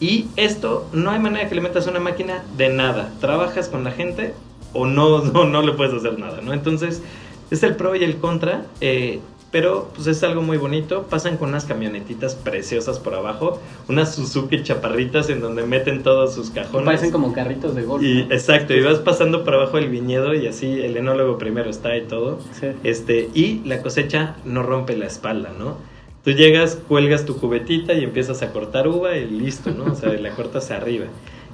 Y 0.00 0.26
esto 0.36 0.86
no 0.92 1.10
hay 1.10 1.18
manera 1.18 1.48
que 1.48 1.54
le 1.54 1.60
metas 1.60 1.86
una 1.86 1.98
máquina 1.98 2.44
de 2.56 2.68
nada. 2.68 3.12
Trabajas 3.20 3.68
con 3.68 3.84
la 3.84 3.90
gente 3.90 4.34
o 4.74 4.86
no, 4.86 5.24
no, 5.24 5.46
no 5.46 5.62
le 5.62 5.72
puedes 5.72 5.94
hacer 5.94 6.18
nada, 6.18 6.40
¿no? 6.42 6.52
Entonces, 6.52 7.02
es 7.50 7.62
el 7.62 7.74
pro 7.74 7.96
y 7.96 8.04
el 8.04 8.18
contra. 8.18 8.66
Eh, 8.82 9.20
pero 9.50 9.90
pues 9.94 10.06
es 10.06 10.22
algo 10.22 10.42
muy 10.42 10.58
bonito. 10.58 11.04
Pasan 11.04 11.36
con 11.36 11.50
unas 11.50 11.64
camionetitas 11.64 12.34
preciosas 12.34 12.98
por 12.98 13.14
abajo, 13.14 13.60
unas 13.88 14.14
Suzuki 14.14 14.62
chaparritas 14.62 15.30
en 15.30 15.40
donde 15.40 15.64
meten 15.64 16.02
todos 16.02 16.34
sus 16.34 16.50
cajones. 16.50 16.84
Parecen 16.84 17.10
como 17.10 17.32
carritos 17.32 17.74
de 17.74 17.82
golf. 17.82 18.02
Y, 18.02 18.20
Exacto, 18.30 18.74
y 18.74 18.82
vas 18.82 18.98
pasando 18.98 19.44
por 19.44 19.54
abajo 19.54 19.76
del 19.78 19.88
viñedo 19.88 20.34
y 20.34 20.46
así 20.46 20.80
el 20.80 20.96
enólogo 20.96 21.38
primero 21.38 21.70
está 21.70 21.96
y 21.96 22.02
todo. 22.02 22.38
Este, 22.84 23.30
y 23.34 23.62
la 23.64 23.82
cosecha 23.82 24.36
no 24.44 24.62
rompe 24.62 24.96
la 24.96 25.06
espalda, 25.06 25.52
¿no? 25.58 25.76
Tú 26.24 26.32
llegas, 26.32 26.76
cuelgas 26.88 27.24
tu 27.24 27.36
cubetita 27.36 27.94
y 27.94 28.04
empiezas 28.04 28.42
a 28.42 28.52
cortar 28.52 28.88
uva 28.88 29.16
y 29.16 29.24
listo, 29.24 29.70
¿no? 29.70 29.92
O 29.92 29.94
sea, 29.94 30.12
la 30.12 30.30
cortas 30.32 30.70
arriba. 30.70 31.06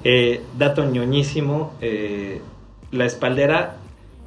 Eh, 0.03 0.41
dato 0.57 0.83
ñoñísimo, 0.83 1.73
eh, 1.81 2.41
la 2.91 3.05
espaldera 3.05 3.77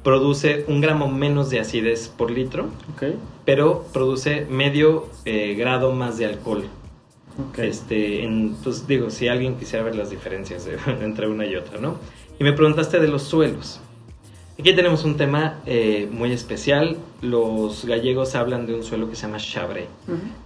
produce 0.03 0.65
un 0.67 0.81
gramo 0.81 1.07
menos 1.07 1.49
de 1.49 1.59
acidez 1.59 2.09
por 2.09 2.31
litro, 2.31 2.69
pero 3.49 3.83
produce 3.91 4.45
medio 4.47 5.07
eh, 5.25 5.55
grado 5.55 5.91
más 5.91 6.19
de 6.19 6.27
alcohol. 6.27 6.65
Este, 7.57 8.29
pues 8.63 8.85
digo, 8.85 9.09
si 9.09 9.27
alguien 9.27 9.55
quisiera 9.55 9.83
ver 9.83 9.95
las 9.95 10.11
diferencias 10.11 10.69
entre 11.01 11.27
una 11.27 11.47
y 11.47 11.55
otra, 11.55 11.79
¿no? 11.81 11.95
Y 12.39 12.43
me 12.43 12.53
preguntaste 12.53 12.99
de 12.99 13.07
los 13.07 13.23
suelos. 13.23 13.79
Aquí 14.59 14.75
tenemos 14.75 15.03
un 15.03 15.17
tema 15.17 15.61
eh, 15.65 16.07
muy 16.11 16.31
especial. 16.31 16.97
Los 17.23 17.85
gallegos 17.85 18.35
hablan 18.35 18.67
de 18.67 18.75
un 18.75 18.83
suelo 18.83 19.09
que 19.09 19.15
se 19.15 19.23
llama 19.23 19.39
chabré. 19.39 19.87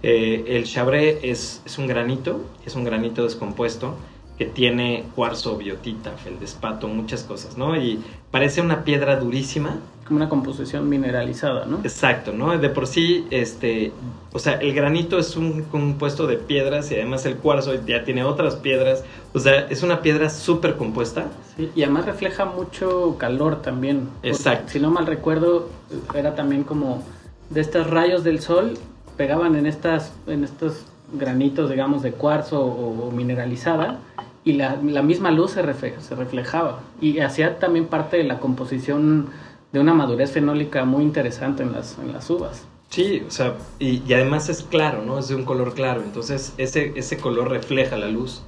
Eh, 0.02 0.42
el 0.46 0.64
chabré 0.64 1.30
es, 1.30 1.60
es 1.66 1.76
un 1.76 1.86
granito, 1.86 2.40
es 2.64 2.74
un 2.74 2.84
granito 2.84 3.24
descompuesto 3.24 3.96
que 4.38 4.46
tiene 4.46 5.04
cuarzo, 5.14 5.58
biotita, 5.58 6.12
feldespato, 6.12 6.88
muchas 6.88 7.22
cosas, 7.22 7.58
¿no? 7.58 7.76
Y 7.76 8.00
parece 8.30 8.62
una 8.62 8.82
piedra 8.82 9.16
durísima. 9.16 9.78
Como 10.06 10.18
una 10.18 10.28
composición 10.28 10.88
mineralizada, 10.88 11.64
¿no? 11.64 11.78
Exacto, 11.78 12.32
¿no? 12.32 12.56
De 12.58 12.68
por 12.68 12.86
sí, 12.86 13.26
este, 13.30 13.92
o 14.32 14.38
sea, 14.38 14.54
el 14.54 14.74
granito 14.74 15.18
es 15.18 15.36
un 15.36 15.62
compuesto 15.62 16.26
de 16.26 16.36
piedras 16.36 16.90
y 16.90 16.96
además 16.96 17.24
el 17.24 17.36
cuarzo 17.36 17.74
ya 17.86 18.04
tiene 18.04 18.24
otras 18.24 18.56
piedras, 18.56 19.04
o 19.32 19.40
sea, 19.40 19.66
es 19.70 19.82
una 19.82 20.02
piedra 20.02 20.28
súper 20.28 20.76
compuesta. 20.76 21.26
Sí, 21.56 21.70
y 21.74 21.82
además 21.82 22.04
refleja 22.06 22.44
mucho 22.44 23.16
calor 23.18 23.62
también. 23.62 24.08
Exacto. 24.22 24.72
Si 24.72 24.80
no 24.80 24.90
mal 24.90 25.06
recuerdo, 25.06 25.68
era 26.14 26.34
también 26.34 26.64
como 26.64 27.02
de 27.50 27.60
estos 27.60 27.88
rayos 27.88 28.24
del 28.24 28.40
sol 28.40 28.76
pegaban 29.16 29.56
en 29.56 29.66
estas, 29.66 30.12
en 30.26 30.44
estos 30.44 30.84
granitos, 31.12 31.70
digamos, 31.70 32.02
de 32.02 32.12
cuarzo 32.12 32.64
o, 32.64 33.10
mineralizada 33.10 33.98
y 34.44 34.54
la, 34.54 34.76
misma 34.76 35.30
luz 35.30 35.52
se, 35.52 36.00
se 36.00 36.14
reflejaba 36.14 36.80
y 37.00 37.20
hacía 37.20 37.58
también 37.58 37.86
parte 37.86 38.16
de 38.16 38.24
la 38.24 38.40
composición 38.40 39.28
de 39.74 39.80
una 39.80 39.92
madurez 39.92 40.30
fenólica 40.30 40.84
muy 40.84 41.02
interesante 41.02 41.64
en 41.64 41.72
las, 41.72 41.98
en 41.98 42.12
las 42.12 42.30
uvas. 42.30 42.62
Sí, 42.90 43.24
o 43.26 43.30
sea, 43.32 43.56
y, 43.80 44.00
además 44.12 44.48
es 44.48 44.62
claro, 44.62 45.04
¿no? 45.04 45.18
Es 45.18 45.26
de 45.26 45.34
un 45.34 45.44
color 45.44 45.74
claro, 45.74 46.00
entonces 46.04 46.54
ese, 46.58 46.92
ese 46.94 47.16
color 47.16 47.50
refleja 47.50 47.98
la 47.98 48.06
luz, 48.06 48.44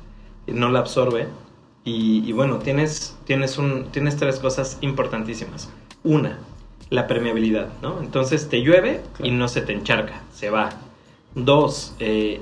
no 0.46 0.70
la 0.70 0.78
absorbe. 0.78 1.26
Y, 1.82 2.32
bueno, 2.32 2.58
tienes, 2.58 3.16
tienes, 3.24 3.58
un, 3.58 3.86
tienes 3.92 4.16
tres 4.16 4.40
cosas 4.40 4.78
importantísimas. 4.80 5.70
Una, 6.02 6.38
la 6.90 7.06
permeabilidad, 7.06 7.68
¿no? 7.80 8.00
Entonces 8.00 8.48
te 8.48 8.60
llueve 8.60 9.00
y 9.20 9.30
no 9.30 9.46
se 9.46 9.62
te 9.62 9.72
encharca, 9.72 10.22
se 10.32 10.50
va. 10.50 10.70
Dos, 11.34 11.94
eh, 12.00 12.40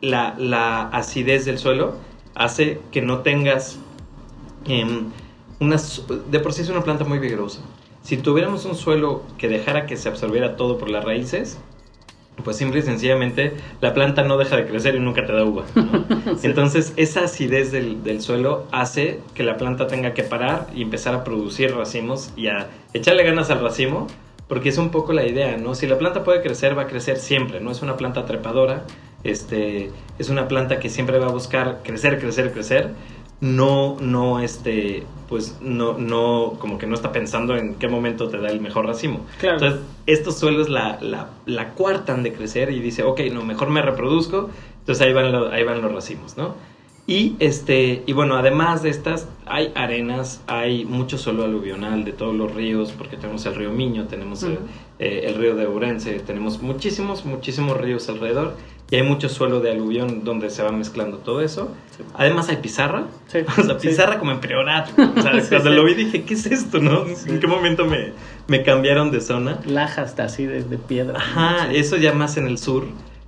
la, 0.00 0.88
acidez 0.92 1.44
del 1.44 1.58
suelo 1.58 1.94
hace 2.34 2.80
que 2.90 3.00
no 3.02 3.20
tengas 3.20 3.78
em, 4.66 5.10
unas... 5.60 6.02
De 6.30 6.40
por 6.40 6.52
sí 6.54 6.62
es 6.62 6.68
una 6.68 6.82
planta 6.82 7.04
muy 7.04 7.18
vigorosa. 7.18 7.60
Si 8.04 8.18
tuviéramos 8.18 8.66
un 8.66 8.74
suelo 8.74 9.22
que 9.38 9.48
dejara 9.48 9.86
que 9.86 9.96
se 9.96 10.10
absorbiera 10.10 10.56
todo 10.56 10.76
por 10.76 10.90
las 10.90 11.02
raíces, 11.04 11.56
pues 12.44 12.58
simple 12.58 12.80
y 12.80 12.82
sencillamente 12.82 13.54
la 13.80 13.94
planta 13.94 14.22
no 14.22 14.36
deja 14.36 14.56
de 14.56 14.66
crecer 14.66 14.94
y 14.94 15.00
nunca 15.00 15.24
te 15.24 15.32
da 15.32 15.42
uva. 15.42 15.64
Entonces 16.42 16.92
esa 16.96 17.24
acidez 17.24 17.72
del, 17.72 18.04
del, 18.04 18.20
suelo 18.20 18.66
hace 18.72 19.20
que 19.34 19.42
la 19.42 19.56
planta 19.56 19.86
tenga 19.86 20.12
que 20.12 20.22
parar 20.22 20.66
y 20.74 20.82
empezar 20.82 21.14
a 21.14 21.24
producir 21.24 21.74
racimos 21.74 22.30
y 22.36 22.48
a 22.48 22.68
echarle 22.92 23.24
ganas 23.24 23.48
al 23.48 23.62
racimo 23.62 24.06
porque 24.48 24.68
es 24.68 24.76
un 24.76 24.90
poco 24.90 25.14
la 25.14 25.26
idea, 25.26 25.56
¿no? 25.56 25.74
Si 25.74 25.86
la 25.86 25.96
planta 25.96 26.24
puede 26.24 26.42
crecer, 26.42 26.76
va 26.76 26.82
a 26.82 26.86
crecer 26.86 27.16
siempre, 27.16 27.60
no 27.60 27.70
es 27.70 27.80
una 27.80 27.96
planta 27.96 28.26
trepadora, 28.26 28.84
este, 29.22 29.90
es 30.18 30.28
una 30.28 30.46
planta 30.48 30.78
que 30.78 30.90
siempre 30.90 31.18
va 31.18 31.28
a 31.28 31.32
buscar 31.32 31.80
crecer, 31.82 32.18
crecer, 32.20 32.52
crecer, 32.52 32.90
no, 33.40 33.96
no, 34.00 34.40
este, 34.40 35.04
pues 35.28 35.58
no, 35.60 35.98
no, 35.98 36.54
como 36.58 36.78
que 36.78 36.86
no 36.86 36.94
está 36.94 37.12
pensando 37.12 37.56
en 37.56 37.74
qué 37.74 37.88
momento 37.88 38.28
te 38.28 38.38
da 38.38 38.48
el 38.48 38.60
mejor 38.60 38.86
racimo. 38.86 39.26
Entonces, 39.42 39.80
estos 40.06 40.38
suelos 40.38 40.68
la, 40.68 40.98
la, 41.00 41.30
la, 41.46 41.70
cuartan 41.70 42.22
de 42.22 42.32
crecer 42.32 42.70
y 42.70 42.80
dice, 42.80 43.02
ok, 43.02 43.20
no, 43.32 43.44
mejor 43.44 43.70
me 43.70 43.82
reproduzco, 43.82 44.50
entonces 44.80 45.06
ahí 45.06 45.12
van, 45.12 45.34
ahí 45.52 45.64
van 45.64 45.82
los 45.82 45.92
racimos, 45.92 46.36
¿no? 46.36 46.54
Y, 47.06 47.36
este, 47.38 48.02
y 48.06 48.12
bueno, 48.14 48.36
además 48.36 48.82
de 48.82 48.88
estas, 48.88 49.28
hay 49.44 49.72
arenas, 49.74 50.40
hay 50.46 50.86
mucho 50.86 51.18
suelo 51.18 51.44
aluvional 51.44 52.04
de 52.04 52.12
todos 52.12 52.34
los 52.34 52.54
ríos, 52.54 52.92
porque 52.92 53.18
tenemos 53.18 53.44
el 53.44 53.54
río 53.54 53.70
Miño, 53.70 54.06
tenemos 54.06 54.42
el, 54.42 54.58
eh, 54.98 55.34
río 55.36 55.54
de 55.54 55.66
Ourense, 55.66 56.18
tenemos 56.20 56.62
muchísimos, 56.62 57.26
muchísimos 57.26 57.76
ríos 57.78 58.08
alrededor 58.08 58.56
y 58.90 58.96
hay 58.96 59.02
mucho 59.02 59.28
suelo 59.28 59.60
de 59.60 59.70
aluvión 59.70 60.24
donde 60.24 60.48
se 60.48 60.62
va 60.62 60.72
mezclando 60.72 61.18
todo 61.18 61.42
eso. 61.42 61.70
Además 62.14 62.48
hay 62.48 62.56
pizarra, 62.56 63.04
o 63.58 63.62
sea, 63.62 63.76
pizarra 63.76 64.18
como 64.18 64.30
en 64.30 64.40
priorato. 64.40 64.92
O 64.96 65.20
sea, 65.20 65.32
cuando 65.50 65.70
lo 65.70 65.84
vi 65.84 65.94
dije, 65.94 66.22
¿qué 66.22 66.32
es 66.32 66.46
esto, 66.46 66.78
no? 66.80 67.04
¿En 67.26 67.38
qué 67.38 67.46
momento 67.46 67.84
me, 67.84 68.12
me 68.46 68.62
cambiaron 68.62 69.10
de 69.10 69.20
zona? 69.20 69.60
Lajas 69.66 70.18
así 70.20 70.46
de, 70.46 70.62
de 70.62 70.78
piedra. 70.78 71.18
Ajá, 71.18 71.70
eso 71.70 71.98
ya 71.98 72.14
más 72.14 72.38
en 72.38 72.46
el 72.46 72.56
sur. 72.56 72.84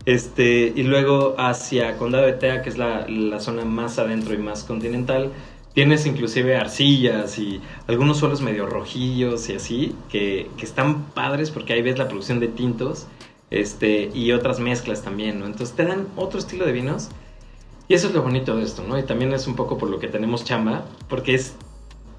Este, 0.07 0.72
y 0.74 0.82
luego 0.84 1.34
hacia 1.36 1.98
Condado 1.98 2.24
de 2.24 2.32
Tea, 2.32 2.62
que 2.62 2.70
es 2.70 2.78
la, 2.78 3.07
la, 3.09 3.40
zona 3.40 3.64
más 3.64 3.98
adentro 3.98 4.34
y 4.34 4.38
más 4.38 4.64
continental, 4.64 5.32
Tienes 5.76 6.07
inclusive 6.07 6.57
arcillas 6.57 7.38
y 7.38 7.61
algunos 7.86 8.16
suelos 8.16 8.40
medio 8.40 8.64
rojillos 8.64 9.50
y 9.50 9.57
así, 9.57 9.94
que, 10.09 10.48
que 10.57 10.64
están 10.64 11.02
padres 11.11 11.50
porque 11.50 11.74
ahí 11.74 11.82
ves 11.82 11.98
la 11.98 12.09
producción 12.09 12.40
de 12.40 12.48
tintos 12.48 13.07
este, 13.50 14.11
y 14.14 14.32
otras 14.32 14.59
mezclas 14.59 15.02
también, 15.02 15.38
¿no? 15.38 15.44
Entonces 15.44 15.76
te 15.76 15.84
dan 15.84 16.09
otro 16.16 16.38
estilo 16.38 16.64
de 16.64 16.72
vinos. 16.72 17.11
Y 17.88 17.94
eso 17.94 18.09
es 18.09 18.14
lo 18.14 18.22
bonito 18.22 18.57
de 18.57 18.64
esto, 18.64 18.84
¿no? 18.88 18.98
Y 18.98 19.02
también 19.02 19.34
es 19.34 19.46
un 19.46 19.54
poco 19.54 19.76
por 19.76 19.90
lo 19.90 19.98
que 19.98 20.09
tenemos 20.09 20.46
chamba, 20.46 20.86
porque 21.11 21.34
es... 21.34 21.54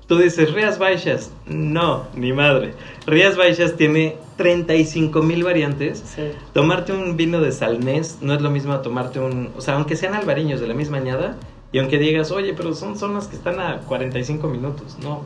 Tú 0.07 0.17
dices, 0.17 0.53
Rías 0.53 0.79
Baixas. 0.79 1.31
No, 1.45 2.05
ni 2.15 2.31
madre. 2.31 2.73
Rías 3.05 3.35
Baixas 3.35 3.75
tiene 3.75 4.15
35 4.37 5.21
mil 5.21 5.43
variantes. 5.43 6.01
Sí. 6.15 6.31
Tomarte 6.53 6.93
un 6.93 7.17
vino 7.17 7.41
de 7.41 7.51
Salnés 7.51 8.19
no 8.21 8.33
es 8.33 8.41
lo 8.41 8.49
mismo 8.49 8.71
a 8.73 8.81
tomarte 8.81 9.19
un... 9.19 9.49
O 9.57 9.61
sea, 9.61 9.75
aunque 9.75 9.95
sean 9.97 10.13
albariños 10.13 10.61
de 10.61 10.67
la 10.67 10.73
misma 10.73 10.97
añada, 10.97 11.35
y 11.73 11.79
aunque 11.79 11.97
digas, 11.97 12.31
oye, 12.31 12.53
pero 12.53 12.73
son 12.73 12.97
zonas 12.97 13.27
que 13.27 13.35
están 13.35 13.59
a 13.59 13.79
45 13.81 14.47
minutos, 14.47 14.97
no. 15.03 15.23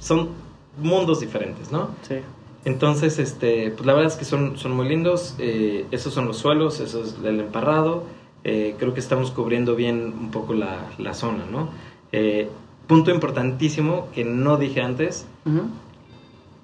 Son 0.00 0.30
mundos 0.78 1.20
diferentes, 1.20 1.70
¿no? 1.70 1.90
Sí. 2.02 2.16
Entonces, 2.64 3.18
este, 3.18 3.70
pues 3.72 3.86
la 3.86 3.92
verdad 3.92 4.10
es 4.10 4.16
que 4.18 4.24
son, 4.24 4.56
son 4.56 4.72
muy 4.72 4.88
lindos. 4.88 5.34
eh, 5.38 5.84
esos 5.90 6.14
son 6.14 6.26
los 6.26 6.38
suelos, 6.38 6.80
eso 6.80 7.02
es 7.04 7.16
el 7.22 7.40
emparrado. 7.40 8.04
eh, 8.44 8.74
creo 8.78 8.94
que 8.94 9.00
estamos 9.00 9.30
cubriendo 9.32 9.74
bien 9.76 10.14
un 10.18 10.30
poco 10.30 10.54
la, 10.54 10.86
la 10.96 11.12
zona, 11.12 11.44
¿no? 11.50 11.68
Eh, 12.12 12.48
punto 12.88 13.12
importantísimo 13.12 14.08
que 14.14 14.24
no 14.24 14.56
dije 14.56 14.80
antes. 14.80 15.26
Ujú. 15.46 15.68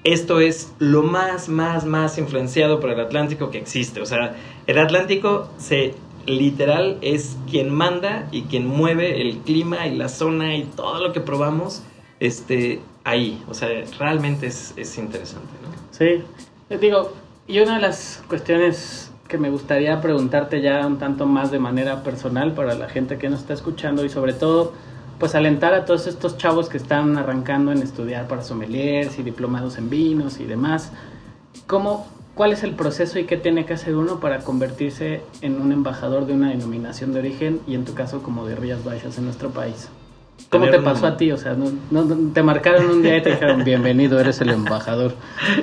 Esto 0.03 0.41
es 0.41 0.73
lo 0.81 1.03
más, 1.03 1.49
más, 1.49 1.87
más 1.87 2.19
influenciado 2.19 2.81
por 2.81 2.91
el 2.91 3.01
Atlántico 3.01 3.51
que 3.51 3.59
existe. 3.59 4.01
O 4.01 4.07
sea, 4.07 4.35
el 4.67 4.79
Atlántico 4.79 5.49
se 5.57 5.95
literal 6.27 6.99
es 7.01 7.37
quien 7.49 7.71
manda 7.71 8.27
y 8.33 8.43
quien 8.43 8.67
mueve 8.67 9.21
el 9.21 9.39
clima 9.39 9.87
y 9.87 9.97
la 9.97 10.09
zona 10.09 10.57
y 10.57 10.65
todo 10.65 11.07
lo 11.07 11.13
que 11.13 11.21
probamos 11.21 11.83
este, 12.21 12.81
ahí. 13.05 13.43
O 13.49 13.55
sea, 13.55 13.69
realmente 13.99 14.47
es, 14.47 14.75
es 14.77 14.99
interesante, 14.99 15.53
¿no? 15.63 15.69
Sí, 15.91 16.23
Eh, 16.71 16.79
digo, 16.79 17.13
y 17.47 17.61
una 17.61 17.77
de 17.77 17.83
las 17.83 18.23
cuestiones 18.29 19.13
que 19.29 19.37
me 19.37 19.51
gustaría 19.51 20.01
preguntarte 20.01 20.63
ya 20.63 20.87
un 20.87 20.99
tanto 20.99 21.27
más 21.27 21.51
de 21.51 21.59
manera 21.59 22.03
personal 22.03 22.55
para 22.55 22.75
la 22.75 22.89
gente 22.89 23.19
que 23.19 23.29
nos 23.29 23.41
está 23.41 23.53
escuchando 23.55 24.05
y 24.05 24.09
sobre 24.09 24.33
todo, 24.33 24.73
pues 25.19 25.35
alentar 25.35 25.75
a 25.75 25.85
todos 25.85 26.07
estos 26.07 26.37
chavos 26.39 26.69
que 26.69 26.77
están 26.77 27.17
arrancando 27.19 27.73
en 27.73 27.83
estudiar 27.83 28.27
para 28.29 28.43
sommeliers 28.43 29.19
y 29.19 29.23
diplomados 29.23 29.79
en 29.79 29.89
vinos 29.91 30.41
y 30.41 30.45
demás. 30.45 30.93
¿Cómo, 31.67 32.07
¿Cuál 32.35 32.53
es 32.53 32.63
el 32.65 32.73
proceso 32.73 33.19
y 33.19 33.25
qué 33.25 33.37
tiene 33.37 33.65
que 33.65 33.75
hacer 33.75 33.95
uno 33.97 34.19
para 34.21 34.39
convertirse 34.41 35.23
en 35.41 35.61
un 35.61 35.73
embajador 35.73 36.27
de 36.27 36.33
una 36.35 36.51
denominación 36.51 37.13
de 37.13 37.21
origen 37.21 37.61
y 37.67 37.75
en 37.75 37.85
tu 37.85 37.95
caso 37.95 38.23
como 38.23 38.47
de 38.47 38.57
Rías 38.57 38.85
Baixas 38.85 39.17
en 39.19 39.25
nuestro 39.25 39.51
país? 39.51 39.89
¿Cómo 40.51 40.69
te 40.69 40.81
pasó 40.81 41.07
un- 41.07 41.13
a 41.13 41.17
ti? 41.17 41.31
O 41.31 41.37
sea, 41.37 41.55
no, 41.55 41.71
no- 41.93 42.33
te 42.33 42.43
marcaron 42.43 42.91
un 42.91 43.03
día 43.03 43.17
y 43.19 43.23
te 43.23 43.31
dijeron, 43.31 43.63
bienvenido, 43.65 44.19
eres 44.19 44.41
el 44.41 44.51
embajador. 44.51 45.15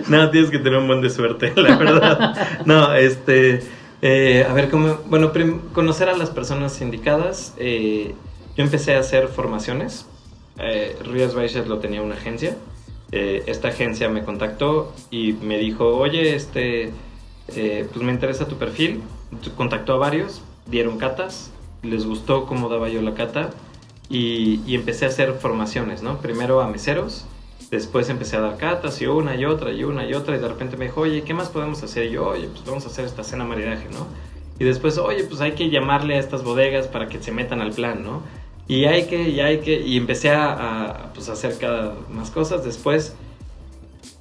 No, 0.08 0.30
tienes 0.30 0.50
que 0.50 0.60
tener 0.60 0.80
un 0.80 0.88
buen 0.88 1.02
de 1.02 1.10
suerte, 1.10 1.52
la 1.62 1.76
verdad. 1.76 2.36
No, 2.66 2.94
este. 2.94 3.62
eh, 4.02 4.46
a 4.50 4.54
ver, 4.54 4.70
cómo. 4.70 4.98
Bueno, 5.08 5.32
conocer 5.74 6.08
a 6.08 6.16
las 6.18 6.30
personas 6.30 6.82
indicadas. 6.82 7.54
eh, 7.58 8.16
yo 8.56 8.64
empecé 8.64 8.96
a 8.96 9.00
hacer 9.00 9.28
formaciones. 9.28 10.06
Eh, 10.60 10.96
Ríos 11.04 11.34
Baixas 11.36 11.68
lo 11.68 11.80
tenía 11.80 12.02
una 12.02 12.16
agencia. 12.16 12.58
Eh, 13.12 13.44
esta 13.48 13.70
agencia 13.70 14.10
me 14.10 14.24
contactó 14.24 14.94
y 15.10 15.34
me 15.34 15.58
dijo: 15.58 15.88
Oye, 15.98 16.36
este. 16.36 16.92
eh, 17.50 17.88
pues 17.92 18.06
me 18.06 18.12
interesa 18.12 18.48
tu 18.48 18.56
perfil. 18.58 19.02
Contactó 19.58 19.94
a 19.94 19.98
varios, 19.98 20.42
dieron 20.66 20.98
catas. 20.98 21.52
Les 21.84 22.06
gustó 22.06 22.46
cómo 22.46 22.70
daba 22.70 22.90
yo 22.90 23.02
la 23.02 23.14
cata. 23.14 23.50
Y, 24.10 24.60
y 24.68 24.76
empecé 24.76 25.06
a 25.06 25.08
hacer 25.08 25.34
formaciones, 25.34 26.04
¿no? 26.04 26.20
Primero 26.20 26.62
a 26.62 26.68
meseros. 26.68 27.26
Después 27.72 28.10
empecé 28.10 28.36
a 28.36 28.42
dar 28.42 28.58
catas 28.58 29.02
y 29.02 29.06
una 29.08 29.36
y 29.38 29.46
otra 29.46 29.72
y 29.72 29.86
una 29.86 30.06
y 30.06 30.14
otra 30.14 30.36
y 30.36 30.40
de 30.40 30.48
repente 30.50 30.76
me 30.76 30.86
dijo, 30.86 31.00
oye, 31.02 31.22
¿qué 31.22 31.34
más 31.34 31.48
podemos 31.48 31.82
hacer? 31.84 32.08
Y 32.08 32.12
yo, 32.12 32.28
oye, 32.28 32.50
pues 32.50 32.66
vamos 32.66 32.84
a 32.86 32.90
hacer 32.90 33.06
esta 33.06 33.24
cena 33.24 33.46
maridaje, 33.46 33.88
¿no? 33.90 34.08
Y 34.60 34.66
después, 34.66 34.98
oye, 34.98 35.24
pues 35.24 35.40
hay 35.40 35.54
que 35.54 35.70
llamarle 35.70 36.16
a 36.16 36.20
estas 36.20 36.44
bodegas 36.44 36.88
para 36.88 37.08
que 37.08 37.24
se 37.24 37.32
metan 37.32 37.62
al 37.62 37.72
plan, 37.72 38.04
¿no? 38.04 38.24
Y 38.72 38.86
hay 38.86 39.06
que, 39.08 39.30
y 39.30 39.40
hay 39.42 39.60
que, 39.60 39.82
y 39.82 39.98
empecé 39.98 40.30
a, 40.30 40.52
a, 40.54 41.14
pues, 41.14 41.28
hacer 41.30 41.58
cada 41.58 41.94
más 42.10 42.30
cosas. 42.32 42.64
Después 42.64 43.16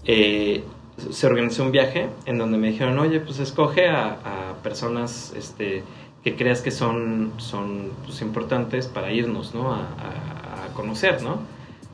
eh, 0.05 0.65
se 1.11 1.27
organizó 1.27 1.63
un 1.63 1.71
viaje 1.73 2.09
en 2.27 2.39
donde 2.39 2.59
me 2.59 2.69
dijeron, 2.69 2.99
oye, 2.99 3.21
pues 3.21 3.39
escoge 3.39 3.89
a, 3.89 4.19
a 4.51 4.55
personas 4.63 5.33
este, 5.37 5.83
que 6.25 6.35
creas 6.37 6.61
que 6.63 6.71
son, 6.71 7.33
son 7.39 7.91
pues, 8.05 8.21
importantes 8.23 8.89
para 8.89 9.13
irnos, 9.13 9.55
¿no? 9.55 9.73
A, 9.73 9.79
a- 9.79 10.75
conocer, 10.75 11.23
¿no? 11.23 11.41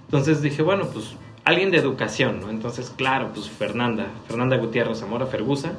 Entonces 0.04 0.42
dije, 0.42 0.62
bueno, 0.62 0.86
pues 0.92 1.16
alguien 1.44 1.70
de 1.70 1.78
educación, 1.78 2.40
¿no? 2.40 2.50
Entonces, 2.50 2.92
claro, 2.94 3.30
pues 3.34 3.48
Fernanda, 3.48 4.06
Fernanda 4.28 4.56
Gutiérrez 4.58 4.98
Zamora 5.00 5.26
Fergusa, 5.26 5.72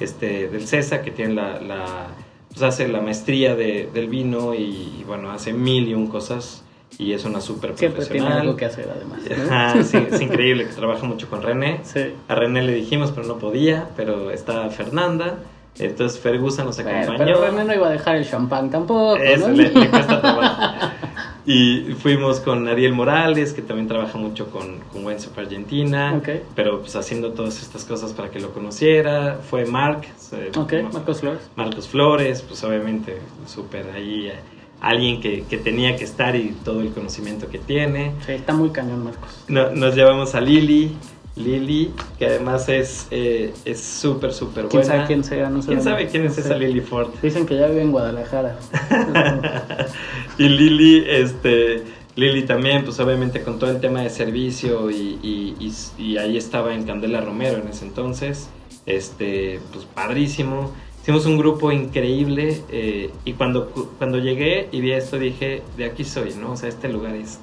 este, 0.00 0.48
del 0.48 0.66
CESA, 0.66 1.02
que 1.02 1.10
tiene 1.10 1.34
la, 1.34 1.60
la- 1.60 2.06
pues 2.54 2.62
hace 2.62 2.88
la 2.88 3.00
maestría 3.00 3.54
de- 3.56 3.90
del 3.92 4.08
vino 4.08 4.54
y, 4.54 4.62
y, 5.00 5.04
bueno, 5.06 5.30
hace 5.32 5.52
mil 5.52 5.88
y 5.88 5.94
un 5.94 6.06
cosas 6.06 6.62
y 6.98 7.12
es 7.12 7.24
una 7.24 7.40
súper 7.40 7.76
Siempre 7.76 8.04
tiene 8.04 8.18
profesional. 8.20 8.40
algo 8.42 8.56
que 8.56 8.64
hacer 8.66 8.88
además. 8.94 9.18
¿no? 9.28 9.54
Ajá, 9.54 9.82
sí, 9.82 9.98
es 10.10 10.20
increíble 10.20 10.66
que 10.66 10.72
trabaja 10.72 11.04
mucho 11.04 11.28
con 11.28 11.42
René. 11.42 11.80
Sí. 11.82 12.12
A 12.28 12.34
René 12.36 12.62
le 12.62 12.72
dijimos, 12.72 13.10
pero 13.12 13.26
no 13.26 13.38
podía, 13.38 13.88
pero 13.96 14.30
está 14.30 14.70
Fernanda. 14.70 15.38
Entonces 15.76 16.20
Fergusa 16.20 16.62
nos 16.62 16.80
Bueno, 16.80 16.96
acompañó. 17.00 17.18
pero 17.34 17.40
René 17.50 17.64
no 17.64 17.74
iba 17.74 17.88
a 17.88 17.90
dejar 17.90 18.14
el 18.14 18.24
champán 18.30 18.70
tampoco, 18.70 19.16
Eso, 19.16 19.48
¿no? 19.48 19.54
le, 19.56 19.70
le 19.70 19.90
cuesta 19.90 20.20
trabajo. 20.20 20.62
Y 21.46 21.92
fuimos 22.00 22.40
con 22.40 22.66
Ariel 22.68 22.94
Morales, 22.94 23.52
que 23.52 23.60
también 23.60 23.86
trabaja 23.86 24.16
mucho 24.16 24.50
con, 24.50 24.78
con 24.92 25.04
Wensup 25.04 25.38
Argentina, 25.38 26.14
Ok. 26.16 26.28
pero 26.54 26.80
pues 26.80 26.96
haciendo 26.96 27.32
todas 27.32 27.60
estas 27.60 27.84
cosas 27.84 28.14
para 28.14 28.30
que 28.30 28.40
lo 28.40 28.52
conociera. 28.52 29.38
Fue 29.50 29.66
Mark, 29.66 30.02
eh, 30.32 30.50
Ok, 30.56 30.72
Marcos 30.92 31.20
Flores. 31.20 31.42
Marcos 31.54 31.86
Flores, 31.88 32.40
pues 32.42 32.64
obviamente 32.64 33.18
súper 33.46 33.90
ahí, 33.94 34.32
alguien 34.80 35.20
que, 35.20 35.44
que 35.44 35.58
tenía 35.58 35.96
que 35.96 36.04
estar 36.04 36.34
y 36.34 36.54
todo 36.64 36.80
el 36.80 36.92
conocimiento 36.92 37.48
que 37.50 37.58
tiene. 37.58 38.12
Sí, 38.24 38.32
está 38.32 38.54
muy 38.54 38.70
cañón, 38.70 39.04
Marcos. 39.04 39.44
No- 39.48 39.70
nos 39.70 39.94
llevamos 39.94 40.34
a 40.34 40.40
Lili, 40.40 40.96
Lili, 41.36 41.90
que 42.18 42.26
además 42.26 42.68
es 42.68 43.08
eh, 43.10 43.52
es 43.64 43.80
súper, 43.80 44.32
súper 44.32 44.66
buena. 44.66 44.70
¿Quién 44.70 44.84
sabe 44.84 45.06
quién 45.06 45.24
sea? 45.24 45.50
No 45.50 45.62
sé 45.62 45.68
¿Quién 45.68 45.82
sabe 45.82 46.06
quién 46.08 46.24
es 46.26 46.30
no 46.30 46.34
sé. 46.36 46.40
esa 46.48 46.56
Lili 46.56 46.80
Ford? 46.80 47.08
Dicen 47.22 47.44
que 47.46 47.56
ya 47.56 47.66
vive 47.66 47.82
en 47.82 47.90
Guadalajara. 47.90 48.56
y 50.38 50.48
Lili, 50.48 51.04
este, 51.08 51.82
Lili 52.16 52.42
también, 52.44 52.84
pues 52.84 52.98
obviamente 53.00 53.42
con 53.42 53.58
todo 53.58 53.70
el 53.70 53.80
tema 53.80 54.02
de 54.02 54.10
servicio 54.10 54.90
y, 54.90 55.18
y- 55.22 55.56
y- 55.58 56.02
y 56.02 56.16
ahí 56.18 56.36
estaba 56.36 56.74
en 56.74 56.84
Candela 56.84 57.20
Romero 57.20 57.58
en 57.58 57.68
ese 57.68 57.84
entonces, 57.84 58.48
este, 58.86 59.60
pues 59.72 59.84
padrísimo. 59.86 60.72
Hicimos 61.02 61.26
un 61.26 61.36
grupo 61.36 61.70
increíble 61.70 62.62
eh, 62.70 63.10
y 63.26 63.34
cuando, 63.34 63.66
cuando 63.98 64.18
llegué 64.18 64.68
y 64.72 64.80
vi 64.80 64.92
esto 64.92 65.18
dije, 65.18 65.62
de 65.76 65.84
aquí 65.84 66.02
soy, 66.04 66.32
¿no? 66.34 66.52
O 66.52 66.56
sea, 66.56 66.70
este 66.70 66.88
lugar 66.88 67.14
es 67.14 67.40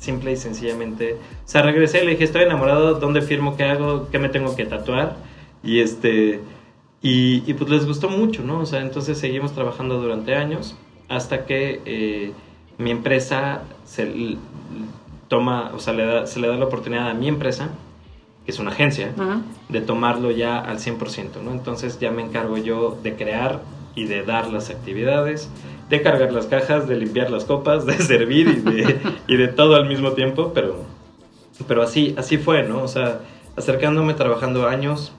simple 0.00 0.32
y 0.32 0.36
sencillamente. 0.36 1.14
O 1.14 1.48
sea, 1.48 1.62
regresé 1.62 2.02
y 2.02 2.06
le 2.06 2.12
dije, 2.12 2.24
estoy 2.24 2.42
enamorado, 2.42 2.94
¿dónde 2.94 3.22
firmo? 3.22 3.56
¿Qué 3.56 3.64
hago? 3.64 4.08
¿Qué 4.10 4.18
me 4.18 4.28
tengo 4.28 4.56
que 4.56 4.66
tatuar? 4.66 5.16
Y 5.62 5.80
este... 5.80 6.40
Y, 7.02 7.42
y, 7.50 7.54
pues 7.54 7.70
les 7.70 7.86
gustó 7.86 8.10
mucho, 8.10 8.42
¿no? 8.42 8.60
O 8.60 8.66
sea, 8.66 8.80
entonces 8.80 9.16
seguimos 9.16 9.54
trabajando 9.54 9.98
durante 10.02 10.34
años 10.34 10.76
hasta 11.08 11.46
que 11.46 11.80
eh, 11.86 12.32
mi 12.76 12.90
empresa 12.90 13.62
se 13.86 14.36
toma, 15.28 15.72
o 15.74 15.78
sea, 15.78 15.94
le 15.94 16.04
da, 16.04 16.26
se 16.26 16.40
le 16.40 16.48
da 16.48 16.56
la 16.56 16.66
oportunidad 16.66 17.08
a 17.08 17.14
mi 17.14 17.28
empresa, 17.28 17.70
que 18.44 18.50
es 18.52 18.58
una 18.58 18.70
agencia, 18.70 19.14
Ajá. 19.18 19.40
de 19.70 19.80
tomarlo 19.80 20.30
ya 20.30 20.58
al 20.58 20.78
100%, 20.78 21.42
¿no? 21.42 21.52
Entonces 21.52 21.98
ya 21.98 22.10
me 22.10 22.22
encargo 22.22 22.58
yo 22.58 22.98
de 23.02 23.16
crear 23.16 23.62
y 23.94 24.04
de 24.04 24.22
dar 24.22 24.50
las 24.50 24.70
actividades, 24.70 25.50
de 25.90 26.02
cargar 26.02 26.32
las 26.32 26.46
cajas, 26.46 26.88
de 26.88 26.96
limpiar 26.96 27.30
las 27.30 27.44
copas, 27.44 27.84
de 27.86 27.98
servir 27.98 28.48
y 28.48 28.60
de, 28.60 28.98
y 29.26 29.36
de 29.36 29.48
todo 29.48 29.74
al 29.74 29.86
mismo 29.86 30.12
tiempo, 30.12 30.52
pero, 30.54 30.76
pero 31.68 31.82
así, 31.82 32.14
así 32.16 32.38
fue, 32.38 32.62
¿no? 32.62 32.82
O 32.82 32.88
sea, 32.88 33.20
acercándome, 33.56 34.14
trabajando 34.14 34.66
años 34.68 35.12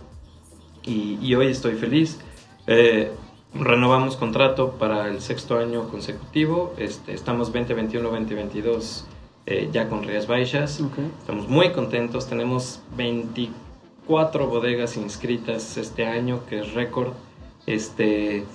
y, 0.84 1.20
y 1.22 1.36
hoy 1.36 1.48
estoy 1.48 1.74
feliz. 1.74 2.20
Eh, 2.68 3.12
renovamos 3.54 4.16
contrato 4.16 4.72
para 4.80 5.10
el 5.10 5.20
sexto 5.20 5.60
año 5.60 5.90
consecutivo, 5.90 6.74
este, 6.78 7.14
estamos 7.14 7.54
2021-2022 7.54 9.04
eh, 9.48 9.70
ya 9.74 9.90
con 9.90 10.04
Rías 10.04 10.28
Baixas. 10.28 10.82
Estamos 11.20 11.50
muy 11.50 11.72
contentos, 11.72 12.28
tenemos 12.28 12.82
24 12.96 14.48
bodegas 14.48 14.96
inscritas 14.96 15.76
este 15.76 16.06
año, 16.06 16.46
que 16.48 16.60
es 16.60 16.74
récord, 16.74 17.14
este, 17.66 18.46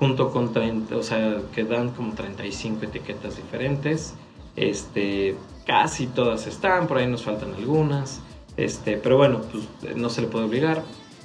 junto 0.00 0.30
con 0.30 0.52
30, 0.52 0.96
o 0.96 1.02
sea, 1.04 1.36
que 1.54 1.62
dan 1.64 1.90
como 1.90 2.14
35 2.14 2.86
etiquetas 2.86 3.36
diferentes, 3.36 4.14
este, 4.56 5.36
casi 5.66 6.06
todas 6.08 6.46
están, 6.48 6.86
por 6.88 6.98
ahí 6.98 7.06
nos 7.06 7.22
faltan 7.22 7.54
algunas, 7.54 8.20
este, 8.56 8.96
pero 8.96 9.16
bueno, 9.16 9.42
pues 9.52 9.96
no 9.96 10.10
se 10.10 10.22
le 10.22 10.26
puede 10.26 10.46
obligar. 10.46 10.82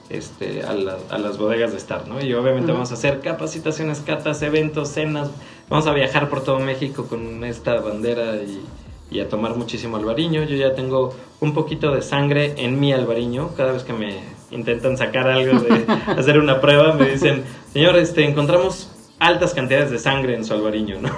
Este, 0.07 0.61
a, 0.61 0.73
la- 0.73 0.99
a 1.09 1.17
las 1.17 1.39
bodegas 1.39 1.71
de 1.71 1.77
estar, 1.79 2.07
¿no? 2.07 2.23
Y 2.23 2.31
obviamente 2.35 2.65
Ujú. 2.67 2.73
vamos 2.73 2.91
a 2.91 2.93
hacer 2.93 3.21
capacitaciones, 3.21 4.01
catas, 4.01 4.39
eventos, 4.43 4.89
cenas, 4.89 5.31
vamos 5.67 5.87
a 5.87 5.93
viajar 5.93 6.29
por 6.29 6.43
todo 6.43 6.59
México 6.59 7.07
con 7.07 7.43
esta 7.43 7.79
bandera 7.81 8.35
y, 8.35 8.61
y 9.09 9.19
a 9.21 9.27
tomar 9.29 9.55
muchísimo 9.55 9.97
albariño. 9.97 10.43
Yo 10.43 10.55
ya 10.57 10.75
tengo 10.75 11.11
un 11.39 11.55
poquito 11.55 11.91
de 11.91 12.03
sangre 12.03 12.53
en 12.57 12.79
mi 12.79 12.93
albariño. 12.93 13.55
Cada 13.57 13.71
vez 13.71 13.83
que 13.83 13.93
me 13.93 14.19
intentan 14.55 14.97
sacar 14.97 15.27
algo 15.27 15.59
de 15.59 15.85
hacer 16.07 16.39
una 16.39 16.61
prueba, 16.61 16.93
me 16.93 17.09
dicen, 17.09 17.43
señor, 17.71 17.97
este, 17.97 18.25
encontramos 18.25 18.89
altas 19.19 19.53
cantidades 19.53 19.91
de 19.91 19.99
sangre 19.99 20.35
en 20.35 20.43
su 20.43 20.53
albariño, 20.53 20.97
¿no? 21.01 21.09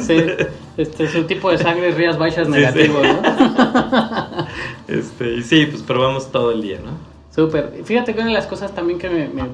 Sí, 0.00 0.16
este, 0.76 1.08
su 1.08 1.24
tipo 1.24 1.50
de 1.50 1.58
sangre 1.58 1.88
es 1.90 1.96
Rías 1.96 2.18
Baixas 2.18 2.48
negativo, 2.48 3.00
¿no? 3.02 4.44
Este, 4.88 5.36
y 5.36 5.42
sí, 5.42 5.66
pues 5.66 5.82
probamos 5.82 6.30
todo 6.30 6.52
el 6.52 6.60
día, 6.60 6.78
¿no? 6.84 6.92
Súper. 7.34 7.72
Fíjate 7.84 8.12
que 8.12 8.20
una 8.20 8.28
de 8.28 8.34
las 8.34 8.46
cosas 8.46 8.74
también 8.74 8.98
que 8.98 9.08
me, 9.08 9.28
me, 9.28 9.44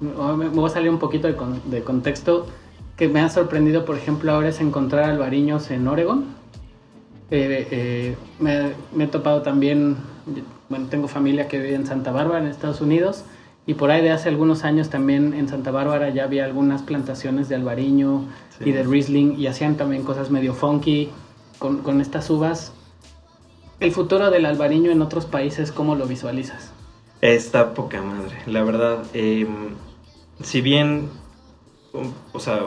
me, 0.00 0.48
voy 0.48 0.66
a 0.66 0.72
salir 0.72 0.90
un 0.90 0.98
poquito 0.98 1.28
de, 1.28 1.36
con, 1.36 1.60
de 1.70 1.82
contexto 1.82 2.46
que 2.96 3.08
me 3.08 3.20
ha 3.20 3.28
sorprendido, 3.28 3.84
por 3.84 3.96
ejemplo, 3.96 4.32
ahora 4.32 4.48
es 4.48 4.60
encontrar 4.60 5.04
albariños 5.04 5.70
en 5.70 5.86
Oregon. 5.86 6.24
Eh, 7.30 7.68
eh, 7.70 8.16
me, 8.40 8.72
me, 8.92 9.04
he 9.04 9.06
topado 9.06 9.42
también, 9.42 9.96
bueno, 10.68 10.86
tengo 10.88 11.08
familia 11.08 11.48
que 11.48 11.58
vive 11.58 11.74
en 11.74 11.86
Santa 11.86 12.12
Bárbara, 12.12 12.40
en 12.40 12.46
Estados 12.46 12.80
Unidos, 12.80 13.24
y 13.66 13.74
por 13.74 13.90
ahí 13.90 14.02
de 14.02 14.10
hace 14.10 14.28
algunos 14.28 14.64
años 14.64 14.88
también 14.88 15.34
en 15.34 15.48
Santa 15.48 15.70
Bárbara 15.70 16.08
ya 16.10 16.24
había 16.24 16.44
algunas 16.44 16.82
plantaciones 16.82 17.48
de 17.48 17.56
albariño 17.56 18.24
sí. 18.58 18.70
y 18.70 18.72
de 18.72 18.82
Riesling, 18.82 19.38
y 19.38 19.46
hacían 19.46 19.76
también 19.76 20.04
cosas 20.04 20.30
medio 20.30 20.54
funky 20.54 21.10
con, 21.58 21.78
con 21.78 22.00
estas 22.00 22.30
uvas. 22.30 22.72
El 23.80 23.92
futuro 23.92 24.30
del 24.30 24.46
albariño 24.46 24.90
en 24.90 25.02
otros 25.02 25.26
países, 25.26 25.70
¿cómo 25.70 25.94
lo 25.94 26.06
visualizas? 26.06 26.72
Está 27.20 27.74
poca 27.74 28.02
madre, 28.02 28.36
la 28.46 28.62
verdad. 28.64 29.04
Eh, 29.12 29.46
si 30.42 30.60
bien, 30.60 31.08
o 32.32 32.40
sea, 32.40 32.60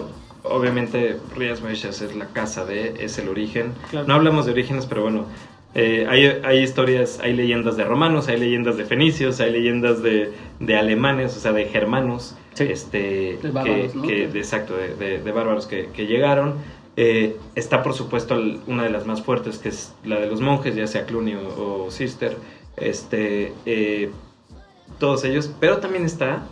obviamente 0.43 1.19
Rías 1.35 1.61
Baixas 1.61 2.01
es 2.01 2.15
la 2.15 2.27
casa 2.27 2.65
de, 2.65 2.95
es 2.99 3.17
el 3.17 3.29
origen. 3.29 3.73
Claro. 3.89 4.07
No 4.07 4.13
hablamos 4.13 4.45
de 4.45 4.51
orígenes, 4.51 4.85
pero 4.85 5.03
bueno, 5.03 5.25
eh, 5.73 6.05
hay, 6.09 6.25
hay, 6.43 6.59
historias, 6.59 7.19
hay 7.21 7.33
leyendas 7.33 7.77
de 7.77 7.85
romanos, 7.85 8.27
hay 8.27 8.37
leyendas 8.37 8.77
de 8.77 8.85
fenicios, 8.85 9.39
hay 9.39 9.51
leyendas 9.51 10.03
de, 10.03 10.33
de 10.59 10.75
alemanes, 10.75 11.35
o 11.37 11.39
sea, 11.39 11.53
de 11.53 11.65
germanos, 11.65 12.35
sí. 12.53 12.65
este, 12.69 13.39
de 13.41 13.51
bárbaros, 13.51 13.91
que, 13.91 13.97
¿no? 13.97 14.03
que, 14.03 14.27
de, 14.27 14.39
exacto, 14.39 14.75
de, 14.75 15.19
de, 15.19 15.31
bárbaros 15.31 15.67
que, 15.67 15.87
que 15.93 16.07
llegaron. 16.07 16.55
Eh, 16.97 17.37
está, 17.55 17.83
por 17.83 17.93
supuesto, 17.93 18.37
una 18.67 18.83
de 18.83 18.89
las 18.89 19.05
más 19.05 19.21
fuertes, 19.21 19.59
que 19.59 19.69
es 19.69 19.93
la 20.03 20.19
de 20.19 20.27
los 20.27 20.41
monjes, 20.41 20.75
ya 20.75 20.87
sea 20.87 21.05
Cluny 21.05 21.35
o, 21.35 21.85
o 21.85 21.91
Sister, 21.91 22.35
este, 22.75 23.53
eh, 23.65 24.11
todos 24.99 25.23
ellos, 25.23 25.51
pero 25.59 25.77
también 25.77 26.05
está 26.05 26.43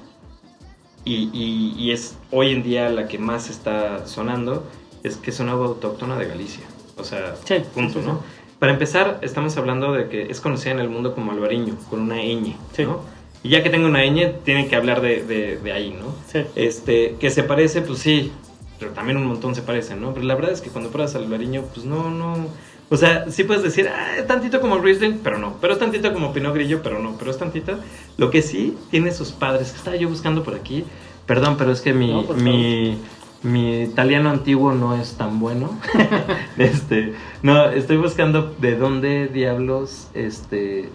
y, 1.05 1.29
y, 1.33 1.73
y, 1.77 1.91
es 1.91 2.17
hoy 2.31 2.51
en 2.51 2.63
día 2.63 2.89
la 2.89 3.07
que 3.07 3.17
más 3.17 3.49
está 3.49 4.05
sonando, 4.07 4.65
es 5.03 5.17
que 5.17 5.31
es 5.31 5.39
una 5.39 5.53
agua 5.53 5.67
autóctona 5.67 6.17
de 6.17 6.27
Galicia. 6.27 6.63
O 6.97 7.03
sea, 7.03 7.35
sí, 7.45 7.55
punto, 7.73 8.01
sí, 8.01 8.05
¿no? 8.05 8.21
Para 8.59 8.73
empezar, 8.73 9.19
estamos 9.21 9.55
hablando 9.55 9.93
de 9.93 10.09
que 10.09 10.23
es 10.23 10.41
conocida 10.41 10.71
en 10.71 10.79
el 10.79 10.89
mundo 10.89 11.15
como 11.15 11.31
albariño, 11.31 11.75
con 11.89 12.01
una 12.01 12.17
ñ, 12.17 12.55
¿no? 12.79 13.01
Y 13.41 13.49
ya 13.49 13.63
que 13.63 13.69
tengo 13.69 13.87
una 13.87 14.03
ñ, 14.03 14.33
tienen 14.43 14.67
que 14.67 14.75
hablar 14.75 14.99
de, 14.99 15.23
de, 15.23 15.57
de 15.57 15.71
ahí, 15.71 15.97
¿no? 15.97 16.13
Este, 16.55 17.15
que 17.19 17.29
se 17.29 17.43
parece, 17.43 17.81
pues 17.81 17.99
sí, 17.99 18.33
pero 18.77 18.91
también 18.91 19.17
un 19.17 19.25
montón 19.25 19.55
se 19.55 19.61
parecen, 19.61 20.01
¿no? 20.01 20.13
Pero 20.13 20.25
la 20.25 20.35
verdad 20.35 20.51
es 20.51 20.59
que 20.59 20.69
cuando 20.69 20.89
pruebas 20.89 21.15
albariño, 21.15 21.63
pues 21.73 21.85
no, 21.85 22.09
no... 22.09 22.47
O 22.89 22.97
sea, 22.97 23.29
sí 23.29 23.43
puedes 23.43 23.63
decir, 23.63 23.87
ah, 23.87 24.25
tantito 24.27 24.59
como 24.59 24.79
Riesling, 24.79 25.19
pero 25.23 25.37
no. 25.37 25.55
Pero 25.61 25.73
es 25.73 25.79
tantito 25.79 26.11
como 26.11 26.33
Pinot 26.33 26.53
Grillo, 26.55 26.81
pero 26.81 26.99
no. 26.99 27.15
Pero 27.19 27.29
es 27.29 27.37
tantito. 27.37 27.77
Lo 28.17 28.31
que 28.31 28.41
sí 28.41 28.75
tiene 28.89 29.11
sus 29.11 29.31
padres, 29.31 29.71
que 29.71 29.77
estaba 29.77 29.95
yo 29.95 30.09
buscando 30.09 30.43
por 30.43 30.55
aquí. 30.55 30.83
Perdón, 31.27 31.55
pero 31.55 31.71
es 31.71 31.81
que 31.81 31.93
mi, 31.93 32.11
no, 32.11 32.33
mi, 32.33 32.97
mi, 33.43 33.83
italiano 33.83 34.29
antiguo 34.29 34.73
no 34.73 34.95
es 34.95 35.13
tan 35.13 35.39
bueno. 35.39 35.79
este, 36.57 37.13
no, 37.43 37.69
estoy 37.69 37.97
buscando 37.97 38.55
de 38.59 38.75
dónde 38.75 39.27
diablos 39.27 40.09
este, 40.13 40.89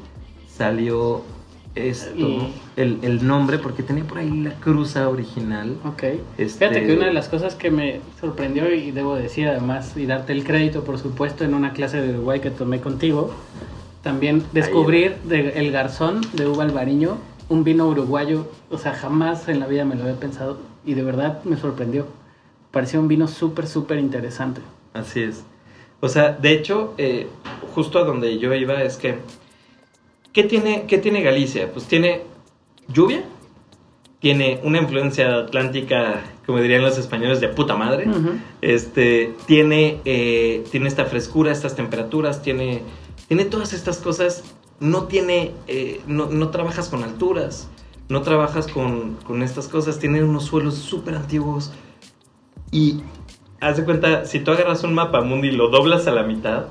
salió 0.48 1.22
esto, 1.74 2.14
y... 2.16 2.54
el, 2.76 3.00
el, 3.02 3.26
nombre, 3.26 3.58
porque 3.58 3.82
tenía 3.82 4.04
por 4.04 4.18
ahí 4.18 4.30
la 4.30 4.54
cruza 4.54 5.08
original. 5.08 5.76
Ok. 5.84 6.04
Este... 6.38 6.68
Fíjate 6.68 6.86
que 6.86 6.96
una 6.96 7.06
de 7.06 7.12
las 7.12 7.28
cosas 7.28 7.54
que 7.56 7.70
me 7.70 8.00
sorprendió, 8.20 8.72
y 8.72 8.92
debo 8.92 9.16
decir 9.16 9.48
además, 9.48 9.96
y 9.96 10.06
darte 10.06 10.32
el 10.32 10.44
crédito, 10.44 10.84
por 10.84 10.98
supuesto, 10.98 11.44
en 11.44 11.54
una 11.54 11.72
clase 11.72 12.00
de 12.00 12.10
Uruguay 12.14 12.40
que 12.40 12.50
tomé 12.50 12.80
contigo, 12.80 13.34
también 14.02 14.44
descubrir 14.52 15.16
de, 15.24 15.50
el 15.58 15.72
garzón 15.72 16.20
de 16.34 16.46
uva 16.46 16.64
albariño, 16.64 17.16
un 17.48 17.64
vino 17.64 17.88
uruguayo, 17.88 18.46
o 18.70 18.78
sea, 18.78 18.92
jamás 18.92 19.48
en 19.48 19.60
la 19.60 19.66
vida 19.66 19.84
me 19.84 19.96
lo 19.96 20.02
había 20.02 20.16
pensado, 20.20 20.58
y 20.84 20.94
de 20.94 21.02
verdad 21.02 21.42
me 21.44 21.56
sorprendió. 21.56 22.06
Parecía 22.74 23.00
un 23.00 23.08
vino 23.08 23.26
súper, 23.26 23.66
súper 23.66 23.98
interesante. 23.98 24.60
Así 24.92 25.22
es. 25.22 25.44
O 26.00 26.08
sea, 26.10 26.32
de 26.32 26.52
hecho, 26.52 26.92
eh, 26.98 27.28
justo 27.74 27.98
a 27.98 28.04
donde 28.04 28.38
yo 28.38 28.52
iba 28.52 28.82
es 28.82 28.98
que 28.98 29.20
¿Qué 30.34 30.42
tiene, 30.42 30.86
¿Qué 30.88 30.98
tiene 30.98 31.22
Galicia? 31.22 31.72
Pues 31.72 31.86
tiene 31.86 32.22
lluvia, 32.88 33.22
tiene 34.18 34.60
una 34.64 34.78
influencia 34.78 35.36
atlántica, 35.36 36.22
como 36.44 36.58
dirían 36.58 36.82
los 36.82 36.98
españoles, 36.98 37.40
de 37.40 37.48
puta 37.48 37.76
madre. 37.76 38.08
Uh 38.08 38.12
-huh. 38.12 38.40
este, 38.60 39.32
tiene, 39.46 40.00
eh, 40.04 40.64
tiene 40.72 40.88
esta 40.88 41.04
frescura, 41.04 41.52
estas 41.52 41.76
temperaturas, 41.76 42.42
tiene, 42.42 42.82
tiene 43.28 43.44
todas 43.44 43.72
estas 43.72 43.98
cosas. 43.98 44.42
No 44.80 45.04
tiene, 45.04 45.52
eh, 45.68 46.00
no, 46.08 46.26
no, 46.26 46.48
trabajas 46.48 46.88
con 46.88 47.04
alturas, 47.04 47.68
no 48.08 48.22
trabajas 48.22 48.66
con, 48.66 49.14
con 49.24 49.40
estas 49.40 49.68
cosas. 49.68 50.00
Tiene 50.00 50.24
unos 50.24 50.46
suelos 50.46 50.74
súper 50.74 51.14
antiguos. 51.14 51.70
Y 52.70 53.00
haz 53.60 53.76
de 53.76 53.84
cuenta, 53.84 54.24
si 54.24 54.40
tú 54.40 54.50
agarras 54.50 54.84
un 54.84 54.94
mapa 54.94 55.20
mundi 55.20 55.48
y 55.48 55.52
lo 55.52 55.68
doblas 55.68 56.06
a 56.06 56.12
la 56.12 56.22
mitad, 56.22 56.66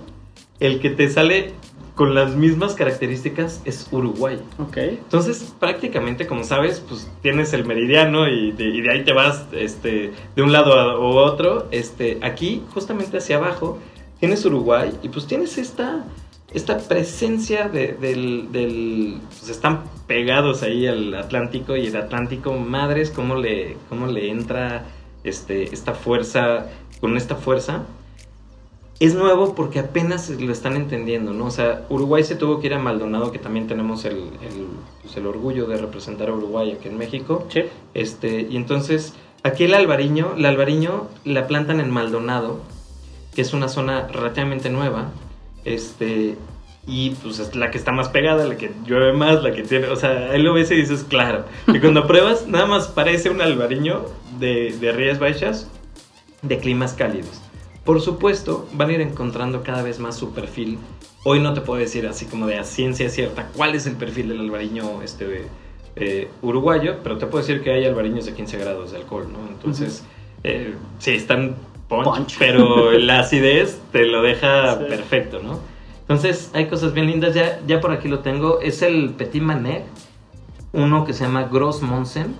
el 0.59 0.79
que 0.79 0.89
te 0.89 1.09
sale 1.09 1.53
con 1.95 2.15
las 2.15 2.35
mismas 2.35 2.73
características 2.73 3.61
es 3.65 3.87
Uruguay. 3.91 4.39
Ok. 4.57 4.77
Entonces, 4.77 5.53
prácticamente, 5.59 6.25
como 6.25 6.43
sabes, 6.43 6.83
pues 6.87 7.09
tienes 7.21 7.53
el 7.53 7.65
meridiano 7.65 8.27
y 8.27 8.51
de, 8.51 8.65
y 8.65 8.81
de 8.81 8.91
ahí 8.91 9.03
te 9.03 9.13
vas 9.13 9.45
este, 9.53 10.11
de 10.35 10.41
un 10.41 10.51
lado 10.51 10.73
a 10.73 10.97
otro. 10.97 11.67
Este, 11.71 12.17
aquí, 12.21 12.63
justamente 12.73 13.17
hacia 13.17 13.37
abajo, 13.37 13.79
tienes 14.19 14.43
Uruguay 14.45 14.91
y 15.03 15.09
pues 15.09 15.27
tienes 15.27 15.57
esta, 15.57 16.03
esta 16.53 16.79
presencia 16.79 17.69
de, 17.69 17.93
del, 17.93 18.51
del, 18.51 19.19
Pues 19.27 19.49
están 19.49 19.83
pegados 20.07 20.63
ahí 20.63 20.87
al 20.87 21.13
Atlántico 21.13 21.75
y 21.75 21.87
el 21.87 21.95
Atlántico, 21.95 22.53
madres, 22.53 23.11
cómo 23.11 23.35
le, 23.35 23.77
cómo 23.89 24.07
le 24.07 24.31
entra 24.31 24.85
este, 25.23 25.73
esta 25.73 25.93
fuerza, 25.93 26.67
con 26.99 27.17
esta 27.17 27.35
fuerza 27.35 27.83
es 28.99 29.15
nuevo 29.15 29.55
porque 29.55 29.79
apenas 29.79 30.29
lo 30.29 30.51
están 30.51 30.75
entendiendo, 30.75 31.33
¿no? 31.33 31.45
O 31.47 31.51
sea, 31.51 31.85
Uruguay 31.89 32.23
se 32.23 32.35
tuvo 32.35 32.59
que 32.59 32.67
ir 32.67 32.73
a 32.73 32.79
Maldonado, 32.79 33.31
que 33.31 33.39
también 33.39 33.67
tenemos 33.67 34.05
el, 34.05 34.15
el, 34.15 34.67
pues 35.01 35.17
el 35.17 35.25
orgullo 35.25 35.65
de 35.67 35.77
representar 35.77 36.29
a 36.29 36.33
Uruguay 36.33 36.71
aquí 36.71 36.87
en 36.87 36.97
México. 36.97 37.45
Sí. 37.49 37.63
Este, 37.93 38.47
y 38.49 38.55
entonces, 38.55 39.13
aquí 39.43 39.65
el 39.65 39.73
albariño, 39.73 40.35
el 40.37 40.45
albariño 40.45 41.07
la 41.25 41.47
plantan 41.47 41.79
en 41.79 41.89
Maldonado, 41.89 42.61
que 43.35 43.41
es 43.41 43.53
una 43.53 43.67
zona 43.67 44.07
relativamente 44.07 44.69
nueva, 44.69 45.11
este, 45.65 46.37
y 46.87 47.11
pues 47.11 47.39
es 47.39 47.55
la 47.55 47.71
que 47.71 47.79
está 47.79 47.91
más 47.91 48.09
pegada, 48.09 48.45
la 48.45 48.57
que 48.57 48.71
llueve 48.85 49.11
más, 49.11 49.43
la 49.43 49.53
que 49.53 49.63
tiene, 49.63 49.87
o 49.87 49.95
sea, 49.95 50.31
ahí 50.31 50.41
lo 50.41 50.53
ves 50.53 50.69
y 50.71 50.75
dices, 50.75 51.03
claro, 51.03 51.45
y 51.67 51.79
cuando 51.79 52.07
pruebas, 52.07 52.47
nada 52.47 52.67
más 52.67 52.87
parece 52.87 53.29
un 53.29 53.41
albariño 53.41 54.05
de, 54.39 54.75
de 54.79 54.91
Rías 54.91 55.19
Baixas, 55.19 55.67
de 56.41 56.57
climas 56.57 56.93
cálidos. 56.93 57.41
Por 57.83 57.99
supuesto, 57.99 58.67
van 58.73 58.89
a 58.89 58.93
ir 58.93 59.01
encontrando 59.01 59.61
cada 59.63 59.83
vez 59.83 59.99
más 59.99 60.15
su 60.15 60.33
perfil. 60.33 60.77
Hoy 61.23 61.39
no 61.39 61.53
te 61.53 61.61
puedo 61.61 61.79
decir 61.79 62.07
así 62.07 62.25
como 62.25 62.47
de 62.47 62.57
a 62.57 62.63
ciencia 62.63 63.09
cierta 63.09 63.49
cuál 63.55 63.75
es 63.75 63.85
el 63.87 63.95
perfil 63.95 64.29
del 64.29 64.39
albariño 64.39 65.01
este, 65.01 65.47
eh, 65.95 66.29
uruguayo, 66.41 66.97
pero 67.03 67.17
te 67.17 67.27
puedo 67.27 67.45
decir 67.45 67.61
que 67.61 67.71
hay 67.71 67.85
albariños 67.85 68.25
de 68.25 68.33
15 68.33 68.57
grados 68.57 68.91
de 68.91 68.97
alcohol, 68.97 69.27
¿no? 69.31 69.39
Entonces, 69.49 70.01
uh 70.01 70.03
-huh. 70.03 70.39
eh, 70.43 70.73
sí, 70.99 71.11
están 71.11 71.55
punch, 71.89 72.05
punch, 72.05 72.35
pero 72.39 72.91
la 72.99 73.19
acidez 73.19 73.81
te 73.91 74.05
lo 74.05 74.21
deja 74.21 74.77
sí. 74.77 74.85
perfecto, 74.87 75.41
¿no? 75.43 75.59
Entonces, 76.01 76.51
hay 76.53 76.67
cosas 76.67 76.93
bien 76.93 77.07
lindas. 77.07 77.33
Ya, 77.33 77.59
ya 77.65 77.79
por 77.79 77.91
aquí 77.91 78.07
lo 78.07 78.19
tengo. 78.19 78.59
Es 78.59 78.81
el 78.81 79.11
Petit 79.11 79.41
Manet, 79.41 79.83
uno 80.71 81.05
que 81.05 81.13
se 81.13 81.23
llama 81.23 81.43
Gros 81.43 81.81
Monsen 81.81 82.35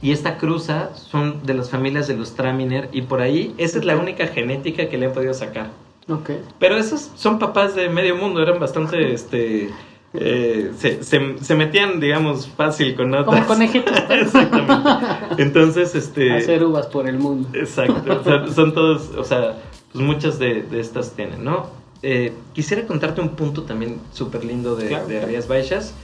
y 0.00 0.12
esta 0.12 0.38
cruza 0.38 0.94
son 0.94 1.44
de 1.44 1.54
las 1.54 1.70
familias 1.70 2.06
de 2.06 2.16
los 2.16 2.34
Traminer 2.34 2.88
y 2.92 3.02
por 3.02 3.20
ahí 3.20 3.54
esa 3.58 3.78
es 3.78 3.84
la 3.84 3.96
única 3.96 4.28
genética 4.28 4.88
que 4.88 4.98
le 4.98 5.06
han 5.06 5.12
podido 5.12 5.34
sacar. 5.34 5.70
Ok. 6.08 6.30
Pero 6.58 6.76
esos 6.76 7.10
son 7.16 7.38
papás 7.38 7.74
de 7.74 7.88
medio 7.88 8.16
mundo, 8.16 8.42
eran 8.42 8.58
bastante, 8.58 9.12
este, 9.12 9.70
eh, 10.14 10.72
se, 10.78 11.02
se, 11.02 11.38
se, 11.38 11.54
metían, 11.54 12.00
digamos, 12.00 12.48
fácil 12.48 12.94
con 12.94 13.12
otras. 13.14 13.44
Como 13.44 13.46
conejitos. 13.46 13.94
Exactamente. 14.10 15.42
Entonces, 15.42 15.94
este... 15.94 16.32
Hacer 16.36 16.64
uvas 16.64 16.86
por 16.86 17.08
el 17.08 17.18
mundo. 17.18 17.48
Exacto. 17.52 18.24
Sea, 18.24 18.46
son 18.46 18.72
todos, 18.72 19.10
o 19.16 19.24
sea, 19.24 19.58
pues 19.92 20.02
muchas 20.02 20.38
de, 20.38 20.62
de 20.62 20.80
estas 20.80 21.12
tienen, 21.12 21.44
¿no? 21.44 21.66
Eh, 22.02 22.32
quisiera 22.54 22.86
contarte 22.86 23.20
un 23.20 23.30
punto 23.30 23.64
también 23.64 24.00
súper 24.12 24.44
lindo 24.44 24.76
de, 24.76 24.88
claro, 24.88 25.08
de 25.08 25.26
Rías 25.26 25.48
Baixas, 25.48 25.94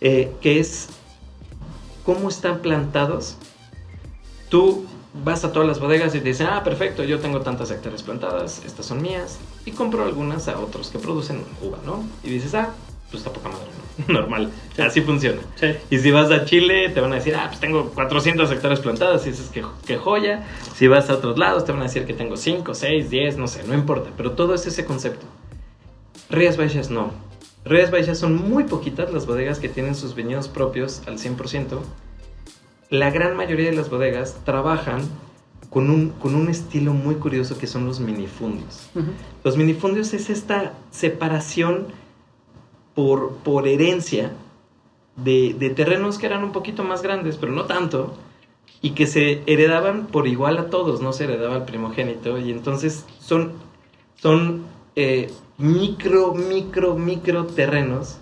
eh, 0.00 0.32
que 0.40 0.58
es 0.58 0.88
cómo 2.04 2.28
están 2.28 2.58
plantados. 2.58 3.36
Tú 4.54 4.86
vas 5.24 5.44
a 5.44 5.50
todas 5.50 5.66
las 5.66 5.80
bodegas 5.80 6.14
y 6.14 6.20
te 6.20 6.28
dicen, 6.28 6.46
ah, 6.48 6.62
perfecto, 6.62 7.02
yo 7.02 7.18
tengo 7.18 7.40
tantas 7.40 7.72
hectáreas 7.72 8.04
plantadas, 8.04 8.62
estas 8.64 8.86
son 8.86 9.02
mías, 9.02 9.40
y 9.66 9.72
compro 9.72 10.04
algunas 10.04 10.46
a 10.46 10.60
otros 10.60 10.90
que 10.90 11.00
producen 11.00 11.42
uva, 11.60 11.78
¿no? 11.84 12.04
Y 12.22 12.30
dices, 12.30 12.54
ah, 12.54 12.72
pues 13.10 13.26
está 13.26 13.32
poca 13.32 13.48
madre, 13.48 13.66
¿no? 14.06 14.14
Normal, 14.20 14.52
así 14.78 15.00
funciona. 15.00 15.42
Sí. 15.56 15.74
Y 15.90 15.98
si 15.98 16.12
vas 16.12 16.30
a 16.30 16.44
Chile, 16.44 16.88
te 16.90 17.00
van 17.00 17.10
a 17.10 17.16
decir, 17.16 17.34
ah, 17.34 17.46
pues 17.48 17.58
tengo 17.58 17.90
400 17.90 18.48
hectáreas 18.52 18.78
plantadas, 18.78 19.26
y 19.26 19.30
dices, 19.30 19.48
que, 19.48 19.64
que 19.84 19.96
joya. 19.96 20.46
Si 20.76 20.86
vas 20.86 21.10
a 21.10 21.14
otros 21.14 21.36
lados, 21.36 21.64
te 21.64 21.72
van 21.72 21.80
a 21.80 21.86
decir 21.86 22.06
que 22.06 22.14
tengo 22.14 22.36
5, 22.36 22.74
6, 22.74 23.10
10, 23.10 23.38
no 23.38 23.48
sé, 23.48 23.64
no 23.64 23.74
importa, 23.74 24.10
pero 24.16 24.30
todo 24.34 24.54
es 24.54 24.64
ese 24.68 24.84
concepto. 24.84 25.26
Rías 26.30 26.56
Baixas 26.56 26.90
no. 26.90 27.10
Rías 27.64 27.90
Baixas 27.90 28.20
son 28.20 28.36
muy 28.36 28.62
poquitas 28.62 29.12
las 29.12 29.26
bodegas 29.26 29.58
que 29.58 29.68
tienen 29.68 29.96
sus 29.96 30.14
viñedos 30.14 30.46
propios 30.46 31.02
al 31.08 31.18
100%. 31.18 31.80
La 32.94 33.10
gran 33.10 33.36
mayoría 33.36 33.70
de 33.70 33.76
las 33.76 33.90
bodegas 33.90 34.36
trabajan 34.44 35.00
con 35.68 35.90
un, 35.90 36.10
con 36.10 36.36
un 36.36 36.48
estilo 36.48 36.92
muy 36.92 37.16
curioso 37.16 37.58
que 37.58 37.66
son 37.66 37.86
los 37.86 37.98
minifundios. 37.98 38.88
Ujú. 38.94 39.08
Los 39.42 39.56
minifundios 39.56 40.14
es 40.14 40.30
esta 40.30 40.74
separación 40.92 41.88
por, 42.94 43.32
por 43.38 43.66
herencia 43.66 44.30
de, 45.16 45.56
de 45.58 45.70
terrenos 45.70 46.18
que 46.18 46.26
eran 46.26 46.44
un 46.44 46.52
poquito 46.52 46.84
más 46.84 47.02
grandes, 47.02 47.36
pero 47.36 47.50
no 47.50 47.64
tanto, 47.64 48.14
y 48.80 48.90
que 48.90 49.08
se 49.08 49.42
heredaban 49.46 50.06
por 50.06 50.28
igual 50.28 50.56
a 50.58 50.70
todos, 50.70 51.00
no 51.00 51.12
se 51.12 51.24
heredaba 51.24 51.56
al 51.56 51.64
primogénito, 51.64 52.38
y 52.38 52.52
entonces 52.52 53.06
son, 53.18 53.54
son 54.14 54.62
eh, 54.94 55.32
micro, 55.58 56.32
micro, 56.32 56.94
micro 56.94 57.46
terrenos 57.46 58.18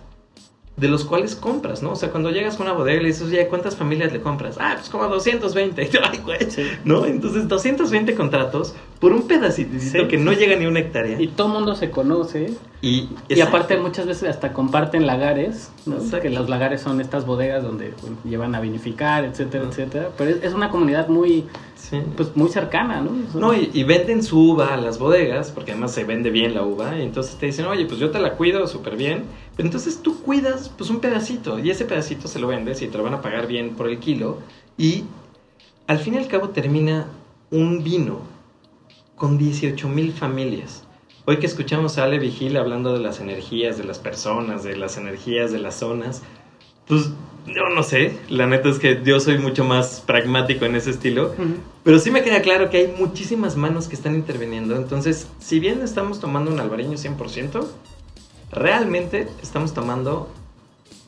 de 0.77 0.89
los 0.89 1.05
cuales 1.05 1.37
compras, 1.37 1.83
¿no? 1.83 1.93
O 1.93 1.97
sea, 1.97 2.11
cuando 2.11 2.31
llegas 2.31 2.59
a 2.59 2.63
una 2.63 2.73
bodega 2.73 2.99
y 2.99 3.03
le 3.03 3.09
dices, 3.09 3.25
oye, 3.29 3.47
¿cuántas 3.47 3.77
familias 3.77 4.11
le 4.13 4.21
compras? 4.23 4.57
Ah, 4.59 4.73
pues 4.77 4.89
como 4.89 5.07
220. 5.07 5.91
Ay, 6.03 6.19
güey. 6.25 6.39
¿No? 6.85 7.05
Entonces, 7.05 7.47
220 7.47 8.15
contratos 8.15 8.75
por 8.99 9.13
un 9.13 9.27
pedacito 9.29 9.79
Sí, 9.79 10.07
que 10.09 10.17
no 10.17 10.33
llega 10.33 10.57
ni 10.57 10.65
una 10.67 10.81
hectárea. 10.81 11.21
Y 11.21 11.29
todo 11.29 11.49
el 11.49 11.53
mundo 11.55 11.75
se 11.75 11.91
conoce. 11.91 12.55
Y, 12.81 13.11
Y 13.29 13.41
aparte 13.43 13.77
muchas 13.77 14.07
veces 14.07 14.29
hasta 14.31 14.53
comparten 14.53 15.07
lagares, 15.07 15.71
¿no? 15.87 15.97
Que 16.21 16.31
los 16.31 16.49
lagares 16.49 16.81
son 16.81 17.01
estas 17.01 17.27
bodegas 17.27 17.63
donde 17.63 17.93
bueno, 18.01 18.17
llevan 18.25 18.55
a 18.55 18.61
vinificar, 18.61 19.25
etcétera, 19.25 19.65
etcétera. 19.69 20.09
Pero 20.17 20.31
es, 20.31 20.43
es 20.43 20.55
una 20.55 20.71
comunidad 20.71 21.09
muy, 21.09 21.45
Sí. 21.77 22.01
pues, 22.17 22.35
muy 22.37 22.49
cercana, 22.49 23.01
¿no? 23.01 23.11
No, 23.39 23.55
y, 23.55 23.71
y 23.75 23.83
venden 23.85 24.23
su 24.23 24.53
uva 24.53 24.73
a 24.73 24.77
las 24.77 24.99
bodegas, 24.99 25.51
porque 25.51 25.73
además 25.73 25.93
se 25.93 26.05
vende 26.05 26.31
bien 26.31 26.55
la 26.55 26.63
uva, 26.63 26.97
y 26.99 27.03
entonces 27.03 27.37
te 27.37 27.47
dicen, 27.47 27.67
oye, 27.67 27.85
pues 27.87 27.99
yo 28.01 28.11
te 28.11 28.21
la 28.21 28.35
cuido 28.35 28.67
súper 28.69 28.97
bien, 28.97 29.25
pero 29.57 29.67
entonces 29.67 30.01
tú 30.03 30.23
cuidas 30.23 30.71
pues 30.77 30.91
un 30.91 31.01
pedacito, 31.01 31.59
y 31.59 31.71
ese 31.71 31.85
pedacito 31.85 32.29
se 32.29 32.39
lo 32.39 32.47
vendes 32.47 32.83
y 32.83 32.89
te 32.89 32.99
lo 32.99 33.05
van 33.05 33.15
a 33.15 33.23
pagar 33.23 33.47
bien 33.47 33.75
por 33.75 33.89
el 33.89 33.99
kilo, 33.99 34.39
y 34.77 35.05
al 35.87 35.99
fin 35.99 36.15
y 36.15 36.19
al 36.19 36.29
cabo 36.29 36.51
termina 36.51 37.09
un 37.51 37.83
vino 37.85 38.21
con 39.17 39.39
18 39.39 39.89
mil 39.89 40.13
familias. 40.13 40.85
Hoy 41.25 41.37
que 41.39 41.47
escuchamos 41.47 41.99
a 41.99 42.05
Ale 42.05 42.19
Vigil 42.19 42.57
hablando 42.57 42.93
de 42.93 42.99
las 42.99 43.21
energías 43.21 43.79
de 43.79 43.85
las 43.85 43.99
personas, 43.99 44.65
de 44.65 44.77
las 44.77 44.97
energías 44.97 45.53
de 45.53 45.61
las 45.61 45.77
zonas, 45.77 46.23
pues 46.89 47.11
yo 47.47 47.69
no 47.75 47.83
sé, 47.83 48.17
la 48.29 48.47
neta 48.47 48.69
es 48.69 48.79
que 48.79 49.01
yo 49.05 49.21
soy 49.21 49.39
mucho 49.39 49.65
más 49.65 50.03
pragmático 50.07 50.65
en 50.65 50.77
ese 50.77 50.91
estilo, 50.91 51.35
pero 51.85 51.99
sí 51.99 52.11
me 52.11 52.23
queda 52.23 52.43
claro 52.43 52.71
que 52.71 52.79
hay 52.79 52.95
muchísimas 52.99 53.57
manos 53.57 53.89
que 53.89 53.95
están 53.95 54.15
interviniendo. 54.15 54.77
Entonces, 54.77 55.29
si 55.41 55.61
bien 55.61 55.83
estamos 55.83 56.21
tomando 56.21 56.53
un 56.53 56.61
albariño 56.61 56.97
100%, 56.97 57.67
realmente 58.53 59.29
estamos 59.43 59.75
tomando 59.75 60.29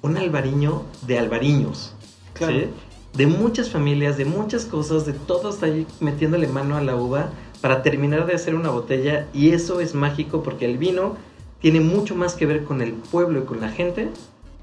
un 0.02 0.16
albariño 0.16 0.82
de 1.06 1.18
albariños. 1.18 1.92
Claro. 2.32 2.54
¿sí? 2.54 2.66
De 3.12 3.26
muchas 3.26 3.70
familias, 3.70 4.16
de 4.16 4.24
muchas 4.24 4.64
cosas, 4.64 5.06
de 5.06 5.12
todos 5.12 5.62
ahí 5.62 5.86
metiéndole 6.00 6.48
mano 6.48 6.76
a 6.76 6.82
la 6.82 6.96
uva 6.96 7.30
para 7.60 7.82
terminar 7.82 8.26
de 8.26 8.34
hacer 8.34 8.54
una 8.54 8.70
botella. 8.70 9.28
Y 9.32 9.50
eso 9.50 9.80
es 9.80 9.94
mágico 9.94 10.42
porque 10.42 10.64
el 10.64 10.78
vino 10.78 11.16
tiene 11.60 11.80
mucho 11.80 12.16
más 12.16 12.34
que 12.34 12.46
ver 12.46 12.64
con 12.64 12.82
el 12.82 12.92
pueblo 12.92 13.40
y 13.40 13.44
con 13.44 13.60
la 13.60 13.70
gente 13.70 14.10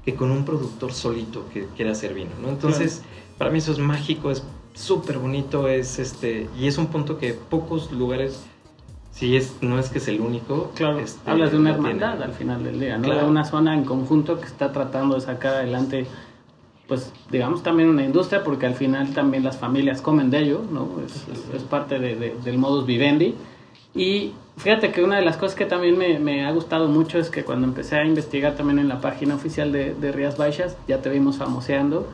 que 0.04 0.14
con 0.14 0.30
un 0.30 0.44
productor 0.44 0.92
solito 0.92 1.44
que 1.52 1.66
quiera 1.76 1.92
hacer 1.92 2.12
vino, 2.12 2.30
¿no? 2.40 2.48
Entonces, 2.48 3.02
para 3.38 3.50
mí 3.50 3.58
eso 3.58 3.72
es 3.72 3.78
mágico, 3.78 4.30
es 4.30 4.42
súper 4.74 5.18
bonito, 5.18 5.68
es 5.68 5.98
este, 5.98 6.48
y 6.58 6.66
es 6.66 6.78
un 6.78 6.88
punto 6.88 7.18
que 7.18 7.34
pocos 7.34 7.92
lugares, 7.92 8.44
si 9.12 9.36
es, 9.36 9.56
no 9.62 9.78
es 9.78 9.88
que 9.90 9.98
es 9.98 10.08
el 10.08 10.20
único. 10.20 10.72
Claro, 10.74 10.98
este, 10.98 11.30
hablas 11.30 11.52
de 11.52 11.58
una 11.58 11.70
hermandad 11.70 12.22
al 12.22 12.32
final 12.32 12.64
del 12.64 12.80
día, 12.80 12.96
¿no? 12.98 13.04
Claro. 13.04 13.20
De 13.20 13.26
una 13.30 13.44
zona 13.44 13.74
en 13.74 13.84
conjunto 13.84 14.40
que 14.40 14.46
está 14.46 14.72
tratando 14.72 15.14
de 15.14 15.20
sacar 15.20 15.54
adelante, 15.54 16.06
pues 16.88 17.12
digamos 17.30 17.62
también 17.62 17.88
una 17.88 18.04
industria, 18.04 18.42
porque 18.42 18.66
al 18.66 18.74
final 18.74 19.12
también 19.14 19.44
las 19.44 19.56
familias 19.58 20.00
comen 20.02 20.30
de 20.30 20.38
ello, 20.40 20.62
¿no? 20.70 20.88
Es, 21.06 21.26
es- 21.28 21.54
es 21.54 21.62
parte 21.62 21.98
de- 21.98 22.16
de- 22.16 22.34
del 22.42 22.58
modus 22.58 22.86
vivendi. 22.86 23.34
Y 23.94 24.32
fíjate 24.56 24.90
que 24.90 25.04
una 25.04 25.16
de 25.16 25.22
las 25.24 25.36
cosas 25.36 25.54
que 25.54 25.66
también 25.66 25.98
me, 25.98 26.18
me 26.18 26.44
ha 26.46 26.50
gustado 26.52 26.88
mucho 26.88 27.18
es 27.18 27.28
que 27.28 27.44
cuando 27.44 27.66
empecé 27.66 27.96
a 27.96 28.04
investigar 28.06 28.54
también 28.56 28.78
en 28.78 28.88
la 28.88 29.00
página 29.02 29.34
oficial 29.34 29.70
de, 29.72 29.94
de 29.94 30.12
Rías 30.12 30.38
Baixas, 30.38 30.76
ya 30.88 31.02
te 31.02 31.10
vimos 31.10 31.36
famoseando. 31.36 32.08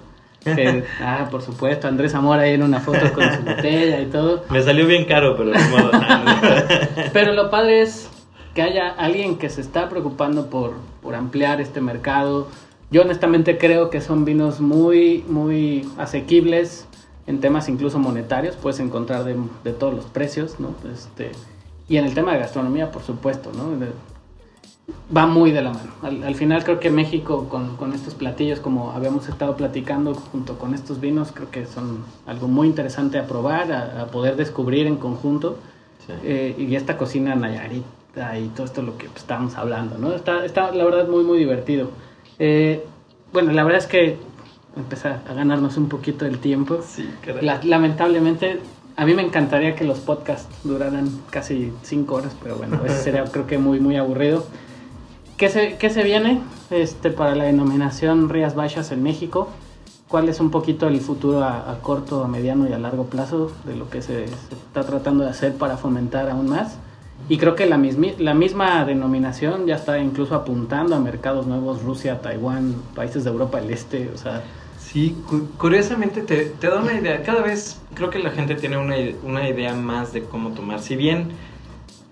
Ah, 1.01 1.29
por 1.31 1.43
supuesto, 1.43 1.89
Andrés 1.89 2.13
Zamora 2.13 2.43
ahí 2.43 2.55
en 2.55 2.63
una 2.63 2.81
foto 2.81 3.13
con 3.13 3.25
su 3.35 3.43
botella 3.43 4.01
y 4.01 4.07
todo. 4.07 4.45
Me 4.51 4.63
salió 4.63 4.87
bien 4.87 5.05
caro, 5.05 5.37
pero 5.37 5.51
de 5.51 5.59
modo. 5.69 5.91
Pero 7.13 7.33
lo 7.33 7.51
padre 7.51 7.83
es 7.83 8.09
que 8.55 8.63
haya 8.63 8.89
alguien 8.89 9.37
que 9.39 9.51
se 9.51 9.61
está 9.61 9.89
preocupando 9.89 10.47
por, 10.51 10.75
por 11.03 11.15
ampliar 11.15 11.61
este 11.61 11.81
mercado. 11.81 12.49
Yo 12.91 13.03
honestamente 13.03 13.59
creo 13.59 13.91
que 13.91 14.01
son 14.01 14.25
vinos 14.25 14.61
muy, 14.61 15.25
muy 15.29 15.89
asequibles 15.99 16.87
en 17.27 17.41
temas 17.41 17.69
incluso 17.69 17.99
monetarios. 17.99 18.57
Puedes 18.57 18.81
encontrar 18.81 19.25
de, 19.25 19.37
de 19.65 19.73
todos 19.73 19.95
los 19.95 20.07
precios, 20.07 20.59
¿no? 20.59 20.75
Este, 20.93 21.33
y 21.89 21.99
en 21.99 22.05
el 22.07 22.15
tema 22.15 22.33
de 22.33 22.39
gastronomía, 22.41 22.91
por 22.91 23.03
supuesto, 23.03 23.51
¿no? 23.55 23.71
De- 23.79 23.93
va 25.15 25.27
muy 25.27 25.51
de 25.53 25.63
la 25.63 25.71
mano. 25.73 25.91
Al, 26.03 26.23
al 26.23 26.35
final 26.35 26.65
creo 26.65 26.81
que 26.81 26.91
México 26.91 27.49
con, 27.49 27.77
con 27.77 27.93
estos 27.93 28.15
platillos, 28.15 28.61
como 28.61 28.93
habíamos 28.93 29.29
estado 29.29 29.57
platicando 29.57 30.15
junto 30.15 30.59
con 30.59 30.75
estos 30.75 31.01
vinos, 31.01 31.31
creo 31.33 31.51
que 31.51 31.67
son 31.67 32.05
algo 32.27 32.49
muy 32.49 32.67
interesante 32.69 33.19
a 33.19 33.27
probar, 33.27 33.73
a, 33.73 34.03
a 34.03 34.07
poder 34.07 34.37
descubrir 34.37 34.87
en 34.87 34.97
conjunto. 34.97 35.59
Sí. 36.07 36.13
Eh, 36.25 36.55
y 36.59 36.75
esta 36.77 36.97
cocina 36.97 37.35
nayarita 37.35 38.39
y 38.39 38.49
todo 38.49 38.65
esto 38.67 38.83
lo 38.83 38.97
que 38.97 39.07
pues, 39.09 39.19
estábamos 39.23 39.57
hablando, 39.57 39.99
¿no? 39.99 40.13
Está, 40.15 40.45
está 40.45 40.73
la 40.73 40.85
verdad 40.85 41.09
muy, 41.09 41.25
muy 41.25 41.39
divertido. 41.39 41.91
Eh, 42.39 42.85
bueno, 43.33 43.53
la 43.53 43.65
verdad 43.65 43.81
es 43.83 43.87
que 43.87 44.17
empezar 44.77 45.21
a 45.29 45.35
ganarnos 45.35 45.77
un 45.77 45.89
poquito 45.89 46.25
el 46.27 46.39
tiempo. 46.39 46.81
Sí. 46.87 47.09
La- 47.43 47.61
lamentablemente, 47.63 48.61
a 48.97 49.05
mí 49.05 49.15
me 49.15 49.23
encantaría 49.23 49.75
que 49.75 49.85
los 49.85 49.99
podcasts 49.99 50.49
duraran 50.65 51.11
casi 51.31 51.73
cinco 51.83 52.17
horas, 52.17 52.35
pero 52.43 52.57
bueno, 52.57 52.81
eso 52.85 53.03
sería 53.03 53.25
creo 53.33 53.47
que 53.47 53.59
muy, 53.59 53.81
muy 53.81 53.97
aburrido. 53.97 54.47
¿Qué 55.39 55.49
se, 55.49 55.77
qué 55.77 55.89
se 55.89 56.03
viene 56.03 56.41
este, 56.71 57.11
para 57.11 57.35
la 57.35 57.45
denominación 57.45 58.29
Rías 58.29 58.55
Baixas 58.55 58.91
en 58.93 59.03
México? 59.03 59.49
¿Cuál 60.09 60.29
es 60.29 60.41
un 60.41 60.51
poquito 60.51 60.89
el 60.89 61.01
futuro 61.01 61.43
a, 61.45 61.71
a 61.71 61.79
corto, 61.81 62.25
a 62.25 62.29
mediano 62.29 62.69
y 62.69 62.73
a 62.73 62.79
largo 62.79 63.05
plazo 63.05 63.53
de 63.65 63.77
lo 63.77 63.89
que 63.89 64.03
se, 64.03 64.27
se 64.27 64.55
está 64.55 64.83
tratando 64.85 65.25
de 65.25 65.31
hacer 65.31 65.55
para 65.55 65.77
fomentar 65.77 66.29
aún 66.29 66.49
más? 66.49 66.77
Y 67.29 67.37
creo 67.39 67.55
que 67.57 67.67
la, 67.67 67.77
mismi- 67.77 68.17
la 68.19 68.35
misma 68.35 68.85
denominación 68.85 69.67
ya 69.67 69.77
está 69.77 69.99
incluso 69.99 70.35
apuntando 70.35 70.97
a 70.97 71.01
mercados 71.01 71.47
nuevos, 71.47 71.83
Rusia, 71.83 72.21
Taiwán, 72.21 72.75
países 72.95 73.25
de 73.25 73.31
Europa 73.31 73.61
del 73.61 73.71
Este, 73.71 74.11
o 74.15 74.19
sea, 74.19 74.43
Sí, 74.81 75.15
cu- 75.29 75.47
curiosamente 75.59 76.23
te, 76.23 76.47
te 76.47 76.69
da 76.69 76.81
una 76.81 76.95
idea. 76.95 77.23
Cada 77.23 77.43
vez 77.43 77.79
creo 77.95 78.09
que 78.09 78.19
la 78.21 78.31
gente 78.31 78.55
tiene 78.55 78.79
una, 78.79 78.95
una 79.23 79.47
idea 79.49 79.75
más 79.75 80.15
de 80.15 80.23
cómo 80.25 80.51
tomar. 80.51 80.81
Si 80.81 80.97
bien 80.97 81.29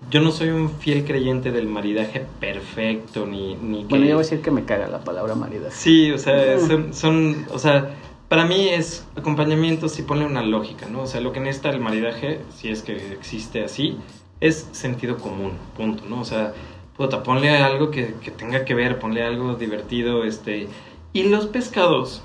yo 0.09 0.21
no 0.21 0.31
soy 0.31 0.49
un 0.49 0.69
fiel 0.69 1.03
creyente 1.05 1.51
del 1.51 1.67
maridaje 1.67 2.25
perfecto, 2.39 3.25
ni, 3.25 3.55
ni 3.55 3.79
que... 3.83 3.89
bueno, 3.89 4.05
yo 4.05 4.15
voy 4.15 4.21
a 4.21 4.23
decir 4.23 4.41
que 4.41 4.51
me 4.51 4.63
caga 4.65 4.87
la 4.87 5.03
palabra 5.03 5.35
maridaje. 5.35 5.75
Sí, 5.75 6.11
o 6.11 6.17
sea, 6.17 6.59
son, 6.59 6.93
son- 6.93 7.45
o 7.51 7.59
sea, 7.59 7.91
para 8.29 8.45
mí 8.45 8.69
es 8.69 9.05
acompañamiento 9.15 9.89
si 9.89 10.03
pone 10.03 10.25
una 10.25 10.43
lógica, 10.43 10.87
¿no? 10.87 11.01
O 11.01 11.07
sea, 11.07 11.21
lo 11.21 11.31
que 11.33 11.39
necesita 11.39 11.69
el 11.69 11.79
maridaje, 11.79 12.39
si 12.55 12.69
es 12.69 12.81
que 12.83 12.95
existe 13.13 13.63
así, 13.63 13.97
es 14.39 14.67
sentido 14.71 15.17
común, 15.17 15.53
punto, 15.75 16.03
¿no? 16.07 16.21
O 16.21 16.25
sea, 16.25 16.53
puta, 16.95 17.23
ponle 17.23 17.49
algo 17.57 17.91
que, 17.91 18.15
que 18.23 18.31
tenga 18.31 18.65
que 18.65 18.73
ver, 18.75 18.99
ponle 18.99 19.23
algo 19.23 19.55
divertido, 19.55 20.23
este... 20.23 20.67
Y 21.13 21.23
los 21.23 21.47
pescados, 21.47 22.21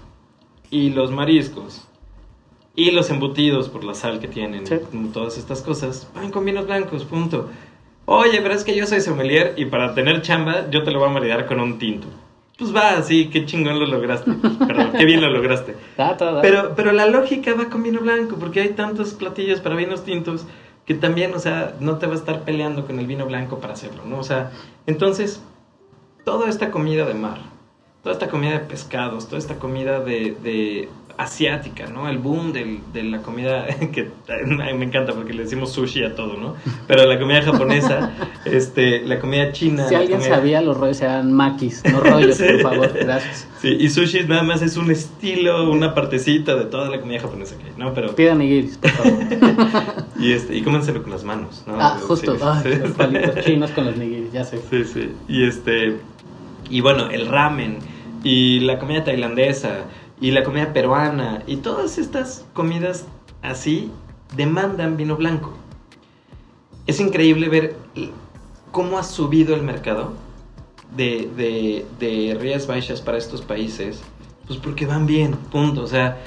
y 0.70 0.91
los 0.91 1.11
mariscos, 1.12 1.87
y 2.74 2.91
los 2.91 3.11
embutidos 3.11 3.68
por 3.68 3.85
la 3.85 3.95
sal 3.95 4.18
que 4.18 4.28
tienen, 4.28 4.66
Sí. 4.66 4.76
y 4.93 5.05
todas 5.09 5.39
estas 5.39 5.62
cosas, 5.62 6.09
van 6.14 6.30
con 6.30 6.45
vinos 6.45 6.66
blancos, 6.66 7.05
punto. 7.05 7.49
Oye, 8.05 8.40
pero 8.42 8.55
es 8.55 8.64
que 8.64 8.74
yo 8.74 8.86
soy 8.86 9.00
sommelier 9.00 9.55
y 9.57 9.66
para 9.66 9.94
tener 9.94 10.22
chamba 10.22 10.68
yo 10.70 10.82
te 10.82 10.90
lo 10.90 10.98
voy 10.98 11.09
a 11.09 11.12
maridar 11.12 11.46
con 11.46 11.61
un 11.61 11.78
tinto. 11.78 12.09
Pues 12.59 12.74
va, 12.74 13.03
sí, 13.03 13.28
qué 13.32 13.44
chingón 13.46 13.78
lo 13.78 13.86
lograste. 13.86 14.30
Perdón, 14.32 14.92
qué 14.96 15.05
bien 15.05 15.20
lo 15.20 15.30
lograste. 15.30 15.76
Pero, 16.42 16.74
pero 16.76 16.92
la 16.92 17.07
lógica 17.07 17.55
va 17.55 17.66
con 17.66 17.82
vino 17.82 18.00
blanco, 18.00 18.36
porque 18.36 18.61
hay 18.61 18.68
tantos 18.70 19.14
platillos 19.14 19.61
para 19.61 19.74
vinos 19.74 20.05
tintos 20.05 20.46
que 20.86 20.94
también, 20.94 21.34
o 21.34 21.38
sea, 21.38 21.74
no 21.80 21.98
te 21.98 22.07
va 22.07 22.12
a 22.12 22.16
estar 22.16 22.42
peleando 22.42 22.86
con 22.86 22.98
el 22.98 23.07
vino 23.07 23.26
blanco 23.26 23.59
para 23.59 23.72
hacerlo, 23.74 24.05
¿no? 24.05 24.18
O 24.18 24.24
sea, 24.24 24.50
entonces, 24.86 25.42
toda 26.24 26.48
esta 26.48 26.70
comida 26.70 27.05
de 27.07 27.14
mar, 27.14 27.38
toda 28.03 28.14
esta 28.14 28.28
comida 28.28 28.53
de 28.53 28.61
pescados, 28.61 29.26
toda 29.26 29.38
esta 29.38 29.57
comida 29.57 30.00
de, 30.00 30.36
de 30.42 30.88
asiática, 31.23 31.87
¿no? 31.87 32.09
El 32.09 32.18
boom 32.18 32.53
del, 32.53 32.81
de 32.93 33.03
la 33.05 33.23
comida, 33.23 33.66
que 33.93 34.11
me 34.47 34.85
encanta 34.85 35.12
porque 35.12 35.33
le 35.33 35.45
decimos 35.45 35.73
sushi 35.73 36.05
a 36.05 36.14
todo, 36.14 36.37
¿no? 36.37 36.55
Pero 36.87 37.07
la 37.07 37.18
comida 37.18 37.43
japonesa, 37.43 38.12
este, 38.45 39.03
la 39.03 39.18
comida 39.18 39.53
china. 39.53 39.89
Si 39.89 39.95
alguien 39.95 40.23
sabía, 40.23 40.61
los 40.61 40.77
rollos 40.77 41.01
eran 41.01 41.33
makis, 41.33 41.83
no 41.91 42.01
rollos, 42.01 42.39
por 42.39 42.61
favor, 42.61 42.93
gracias. 42.95 43.49
Sí, 43.61 43.77
y 43.79 43.89
sushi 43.89 44.25
nada 44.25 44.43
más 44.43 44.62
es 44.62 44.77
un 44.77 44.91
estilo, 44.91 45.70
una 45.70 45.95
partecita 45.95 46.55
de 46.57 46.64
toda 46.64 46.89
la 46.91 47.01
comida 47.01 47.20
japonesa 47.20 47.57
que 47.57 47.66
hay, 47.66 47.73
¿no? 47.77 47.95
Pero... 47.95 48.14
Pidan 48.14 48.39
nigiris, 48.39 48.79
por 48.79 48.91
favor. 48.91 49.25
y, 50.18 50.33
este, 50.33 50.57
y 50.57 50.62
cómenselo 50.62 51.03
con 51.03 51.12
las 51.12 51.25
manos, 51.25 51.62
¿no? 51.66 51.81
Ah, 51.81 51.99
justo, 52.01 52.35
los 52.35 52.91
palitos 52.93 53.45
chinos 53.45 53.70
con 53.70 53.87
los 53.87 53.97
nigiris, 53.97 54.33
ya 54.33 54.45
sé. 54.45 54.61
Sí, 54.68 54.85
sí, 54.85 55.12
y 55.29 55.45
este, 55.45 55.97
y 56.68 56.81
bueno, 56.81 57.11
el 57.11 57.27
ramen, 57.27 57.79
y 58.25 58.61
la 58.61 58.79
comida 58.79 59.05
tailandesa, 59.05 59.85
y 60.21 60.31
la 60.31 60.45
comida 60.45 60.73
peruana 60.73 61.43
y 61.47 61.57
todas 61.57 61.99
estas 61.99 62.45
comidas 62.53 63.07
así 63.43 63.91
demandan 64.37 64.97
vino 64.97 65.17
blanco. 65.17 65.55
Es 66.87 67.01
increíble 67.01 67.49
ver 67.49 67.77
cómo 68.71 68.99
ha 68.99 69.03
subido 69.03 69.55
el 69.55 69.63
mercado 69.63 70.15
de, 70.97 71.29
de, 71.37 71.87
de 71.99 72.37
Rías 72.39 72.67
Baixas 72.67 73.01
para 73.01 73.19
estos 73.19 73.43
países, 73.43 74.03
pues 74.47 74.59
porque 74.59 74.87
van 74.87 75.07
bien, 75.07 75.33
punto. 75.51 75.83
O 75.83 75.87
sea, 75.87 76.19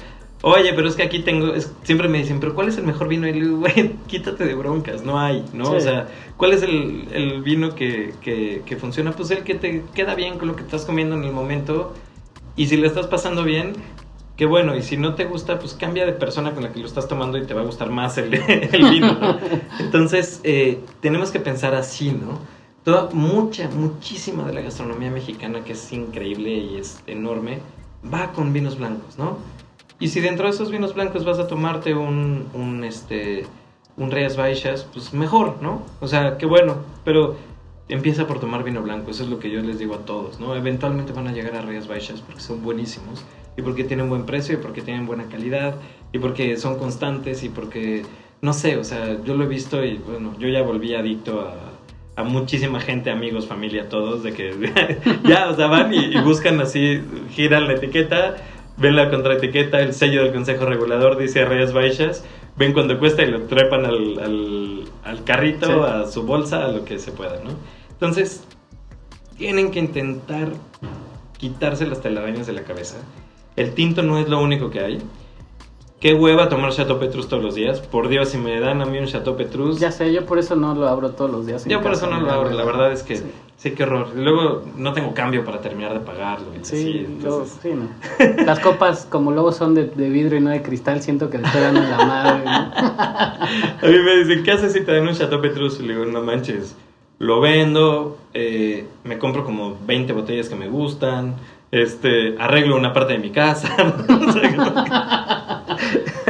oye, 0.42 0.72
pero 0.74 0.88
es 0.88 0.96
que 0.96 1.02
aquí 1.02 1.20
tengo, 1.20 1.52
siempre 1.82 2.08
me 2.08 2.18
dicen, 2.18 2.40
pero 2.40 2.54
¿cuál 2.54 2.68
es 2.68 2.78
el 2.78 2.84
mejor 2.84 3.08
vino? 3.08 3.28
Y 3.28 3.32
le 3.32 3.40
digo, 3.40 3.58
güey, 3.58 3.96
quítate 4.06 4.44
de 4.44 4.54
broncas, 4.54 5.02
no 5.02 5.18
hay, 5.18 5.44
¿no? 5.52 5.72
O 5.72 5.80
sea, 5.80 6.08
¿cuál 6.36 6.52
es 6.52 6.62
el, 6.62 7.08
el 7.12 7.42
vino 7.42 7.74
que, 7.74 8.14
que, 8.20 8.62
que, 8.64 8.76
funciona? 8.76 9.12
Pues 9.12 9.30
el 9.30 9.44
que 9.44 9.54
te 9.54 9.84
queda 9.94 10.14
bien 10.14 10.38
con 10.38 10.48
lo 10.48 10.56
que 10.56 10.62
estás 10.62 10.84
comiendo 10.84 11.16
en 11.16 11.24
el 11.24 11.32
momento 11.32 11.92
y 12.56 12.66
si 12.66 12.76
le 12.76 12.86
estás 12.86 13.06
pasando 13.06 13.44
bien, 13.44 13.74
qué 14.36 14.46
bueno. 14.46 14.76
Y 14.76 14.82
si 14.82 14.96
no 14.96 15.14
te 15.14 15.24
gusta, 15.24 15.58
pues 15.58 15.74
cambia 15.74 16.06
de 16.06 16.12
persona 16.12 16.52
con 16.52 16.62
la 16.62 16.72
que 16.72 16.80
lo 16.80 16.86
estás 16.86 17.08
tomando 17.08 17.38
y 17.38 17.46
te 17.46 17.54
va 17.54 17.62
a 17.62 17.64
gustar 17.64 17.90
más 17.90 18.18
el, 18.18 18.30
vino, 18.90 19.12
¿no? 19.14 19.38
Entonces, 19.78 20.40
eh, 20.44 20.80
tenemos 21.00 21.30
que 21.30 21.40
pensar 21.40 21.74
así, 21.74 22.12
¿no? 22.12 22.38
Toda, 22.84 23.10
mucha, 23.12 23.68
muchísima 23.68 24.44
de 24.44 24.54
la 24.54 24.60
gastronomía 24.60 25.10
mexicana, 25.10 25.64
que 25.64 25.72
es 25.72 25.92
increíble 25.92 26.50
y 26.50 26.76
es 26.78 27.02
enorme, 27.06 27.58
va 28.12 28.32
con 28.32 28.52
vinos 28.52 28.78
blancos, 28.78 29.18
¿no? 29.18 29.38
Y 29.98 30.08
si 30.08 30.20
dentro 30.20 30.46
de 30.46 30.52
esos 30.52 30.70
vinos 30.70 30.94
blancos 30.94 31.24
vas 31.24 31.38
a 31.38 31.48
tomarte 31.48 31.94
un, 31.94 32.46
un 32.54 32.84
este, 32.84 33.46
un 33.96 34.10
Reyes 34.10 34.36
Baixas, 34.36 34.86
pues 34.92 35.12
mejor, 35.14 35.56
¿no? 35.62 35.82
O 36.00 36.06
sea, 36.06 36.36
qué 36.38 36.46
bueno, 36.46 36.76
pero 37.04 37.36
empieza 37.88 38.26
por 38.26 38.40
tomar 38.40 38.64
vino 38.64 38.82
blanco, 38.82 39.10
eso 39.10 39.22
es 39.22 39.28
lo 39.28 39.38
que 39.38 39.50
yo 39.50 39.60
les 39.62 39.78
digo 39.78 39.94
a 39.94 39.98
todos, 39.98 40.40
¿no? 40.40 40.56
Eventualmente 40.56 41.12
van 41.12 41.28
a 41.28 41.32
llegar 41.32 41.54
a 41.54 41.62
Rías 41.62 41.86
Baixas 41.86 42.20
porque 42.20 42.40
son 42.40 42.62
buenísimos 42.62 43.24
y 43.56 43.62
porque 43.62 43.84
tienen 43.84 44.08
buen 44.08 44.26
precio 44.26 44.54
y 44.54 44.58
porque 44.58 44.82
tienen 44.82 45.06
buena 45.06 45.26
calidad 45.26 45.76
y 46.12 46.18
porque 46.18 46.56
son 46.56 46.78
constantes 46.78 47.44
y 47.44 47.48
porque, 47.48 48.04
no 48.42 48.52
sé, 48.52 48.76
o 48.76 48.84
sea, 48.84 49.22
yo 49.22 49.34
lo 49.34 49.44
he 49.44 49.48
visto 49.48 49.84
y 49.84 49.98
bueno, 49.98 50.34
yo 50.38 50.48
ya 50.48 50.62
volví 50.62 50.94
adicto 50.94 51.40
a, 51.40 52.20
a 52.20 52.24
muchísima 52.24 52.80
gente, 52.80 53.10
amigos, 53.10 53.46
familia, 53.46 53.88
todos, 53.88 54.22
de 54.24 54.32
que 54.32 54.72
ya, 55.24 55.48
o 55.48 55.54
sea, 55.54 55.68
van 55.68 55.94
y, 55.94 56.20
buscan 56.22 56.60
así, 56.60 57.00
giran 57.30 57.68
la 57.68 57.74
etiqueta, 57.74 58.36
ven 58.78 58.96
la 58.96 59.10
contraetiqueta, 59.10 59.80
el 59.80 59.94
sello 59.94 60.24
del 60.24 60.32
Consejo 60.32 60.66
Regulador 60.66 61.18
dice 61.18 61.44
Rías 61.44 61.72
Baixas, 61.72 62.24
ven 62.56 62.72
cuando 62.72 62.98
cuesta 62.98 63.22
y 63.22 63.30
lo 63.30 63.42
trepan 63.42 63.84
al, 63.86 64.18
al, 64.18 64.84
al 65.04 65.24
carrito, 65.24 65.84
a 65.84 66.06
su 66.06 66.24
bolsa, 66.24 66.64
a 66.64 66.68
lo 66.68 66.84
que 66.84 66.98
se 66.98 67.12
pueda, 67.12 67.40
¿no? 67.44 67.75
Entonces, 67.96 68.44
tienen 69.38 69.70
que 69.70 69.78
intentar 69.78 70.52
quitarse 71.38 71.86
las 71.86 72.02
telarañas 72.02 72.46
de 72.46 72.52
la 72.52 72.62
cabeza. 72.62 72.96
El 73.56 73.72
tinto 73.72 74.02
no 74.02 74.18
es 74.18 74.28
lo 74.28 74.38
único 74.42 74.68
que 74.70 74.80
hay. 74.80 74.98
Qué 75.98 76.12
hueva 76.12 76.50
tomar 76.50 76.72
Chateau 76.72 76.98
Petrus 76.98 77.26
todos 77.26 77.42
los 77.42 77.54
días. 77.54 77.80
Por 77.80 78.08
Dios, 78.08 78.28
si 78.28 78.36
me 78.36 78.60
dan 78.60 78.82
a 78.82 78.84
mí 78.84 78.98
un 78.98 79.06
Chateau 79.06 79.34
Petrus. 79.34 79.80
Ya 79.80 79.90
sé, 79.90 80.12
yo 80.12 80.26
por 80.26 80.38
eso 80.38 80.54
no 80.54 80.74
lo 80.74 80.86
abro 80.86 81.12
todos 81.12 81.30
los 81.30 81.46
días. 81.46 81.64
Yo 81.64 81.80
por 81.80 81.92
eso 81.92 82.06
no 82.06 82.20
lo 82.20 82.30
abro, 82.30 82.50
la 82.50 82.64
verdad 82.64 82.92
es 82.92 83.02
que 83.02 83.22
sí. 83.56 83.70
qué 83.70 83.82
horror. 83.82 84.10
Luego 84.14 84.62
no 84.76 84.92
tengo 84.92 85.14
cambio 85.14 85.42
para 85.42 85.62
terminar 85.62 85.94
de 85.94 86.00
pagarlo. 86.00 86.48
sí, 86.60 87.06
sí 87.62 87.70
no. 87.70 88.44
Las 88.44 88.60
copas, 88.60 89.06
como 89.08 89.30
luego 89.30 89.52
son 89.52 89.74
de, 89.74 89.84
vidrio 89.86 90.36
y 90.36 90.42
no 90.42 90.50
de 90.50 90.60
cristal, 90.60 91.00
siento 91.00 91.30
que 91.30 91.38
le 91.38 91.46
estoy 91.46 91.62
dando 91.62 91.80
la 91.80 92.04
madre. 92.04 92.42
a 92.46 93.48
mí 93.82 93.98
me 93.98 94.16
dicen, 94.18 94.44
¿qué 94.44 94.52
haces 94.52 94.74
si 94.74 94.82
te 94.82 94.92
dan 94.92 95.08
un 95.08 95.14
Chateau 95.14 95.40
Petrus? 95.40 95.80
Y 95.80 95.84
le 95.84 95.94
digo, 95.94 96.04
no 96.04 96.20
manches 96.22 96.76
lo 97.18 97.40
vendo, 97.40 98.18
eh, 98.34 98.86
me 99.04 99.18
compro 99.18 99.44
como 99.44 99.76
20 99.86 100.12
botellas 100.12 100.48
que 100.48 100.54
me 100.54 100.68
gustan, 100.68 101.36
este, 101.70 102.36
arreglo 102.38 102.76
una 102.76 102.92
parte 102.92 103.14
de 103.14 103.18
mi 103.18 103.30
casa. 103.30 103.74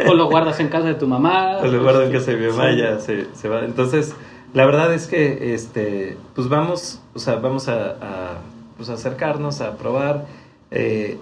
o 0.08 0.14
lo 0.14 0.28
guardas 0.28 0.60
en 0.60 0.68
casa 0.68 0.86
de 0.86 0.94
tu 0.94 1.06
mamá. 1.06 1.58
O 1.62 1.66
lo 1.66 1.82
guardo 1.82 2.02
en 2.02 2.12
casa 2.12 2.30
de 2.32 2.36
mi 2.36 2.46
mamá, 2.48 2.70
ya 2.72 2.98
se, 3.00 3.26
se, 3.34 3.48
va. 3.48 3.64
Entonces, 3.64 4.14
la 4.54 4.64
verdad 4.66 4.94
es 4.94 5.06
que, 5.06 5.54
este, 5.54 6.16
pues 6.34 6.48
vamos, 6.48 7.00
o 7.14 7.18
sea, 7.18 7.36
vamos 7.36 7.68
a, 7.68 7.90
a 7.90 8.38
pues 8.76 8.88
acercarnos, 8.88 9.60
a 9.60 9.76
probar. 9.76 10.26
Eh, 10.70 11.18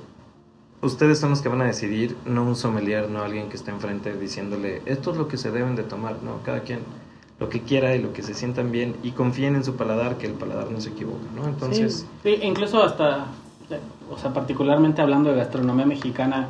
ustedes 0.82 1.18
son 1.18 1.30
los 1.30 1.40
que 1.40 1.48
van 1.48 1.62
a 1.62 1.64
decidir, 1.64 2.16
no 2.26 2.44
un 2.44 2.56
sommelier, 2.56 3.08
no 3.08 3.22
alguien 3.22 3.48
que 3.48 3.56
esté 3.56 3.70
enfrente 3.70 4.14
diciéndole, 4.14 4.82
esto 4.86 5.12
es 5.12 5.16
lo 5.16 5.28
que 5.28 5.36
se 5.36 5.50
deben 5.50 5.76
de 5.76 5.82
tomar, 5.82 6.16
no, 6.22 6.42
cada 6.44 6.60
quien 6.60 6.80
lo 7.40 7.48
que 7.48 7.62
quiera 7.62 7.94
y 7.96 8.02
lo 8.02 8.12
que 8.12 8.22
se 8.22 8.34
sientan 8.34 8.70
bien 8.70 8.94
y 9.02 9.10
confíen 9.10 9.56
en 9.56 9.64
su 9.64 9.74
paladar, 9.74 10.18
que 10.18 10.26
el 10.26 10.34
paladar 10.34 10.70
no 10.70 10.80
se 10.80 10.90
equivoca, 10.90 11.26
¿no? 11.34 11.46
Entonces... 11.46 12.06
Sí, 12.22 12.38
incluso 12.42 12.82
hasta, 12.82 13.26
o 14.10 14.18
sea, 14.18 14.32
particularmente 14.32 15.02
hablando 15.02 15.30
de 15.30 15.36
gastronomía 15.36 15.86
mexicana, 15.86 16.48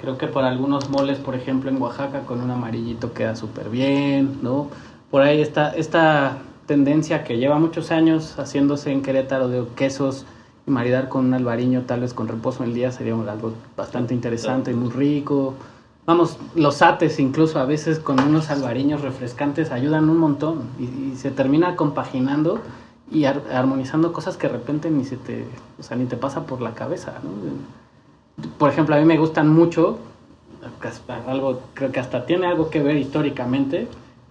creo 0.00 0.18
que 0.18 0.28
para 0.28 0.48
algunos 0.48 0.88
moles, 0.88 1.18
por 1.18 1.34
ejemplo, 1.34 1.70
en 1.70 1.82
Oaxaca 1.82 2.20
con 2.20 2.40
un 2.40 2.50
amarillito 2.50 3.12
queda 3.12 3.34
súper 3.34 3.70
bien, 3.70 4.38
¿no? 4.42 4.68
Por 5.10 5.22
ahí 5.22 5.40
está 5.40 5.70
esta 5.70 6.38
tendencia 6.66 7.24
que 7.24 7.38
lleva 7.38 7.58
muchos 7.58 7.90
años 7.90 8.38
haciéndose 8.38 8.92
en 8.92 9.02
Querétaro 9.02 9.48
de 9.48 9.64
quesos 9.74 10.24
y 10.66 10.70
maridar 10.70 11.08
con 11.08 11.26
un 11.26 11.34
albariño 11.34 11.82
tal 11.82 12.00
vez 12.00 12.14
con 12.14 12.28
reposo 12.28 12.62
en 12.62 12.68
el 12.68 12.74
día 12.76 12.92
sería 12.92 13.14
algo 13.14 13.52
bastante 13.76 14.14
interesante 14.14 14.70
y 14.70 14.74
muy 14.74 14.90
rico 14.90 15.54
vamos, 16.10 16.38
los 16.56 16.82
ates 16.82 17.20
incluso 17.20 17.60
a 17.60 17.64
veces 17.64 18.00
con 18.00 18.18
unos 18.18 18.50
albariños 18.50 19.00
refrescantes 19.00 19.70
ayudan 19.70 20.10
un 20.10 20.18
montón 20.18 20.62
y, 20.80 21.16
se 21.16 21.30
termina 21.30 21.76
compaginando 21.76 22.58
y 23.12 23.26
armonizando 23.26 24.12
cosas 24.12 24.36
que 24.36 24.48
de 24.48 24.54
repente 24.54 24.90
ni 24.90 25.04
se 25.04 25.16
te, 25.16 25.44
o 25.78 25.82
sea, 25.84 25.96
ni 25.96 26.06
te 26.06 26.16
pasa 26.16 26.46
por 26.46 26.60
la 26.60 26.74
cabeza, 26.74 27.14
Por 28.58 28.70
ejemplo, 28.70 28.96
a 28.96 28.98
mí 28.98 29.04
me 29.04 29.18
gustan 29.18 29.48
mucho, 29.48 29.98
algo, 31.26 31.60
creo 31.74 31.92
que 31.92 32.00
hasta 32.00 32.26
tiene 32.26 32.46
algo 32.46 32.70
que 32.70 32.82
ver 32.82 32.96
históricamente, 32.96 33.86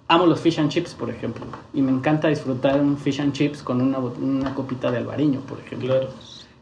amo 0.09 0.25
los 0.25 0.41
fish 0.41 0.59
and 0.59 0.69
chips, 0.69 0.93
por 0.95 1.09
ejemplo, 1.09 1.45
y 1.73 1.81
me 1.81 1.91
encanta 1.91 2.27
disfrutar 2.27 2.81
un 2.81 2.97
fish 2.97 3.21
and 3.21 3.31
chips 3.31 3.63
con 3.63 3.79
una, 3.81 3.99
una 3.99 4.53
copita 4.53 4.91
de 4.91 4.97
albariño, 4.97 5.39
por 5.41 5.59
ejemplo. 5.59 5.93
Claro. 5.93 6.09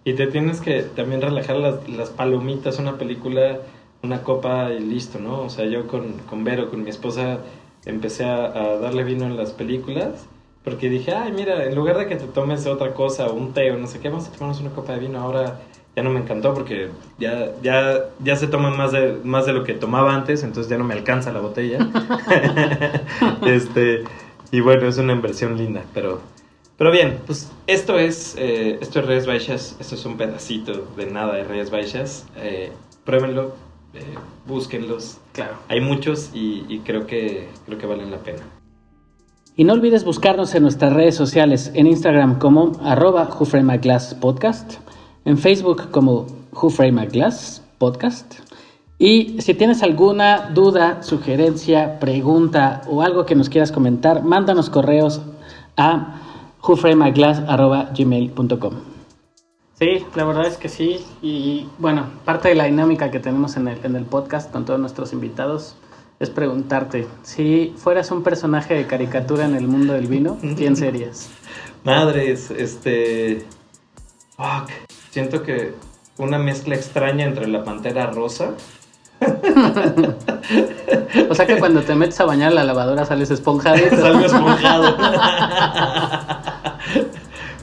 Y 0.04 0.14
te 0.14 0.28
tienes 0.28 0.62
que 0.62 0.84
también 0.84 1.22
relajar 1.22 1.58
las, 1.58 1.90
las 1.90 2.10
palomitas, 2.10 2.80
una 2.80 2.98
película 2.98 3.60
una 4.04 4.24
copa 4.24 4.72
y 4.72 4.80
listo, 4.80 5.20
¿no? 5.20 5.42
O 5.42 5.50
sea, 5.50 5.66
yo 5.66 5.88
con, 5.88 6.14
con 6.30 6.44
Vero, 6.44 6.70
con 6.70 6.84
mi 6.84 6.90
esposa, 6.90 7.40
empecé 7.86 8.26
a, 8.26 8.78
darle 8.80 9.04
vino 9.04 9.26
en 9.26 9.38
las 9.38 9.52
películas. 9.52 10.28
Porque 10.64 10.90
dije, 10.90 11.14
ay, 11.14 11.32
mira, 11.32 11.64
en 11.64 11.76
lugar 11.76 11.98
de 11.98 12.08
que 12.08 12.18
te 12.18 12.26
tomes 12.26 12.68
otra 12.68 12.94
cosa, 12.94 13.30
un 13.32 13.54
té 13.54 13.72
o 13.72 13.78
no 13.78 13.88
sé 13.88 14.00
qué, 14.00 14.10
vamos 14.10 14.28
a 14.28 14.32
tomarnos 14.32 14.60
una 14.60 14.72
copa 14.72 14.94
de 14.94 15.00
vino. 15.00 15.20
Ahora 15.20 15.60
ya 15.96 16.04
no 16.04 16.10
me 16.10 16.20
encantó 16.20 16.54
porque 16.54 16.90
ya, 17.18 17.54
ya, 17.64 18.10
ya 18.20 18.36
se 18.36 18.48
toma 18.48 18.70
más 18.70 18.92
de, 18.92 19.18
más 19.24 19.46
de 19.46 19.54
lo 19.54 19.64
que 19.64 19.74
tomaba 19.74 20.14
antes, 20.14 20.44
entonces 20.44 20.70
ya 20.70 20.78
no 20.78 20.84
me 20.84 20.94
alcanza 20.94 21.32
la 21.32 21.40
botella. 21.40 21.80
este, 23.46 24.04
y 24.52 24.60
bueno, 24.60 24.88
es 24.88 24.98
una 24.98 25.14
inversión 25.14 25.58
linda, 25.58 25.84
pero, 25.94 26.20
pero 26.78 26.92
bien, 26.92 27.18
pues 27.26 27.52
esto 27.66 27.98
es, 27.98 28.36
eh, 28.38 28.78
esto 28.82 29.00
es 29.00 29.06
Reyes 29.06 29.26
Baixas, 29.26 29.78
esto 29.80 29.96
es 29.96 30.06
un 30.06 30.18
pedacito 30.18 30.86
de 30.98 31.08
nada 31.08 31.34
de 31.34 31.46
Reyes 31.46 31.72
Baixas. 31.72 32.28
Eh, 32.38 32.72
pruébenlo, 33.04 33.56
eh, 33.94 34.16
búsquenlos. 34.46 35.18
Claro. 35.34 35.56
Hay 35.68 35.82
muchos 35.82 36.32
y, 36.34 36.82
creo, 36.86 37.08
que, 37.08 37.50
creo 37.66 37.78
que 37.78 37.86
valen 37.86 38.12
la 38.12 38.18
pena. 38.18 38.40
Y 39.56 39.64
no 39.64 39.74
olvides 39.74 40.04
buscarnos 40.04 40.54
en 40.56 40.64
nuestras 40.64 40.94
redes 40.94 41.16
sociales, 41.16 41.72
en 41.74 41.88
Instagram 41.88 42.38
como 42.38 42.74
arroba 42.84 43.30
Podcast, 44.22 44.76
en 45.26 45.38
Facebook 45.38 45.90
como 45.92 46.28
Glass 47.12 47.64
Podcast. 47.78 48.36
Y 49.00 49.42
si 49.42 49.54
tienes 49.54 49.84
alguna 49.84 50.50
duda, 50.54 51.04
sugerencia, 51.04 52.00
pregunta 52.00 52.82
o 52.88 53.04
algo 53.04 53.26
que 53.26 53.36
nos 53.36 53.50
quieras 53.50 53.72
comentar, 53.72 54.24
mándanos 54.24 54.70
correos 54.70 55.22
a 55.76 56.22
whoframeglass.gmail.com. 56.62 58.97
Sí, 59.80 60.06
la 60.16 60.26
verdad 60.26 60.48
es 60.48 60.58
que 60.58 60.70
sí. 60.70 61.06
Y 61.22 61.68
bueno, 61.78 62.08
parte 62.26 62.50
de 62.50 62.56
la 62.56 62.66
dinámica 62.66 63.12
que 63.12 63.20
tenemos 63.20 63.58
en 63.58 63.68
el, 63.68 63.80
en 63.84 63.96
el 63.96 64.06
podcast 64.06 64.52
con 64.52 64.66
todos 64.66 64.80
nuestros 64.80 65.14
invitados 65.14 65.76
es 66.20 66.32
preguntarte, 66.32 67.08
si 67.22 67.76
fueras 67.78 68.10
un 68.10 68.24
personaje 68.24 68.74
de 68.74 68.88
caricatura 68.88 69.46
en 69.46 69.56
el 69.56 69.68
mundo 69.68 69.94
del 69.94 70.08
vino, 70.08 70.38
¿quién 70.56 70.76
serías? 70.76 71.30
Madres, 71.84 72.50
este... 72.50 73.46
Fuck. 74.36 74.72
Siento 75.12 75.44
que 75.44 75.76
una 76.18 76.40
mezcla 76.40 76.74
extraña 76.76 77.26
entre 77.26 77.48
la 77.48 77.64
pantera 77.64 78.08
rosa 78.08 78.54
o 81.30 81.34
sea 81.34 81.48
que 81.48 81.58
cuando 81.58 81.82
te 81.82 81.96
metes 81.96 82.20
a 82.20 82.26
bañar 82.26 82.54
la 82.54 82.64
lavadora 82.64 83.04
sales 83.06 83.32
esponjadito. 83.32 83.96
Salgo 83.98 84.26
esponjado. 84.26 84.96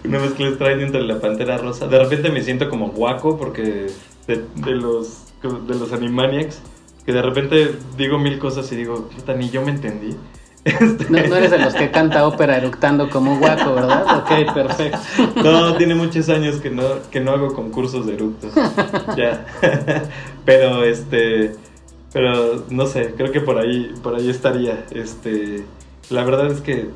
Una 0.04 0.18
mezcla 0.18 0.48
extraña 0.48 0.82
entre 0.82 1.02
la 1.02 1.18
pantera 1.18 1.56
rosa. 1.56 1.86
De 1.86 1.98
repente 1.98 2.30
me 2.30 2.42
siento 2.42 2.68
como 2.68 2.88
guaco 2.88 3.38
porque 3.38 3.86
de, 4.26 4.44
de 4.56 4.72
los, 4.72 5.32
de 5.42 5.74
los 5.74 5.92
Animaniacs, 5.92 6.60
que 7.06 7.12
de 7.12 7.22
repente 7.22 7.74
digo 7.96 8.18
mil 8.18 8.38
cosas 8.38 8.70
y 8.72 8.76
digo, 8.76 9.08
puta, 9.08 9.34
ni 9.34 9.50
yo 9.50 9.62
me 9.62 9.70
entendí. 9.70 10.16
Este... 10.64 11.10
No, 11.10 11.26
no, 11.26 11.36
eres 11.36 11.50
de 11.50 11.58
los 11.58 11.74
que 11.74 11.90
canta 11.90 12.26
ópera 12.26 12.56
eructando 12.56 13.10
como 13.10 13.38
guaco, 13.38 13.74
¿verdad? 13.74 14.18
Ok, 14.18 14.54
perfecto. 14.54 14.98
No, 15.42 15.76
tiene 15.76 15.94
muchos 15.94 16.30
años 16.30 16.56
que 16.56 16.70
no, 16.70 16.84
que 17.10 17.20
no 17.20 17.32
hago 17.32 17.52
concursos 17.52 18.06
de 18.06 18.14
eructos. 18.14 18.54
ya. 19.14 19.44
Pero 20.46 20.82
este. 20.84 21.54
Pero 22.14 22.64
no 22.70 22.86
sé, 22.86 23.12
creo 23.14 23.30
que 23.30 23.42
por 23.42 23.58
ahí, 23.58 23.92
por 24.02 24.14
ahí 24.14 24.30
estaría. 24.30 24.86
Este. 24.90 25.64
La 26.08 26.24
verdad 26.24 26.50
es 26.50 26.62
que 26.62 26.88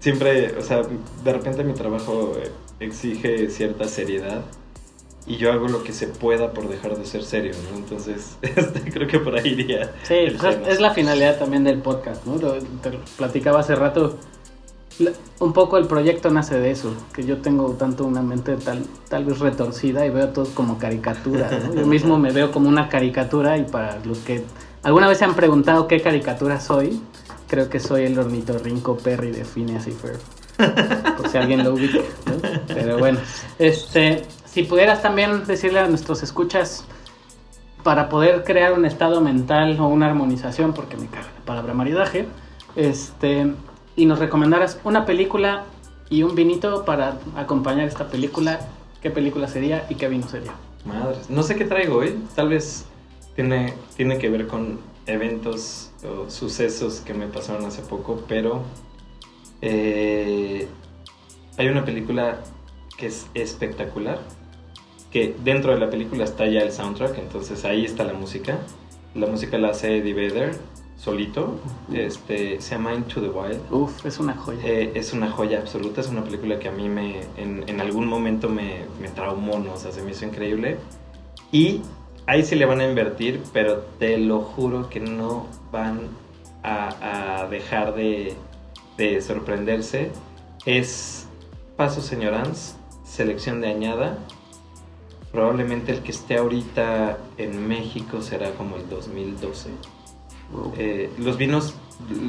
siempre, 0.00 0.56
o 0.58 0.62
sea, 0.62 0.82
de 0.82 1.32
repente 1.32 1.62
mi 1.62 1.74
trabajo 1.74 2.32
exige 2.80 3.48
cierta 3.50 3.86
seriedad 3.86 4.42
y 5.26 5.36
yo 5.36 5.52
hago 5.52 5.68
lo 5.68 5.84
que 5.84 5.92
se 5.92 6.08
pueda 6.08 6.52
por 6.52 6.68
dejar 6.68 6.96
de 6.96 7.06
ser 7.06 7.22
serio, 7.22 7.52
¿no? 7.70 7.78
Entonces, 7.78 8.36
este, 8.42 8.90
creo 8.90 9.06
que 9.06 9.18
por 9.20 9.36
ahí 9.36 9.50
iría. 9.50 9.92
Sí, 10.02 10.34
pues 10.38 10.56
es, 10.56 10.68
es, 10.68 10.80
la 10.80 10.92
finalidad 10.92 11.38
también 11.38 11.62
del 11.62 11.78
podcast, 11.78 12.26
¿no? 12.26 12.36
Lo, 12.36 12.54
te 12.54 12.90
lo 12.90 12.98
platicaba 13.16 13.60
hace 13.60 13.76
rato. 13.76 14.18
Un 15.38 15.54
poco 15.54 15.78
el 15.78 15.86
proyecto 15.86 16.30
nace 16.30 16.58
de 16.58 16.70
eso, 16.70 16.92
que 17.14 17.24
yo 17.24 17.38
tengo 17.38 17.70
tanto 17.72 18.04
una 18.04 18.20
mente 18.20 18.56
tal, 18.56 18.84
tal 19.08 19.24
vez 19.24 19.38
retorcida 19.38 20.04
y 20.04 20.10
veo 20.10 20.24
a 20.24 20.32
todos 20.34 20.50
como 20.50 20.78
caricaturas, 20.78 21.64
¿no? 21.64 21.74
Yo 21.74 21.86
mismo 21.86 22.18
me 22.18 22.32
veo 22.32 22.50
como 22.50 22.68
una 22.68 22.90
caricatura 22.90 23.56
y 23.56 23.64
para 23.64 23.98
los 24.04 24.18
que 24.18 24.44
alguna 24.82 25.08
vez 25.08 25.16
se 25.16 25.24
han 25.24 25.34
preguntado 25.34 25.88
qué 25.88 26.02
caricatura 26.02 26.60
soy, 26.60 27.00
creo 27.50 27.68
que 27.68 27.80
soy 27.80 28.04
el 28.04 28.16
ornitorrinco 28.16 28.96
Perry 28.96 29.32
de 29.32 29.44
Phineas 29.44 29.88
y 29.88 29.90
Ferb. 29.90 30.20
Por 31.16 31.28
si 31.28 31.36
alguien 31.36 31.64
lo 31.64 31.74
ubica. 31.74 31.98
Pero 32.68 32.98
bueno, 32.98 33.18
este, 33.58 34.22
si 34.44 34.62
pudieras 34.62 35.02
también 35.02 35.44
decirle 35.46 35.80
a 35.80 35.88
nuestros 35.88 36.22
escuchas 36.22 36.84
para 37.82 38.08
poder 38.08 38.44
crear 38.44 38.72
un 38.72 38.84
estado 38.84 39.20
mental 39.20 39.80
o 39.80 39.88
una 39.88 40.06
armonización, 40.06 40.74
porque 40.74 40.96
me 40.96 41.06
caga 41.06 41.26
la 41.38 41.44
palabra 41.44 41.74
maridaje, 41.74 42.28
este, 42.76 43.52
y 43.96 44.06
nos 44.06 44.20
recomendaras 44.20 44.78
una 44.84 45.04
película 45.04 45.64
y 46.08 46.22
un 46.22 46.36
vinito 46.36 46.84
para 46.84 47.18
acompañar 47.36 47.88
esta 47.88 48.08
película, 48.08 48.60
¿qué 49.02 49.10
película 49.10 49.48
sería 49.48 49.86
y 49.88 49.96
qué 49.96 50.08
vino 50.08 50.28
sería? 50.28 50.52
Madres, 50.84 51.28
no 51.28 51.42
sé 51.42 51.56
qué 51.56 51.64
traigo 51.64 51.96
hoy, 51.96 52.16
tal 52.36 52.48
vez 52.48 52.84
tiene, 53.34 53.74
tiene 53.96 54.18
que 54.18 54.28
ver 54.28 54.46
con 54.46 54.78
eventos 55.06 55.89
o 56.04 56.30
sucesos 56.30 57.00
que 57.00 57.14
me 57.14 57.26
pasaron 57.26 57.64
hace 57.64 57.82
poco, 57.82 58.24
pero 58.28 58.62
eh, 59.62 60.66
hay 61.56 61.68
una 61.68 61.84
película 61.84 62.40
que 62.96 63.06
es 63.06 63.26
espectacular, 63.34 64.18
que 65.10 65.34
dentro 65.42 65.72
de 65.72 65.80
la 65.80 65.90
película 65.90 66.24
está 66.24 66.46
ya 66.46 66.60
el 66.60 66.72
soundtrack, 66.72 67.18
entonces 67.18 67.64
ahí 67.64 67.84
está 67.84 68.04
la 68.04 68.14
música. 68.14 68.58
La 69.14 69.26
música 69.26 69.58
la 69.58 69.70
hace 69.70 69.98
Eddie 69.98 70.14
Vedder 70.14 70.56
solito, 70.96 71.58
este, 71.92 72.60
se 72.60 72.74
llama 72.74 72.94
Into 72.94 73.20
the 73.22 73.28
Wild. 73.28 73.60
Uf, 73.72 74.04
es 74.04 74.18
una 74.18 74.34
joya. 74.34 74.60
Eh, 74.64 74.92
es 74.94 75.12
una 75.12 75.30
joya 75.30 75.58
absoluta, 75.58 76.02
es 76.02 76.08
una 76.08 76.22
película 76.22 76.58
que 76.58 76.68
a 76.68 76.72
mí 76.72 76.88
me, 76.88 77.22
en, 77.36 77.64
en 77.66 77.80
algún 77.80 78.06
momento 78.06 78.48
me, 78.48 78.84
me 79.00 79.08
traumó, 79.08 79.58
¿no? 79.58 79.72
o 79.72 79.76
sea, 79.76 79.92
se 79.92 80.02
me 80.02 80.10
hizo 80.10 80.26
increíble. 80.26 80.76
Y 81.50 81.80
ahí 82.30 82.44
sí 82.44 82.54
le 82.54 82.64
van 82.64 82.80
a 82.80 82.88
invertir, 82.88 83.42
pero 83.52 83.78
te 83.98 84.16
lo 84.16 84.40
juro 84.40 84.88
que 84.88 85.00
no 85.00 85.46
van 85.72 86.02
a, 86.62 87.40
a 87.42 87.46
dejar 87.48 87.94
de, 87.94 88.34
de, 88.96 89.20
sorprenderse. 89.20 90.12
Es 90.64 91.26
Paso 91.76 92.00
Señorans, 92.00 92.76
selección 93.04 93.60
de 93.60 93.68
añada. 93.68 94.18
Probablemente 95.32 95.90
el 95.90 96.02
que 96.02 96.12
esté 96.12 96.36
ahorita 96.36 97.18
en 97.36 97.66
México 97.66 98.22
será 98.22 98.52
como 98.52 98.76
el 98.76 98.88
2012. 98.88 99.70
Wow. 100.52 100.74
Eh, 100.78 101.10
los 101.18 101.36
vinos, 101.36 101.74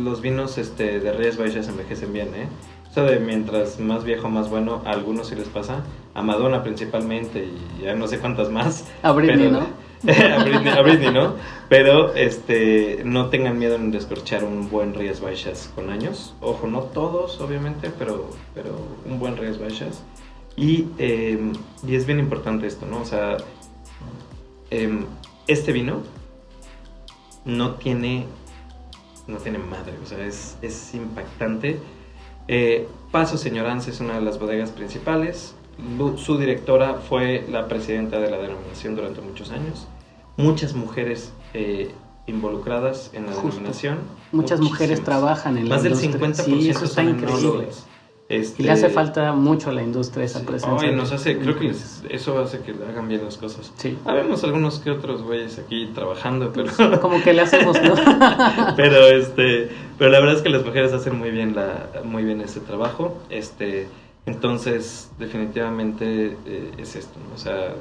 los 0.03 0.21
vinos 0.21 0.57
este, 0.57 0.99
de 0.99 1.11
Reyes 1.11 1.37
Baixas 1.37 1.67
envejecen 1.67 2.11
bien, 2.11 2.29
¿eh? 2.35 2.47
Eso 2.89 3.03
de 3.03 3.19
mientras 3.19 3.79
más 3.79 4.03
viejo, 4.03 4.29
más 4.29 4.49
bueno, 4.49 4.81
a 4.85 4.91
algunos 4.91 5.27
sí 5.27 5.35
les 5.35 5.47
pasa. 5.47 5.83
A 6.13 6.21
Madonna 6.21 6.61
principalmente 6.63 7.45
y 7.45 7.83
ya 7.83 7.95
no 7.95 8.07
sé 8.07 8.19
cuántas 8.19 8.49
más. 8.49 8.85
A 9.03 9.11
Britney, 9.11 9.47
pero, 9.47 9.51
¿no? 9.51 9.90
a, 10.07 10.43
Britney, 10.43 10.67
a, 10.69 10.81
Britney, 10.81 11.11
¿no? 11.11 11.35
Pero 11.69 12.13
este, 12.15 13.01
no 13.05 13.29
tengan 13.29 13.59
miedo 13.59 13.75
en 13.75 13.91
descorchar 13.91 14.43
un 14.43 14.69
buen 14.69 14.93
Rías 14.93 15.21
Baixas 15.21 15.71
con 15.75 15.89
años. 15.89 16.33
Ojo, 16.41 16.67
no 16.67 16.79
todos, 16.83 17.39
obviamente, 17.39 17.91
pero, 17.97 18.31
pero 18.55 18.75
un 19.05 19.19
buen 19.19 19.37
Rías 19.37 19.59
Baixas. 19.59 20.03
Y, 20.55 20.87
eh, 20.97 21.51
y, 21.87 21.95
es 21.95 22.05
bien 22.05 22.19
importante 22.19 22.67
esto, 22.67 22.85
¿no? 22.85 23.01
O 23.01 23.05
sea, 23.05 23.37
eh, 24.71 25.05
este 25.47 25.71
vino 25.71 26.01
no 27.45 27.75
tiene, 27.75 28.25
no 29.27 29.37
tiene 29.37 29.59
madre, 29.59 29.93
o 30.03 30.05
sea, 30.05 30.25
es, 30.25 30.57
es 30.61 30.93
impactante. 30.93 31.79
Eh, 32.47 32.87
Paso 33.11 33.37
Señorance 33.37 33.91
es 33.91 33.99
una 33.99 34.15
de 34.15 34.21
las 34.21 34.39
bodegas 34.39 34.71
principales. 34.71 35.55
Su 36.17 36.37
directora 36.37 36.95
fue 36.95 37.45
la 37.49 37.67
presidenta 37.67 38.19
de 38.19 38.29
la 38.29 38.37
denominación 38.37 38.95
durante 38.95 39.21
muchos 39.21 39.51
años. 39.51 39.87
Muchas 40.37 40.73
mujeres 40.75 41.33
eh, 41.53 41.91
involucradas 42.27 43.11
en 43.13 43.25
la 43.25 43.33
Justo. 43.33 43.47
denominación. 43.49 43.99
Muchas 44.31 44.59
mujeres 44.59 45.03
trabajan 45.03 45.57
en 45.57 45.69
la 45.69 45.75
Más 45.75 45.85
industria. 45.85 46.11
del 46.11 46.35
50% 46.35 46.43
sí, 46.43 46.69
eso 46.69 46.85
está 46.85 47.01
son 47.01 47.09
increíble. 47.09 47.67
Este... 48.29 48.63
Y 48.63 48.65
le 48.65 48.71
hace 48.71 48.89
falta 48.89 49.33
mucho 49.33 49.71
a 49.71 49.73
la 49.73 49.83
industria 49.83 50.23
esa 50.23 50.41
presencia. 50.41 50.89
Nos 50.91 51.11
hace, 51.11 51.37
creo 51.37 51.59
que 51.59 51.65
les, 51.65 52.01
eso 52.09 52.39
hace 52.39 52.61
que 52.61 52.71
hagan 52.71 53.09
bien 53.09 53.25
las 53.25 53.37
cosas. 53.37 53.73
Sí. 53.75 53.97
Habemos 54.05 54.43
algunos 54.45 54.79
que 54.79 54.89
otros 54.89 55.21
güeyes 55.21 55.59
aquí 55.59 55.87
trabajando, 55.93 56.51
pero... 56.53 56.71
Como 57.01 57.21
que 57.21 57.33
le 57.33 57.41
hacemos, 57.41 57.77
¿no? 57.81 57.93
pero 58.77 59.07
este, 59.07 59.69
pero 59.97 60.11
la 60.11 60.19
verdad 60.21 60.37
es 60.37 60.41
que 60.43 60.49
las 60.49 60.63
mujeres 60.63 60.93
hacen 60.93 61.19
muy 61.19 61.31
bien 61.31 61.55
la, 61.55 61.89
muy 62.05 62.23
bien 62.23 62.39
ese 62.39 62.61
trabajo. 62.61 63.17
Este, 63.29 63.89
entonces, 64.25 65.11
definitivamente 65.17 66.37
eh, 66.45 66.71
es 66.77 66.95
esto, 66.95 67.19
¿no? 67.27 67.35
O 67.35 67.37
sea, 67.37 67.75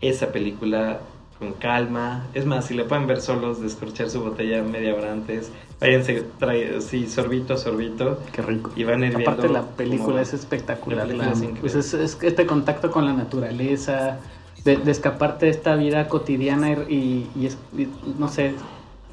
esa 0.00 0.32
película 0.32 1.00
con 1.40 1.54
calma. 1.54 2.26
Es 2.34 2.44
más, 2.44 2.66
si 2.66 2.74
le 2.74 2.84
pueden 2.84 3.06
ver 3.06 3.20
solos, 3.20 3.60
descorchar 3.60 4.10
su 4.10 4.20
botella 4.20 4.62
media 4.62 4.94
hora 4.94 5.10
antes, 5.10 5.50
váyanse, 5.80 6.22
trae, 6.38 6.80
sí, 6.82 7.08
sorbito 7.08 7.54
a 7.54 7.56
sorbito. 7.56 8.18
Qué 8.30 8.42
rico. 8.42 8.70
Y 8.76 8.84
van 8.84 9.02
a 9.02 9.06
ir 9.06 9.16
Aparte 9.16 9.48
la 9.48 9.62
película 9.62 10.20
es 10.20 10.34
espectacular. 10.34 10.98
La 10.98 11.04
película 11.06 11.34
la, 11.34 11.52
es, 11.52 11.60
pues 11.60 11.74
es, 11.74 11.94
es, 11.94 12.18
este 12.22 12.46
contacto 12.46 12.90
con 12.90 13.06
la 13.06 13.14
naturaleza, 13.14 14.18
de, 14.64 14.76
de 14.76 14.90
escaparte 14.90 15.46
de 15.46 15.52
esta 15.52 15.74
vida 15.76 16.06
cotidiana 16.08 16.70
y, 16.70 17.26
y, 17.34 17.48
y, 17.76 17.88
no 18.18 18.28
sé, 18.28 18.54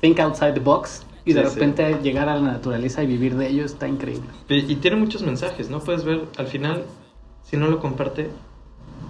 think 0.02 0.20
outside 0.20 0.54
the 0.54 0.60
box. 0.60 1.06
Y 1.28 1.34
de 1.34 1.46
sí, 1.46 1.54
repente 1.54 1.94
sí. 1.94 2.00
llegar 2.04 2.30
a 2.30 2.36
la 2.36 2.54
naturaleza 2.54 3.04
y 3.04 3.08
vivir 3.08 3.36
de 3.36 3.50
ello 3.50 3.66
está 3.66 3.88
increíble. 3.88 4.30
Y, 4.50 4.72
y 4.72 4.76
tiene 4.78 4.98
muchos 4.98 5.22
mensajes, 5.24 5.70
¿no? 5.70 5.80
Puedes 5.80 6.04
ver, 6.06 6.22
al 6.38 6.48
final, 6.48 6.86
si 7.44 7.58
no 7.58 7.68
lo 7.68 7.80
comparte, 7.80 8.30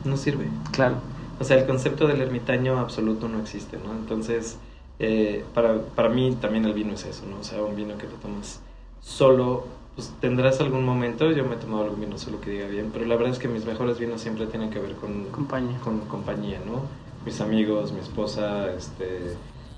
no 0.03 0.18
sirve. 0.18 0.47
Claro. 0.72 0.95
O 1.39 1.43
sea, 1.43 1.57
el 1.57 1.65
concepto 1.68 2.07
del 2.07 2.22
ermitaño 2.22 2.80
absoluto 2.80 3.28
no 3.28 3.39
existe, 3.39 3.78
¿no? 3.78 3.93
Entonces, 3.93 4.57
eh, 4.99 5.45
para, 5.53 5.80
para 5.82 6.09
mí 6.09 6.36
también 6.41 6.65
el 6.65 6.74
vino 6.74 6.93
es 6.93 7.05
eso, 7.05 7.26
¿no? 7.30 7.39
O 7.39 7.43
sea, 7.43 7.61
un 7.61 7.76
vino 7.76 7.97
que 7.97 8.07
te 8.07 8.15
tomas 8.15 8.61
solo, 8.99 9.65
pues 9.95 10.11
tendrás 10.20 10.59
algún 10.59 10.84
momento, 10.84 11.32
yo 11.32 11.45
me 11.45 11.55
he 11.55 11.57
tomado 11.57 11.84
algún 11.84 12.01
vino 12.01 12.18
solo 12.18 12.41
que 12.41 12.51
diga 12.51 12.68
bien, 12.68 12.89
pero 12.91 13.05
la 13.05 13.15
verdad 13.15 13.34
es 13.34 13.39
que 13.39 13.47
mis 13.47 13.65
mejores 13.65 13.99
vinos 13.99 14.22
siempre 14.22 14.47
tienen 14.47 14.70
que 14.72 14.80
ver 14.80 14.95
con 14.95 15.26
compañía, 15.26 15.80
con 15.80 15.99
compañía 16.01 16.59
¿no? 16.65 16.82
Mis 17.26 17.41
amigos, 17.41 17.91
mi 17.91 17.99
esposa, 17.99 18.72
este, 18.74 19.36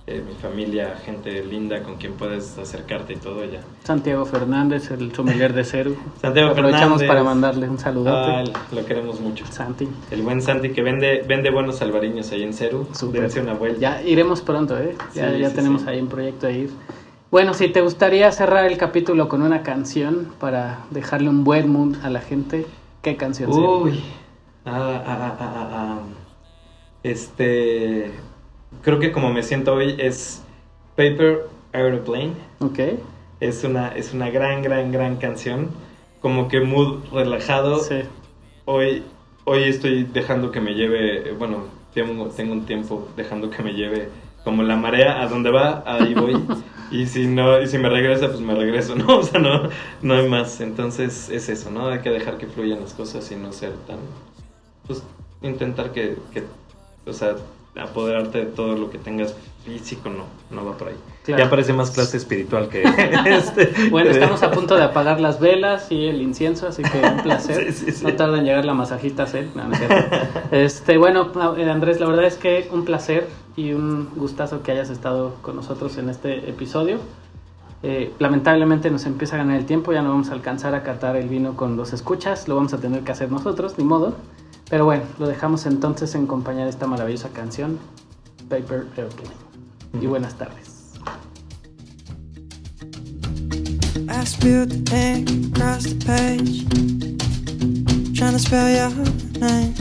eh, 0.10 0.24
mi 0.28 0.34
familia, 0.36 0.95
gente 1.05 1.43
linda 1.43 1.84
con 1.84 1.95
quien 1.97 2.14
puedes 2.14 2.57
acercarte 2.57 3.14
y 3.14 3.16
todo 3.18 3.45
ya. 3.45 3.62
Santiago 3.84 4.26
Fernández, 4.26 4.89
el 4.91 5.14
sommelier 5.14 5.53
de 5.53 5.64
Ceru. 5.64 5.95
Santiago 6.22 6.51
Aprovechamos 6.51 6.99
Fernández. 6.99 7.07
para 7.07 7.24
mandarle 7.24 7.70
un 7.70 7.78
saludote. 7.78 8.12
Ah, 8.12 8.43
lo 8.72 8.86
queremos 8.86 9.20
mucho. 9.22 9.45
Santi. 9.51 9.88
El 10.12 10.22
buen 10.24 10.41
Santi 10.41 10.72
que 10.72 10.82
vende, 10.82 11.24
vende 11.28 11.51
buenos 11.51 11.82
albariños 11.82 12.32
ahí 12.32 12.43
en 12.43 12.53
Ceru. 12.53 12.88
Dense 13.12 13.39
una 13.41 13.53
vuelta. 13.53 13.80
Ya 13.80 14.01
iremos 14.01 14.41
pronto, 14.41 14.78
¿eh? 14.78 14.95
Ya, 15.14 15.32
Sí, 15.32 15.39
ya 15.39 15.49
sí, 15.49 15.55
tenemos 15.55 15.84
sí. 15.84 15.89
ahí 15.89 16.01
un 16.01 16.07
proyecto 16.07 16.47
a 16.47 16.51
ir. 16.51 16.72
Bueno, 17.32 17.53
si 17.53 17.68
te 17.70 17.82
gustaría 17.82 18.32
cerrar 18.32 18.66
el 18.66 18.78
capítulo 18.78 19.30
con 19.30 19.43
una 19.43 19.62
canción 19.62 20.30
para 20.39 20.80
dejarle 20.89 21.30
un 21.30 21.43
buen 21.43 21.70
mood 21.72 21.95
a 22.03 22.10
la 22.10 22.22
gente, 22.22 22.66
¿qué 23.03 23.16
canción 23.18 23.53
sería? 23.53 23.70
Uy. 23.70 24.03
Ah, 24.66 25.03
ah, 25.05 25.18
ah, 25.30 25.38
ah, 25.39 25.70
ah. 25.72 25.99
Este. 27.03 28.12
Creo 28.84 28.99
que 28.99 29.11
como 29.11 29.32
me 29.32 29.43
siento 29.43 29.74
hoy 29.74 29.95
es 29.97 30.43
Paper 30.95 31.47
Aeroplane. 31.74 32.34
Ok. 32.59 32.80
Es 33.39 33.63
una, 33.63 33.89
es 33.89 34.13
una 34.13 34.30
gran, 34.30 34.61
gran, 34.61 34.91
gran 34.91 35.17
canción. 35.17 35.70
Como 36.22 36.47
que 36.47 36.61
mood 36.61 37.03
relajado. 37.11 37.80
Sí. 37.80 38.01
Hoy, 38.65 39.03
hoy 39.45 39.63
estoy 39.63 40.03
dejando 40.03 40.51
que 40.51 40.61
me 40.61 40.74
lleve. 40.74 41.32
Bueno, 41.34 41.65
tengo, 41.93 42.28
tengo 42.28 42.53
un 42.53 42.65
tiempo 42.65 43.07
dejando 43.15 43.49
que 43.49 43.63
me 43.63 43.74
lleve 43.74 44.09
como 44.43 44.63
la 44.63 44.78
marea, 44.78 45.22
a 45.22 45.28
donde 45.28 45.51
va, 45.51 45.84
ahí 45.86 46.13
voy. 46.13 46.41
y 46.91 47.05
si 47.05 47.28
no, 47.28 47.61
y 47.61 47.67
si 47.67 47.78
me 47.78 47.89
regresa, 47.89 48.28
pues 48.28 48.39
me 48.39 48.55
regreso, 48.55 48.95
¿no? 48.95 49.05
O 49.20 49.24
sea, 49.24 49.39
no, 49.39 49.70
no 50.01 50.13
hay 50.13 50.28
más. 50.28 50.61
Entonces 50.61 51.30
es 51.30 51.49
eso, 51.49 51.72
¿no? 51.72 51.88
Hay 51.88 51.99
que 51.99 52.09
dejar 52.09 52.38
que 52.38 52.47
fluyan 52.47 52.80
las 52.80 52.93
cosas 52.93 53.30
y 53.32 53.36
no 53.36 53.51
ser 53.51 53.74
tan. 53.88 53.99
Pues 54.88 55.03
intentar 55.41 55.91
que, 55.91 56.17
que 56.34 56.43
o 57.05 57.13
sea, 57.13 57.36
apoderarte 57.78 58.39
de 58.39 58.45
todo 58.45 58.76
lo 58.76 58.89
que 58.89 58.97
tengas 58.97 59.36
físico, 59.63 60.09
no, 60.09 60.26
no 60.49 60.65
va 60.65 60.78
por 60.78 60.89
ahí. 60.89 60.95
Ya 61.28 61.49
parece 61.49 61.74
más 61.74 61.91
clase 61.91 62.17
espiritual 62.17 62.70
que 62.70 62.84
este. 63.26 63.89
Bueno, 63.89 64.09
estamos 64.09 64.41
a 64.41 64.51
punto 64.51 64.76
de 64.76 64.84
apagar 64.84 65.20
las 65.20 65.39
velas 65.39 65.91
y 65.91 66.07
el 66.07 66.22
incienso, 66.22 66.67
así 66.67 66.82
que 66.82 66.99
un 66.99 67.22
placer. 67.22 67.74
No 68.01 68.13
tarda 68.13 68.39
en 68.39 68.45
llegar 68.45 68.65
la 68.65 68.74
masajita 68.74 69.28
este, 70.51 70.97
bueno, 70.97 71.32
eh, 71.57 71.70
Andrés, 71.70 71.99
la 71.99 72.07
verdad 72.07 72.26
es 72.26 72.36
que 72.36 72.67
un 72.72 72.86
placer 72.86 73.28
y 73.55 73.74
un 73.74 74.09
gustazo 74.15 74.63
que 74.63 74.72
hayas 74.72 74.89
estado 74.89 75.36
con 75.41 75.55
nosotros 75.55 75.97
en 75.97 76.09
este 76.09 76.49
episodio. 76.49 76.97
Eh, 77.82 78.11
lamentablemente 78.20 78.89
nos 78.89 79.05
empieza 79.05 79.36
a 79.36 79.39
ganar 79.39 79.57
el 79.57 79.65
tiempo, 79.65 79.93
ya 79.93 80.01
no 80.01 80.09
vamos 80.09 80.30
a 80.30 80.34
alcanzar 80.34 80.76
a 80.76 80.84
catar 80.84 81.15
el 81.15 81.30
vino 81.30 81.55
con 81.55 81.78
los 81.78 81.93
escuchas, 81.93 82.47
lo 82.47 82.55
vamos 82.55 82.74
a 82.74 82.80
tener 82.80 83.03
que 83.03 83.11
hacer 83.11 83.32
nosotros, 83.32 83.78
ni 83.78 83.86
modo. 83.86 84.15
Pero 84.70 84.86
bueno, 84.86 85.03
lo 85.17 85.28
dejamos 85.28 85.65
entonces 85.65 86.13
en 86.13 86.28
compañía 86.28 86.63
de 86.63 86.70
esta 86.70 86.86
maravillosa 86.86 87.30
canción, 87.30 87.80
Paper 88.49 88.88
Airplane. 88.95 89.34
Y 89.99 90.05
buenas 90.05 90.38
tardes. 90.38 90.93
I 94.07 94.24
spilled 94.26 94.86
the 94.86 94.95
ink 94.95 95.55
across 95.55 95.84
the 95.86 95.95
page, 96.05 96.67
trying 98.15 98.34
to 98.34 98.39
spell 98.39 98.70
your 98.70 98.91
name. 99.39 99.74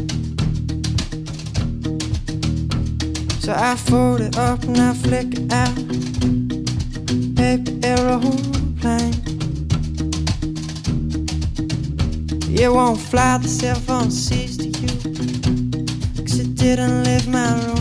So 3.40 3.52
I 3.52 3.76
fold 3.76 4.20
it 4.22 4.38
up 4.38 4.62
and 4.64 4.78
I 4.78 4.94
flick 4.94 5.34
it 5.34 5.52
out. 5.52 5.74
Paper 7.36 7.72
aeroplane. 7.82 9.14
It 12.50 12.72
won't 12.72 12.98
fly, 12.98 13.38
the 13.38 13.48
cell 13.48 13.76
phone 13.76 14.10
you. 14.10 14.67
Cause 14.88 16.38
it 16.40 16.54
didn't 16.54 17.04
leave 17.04 17.28
my 17.28 17.52
room. 17.54 17.77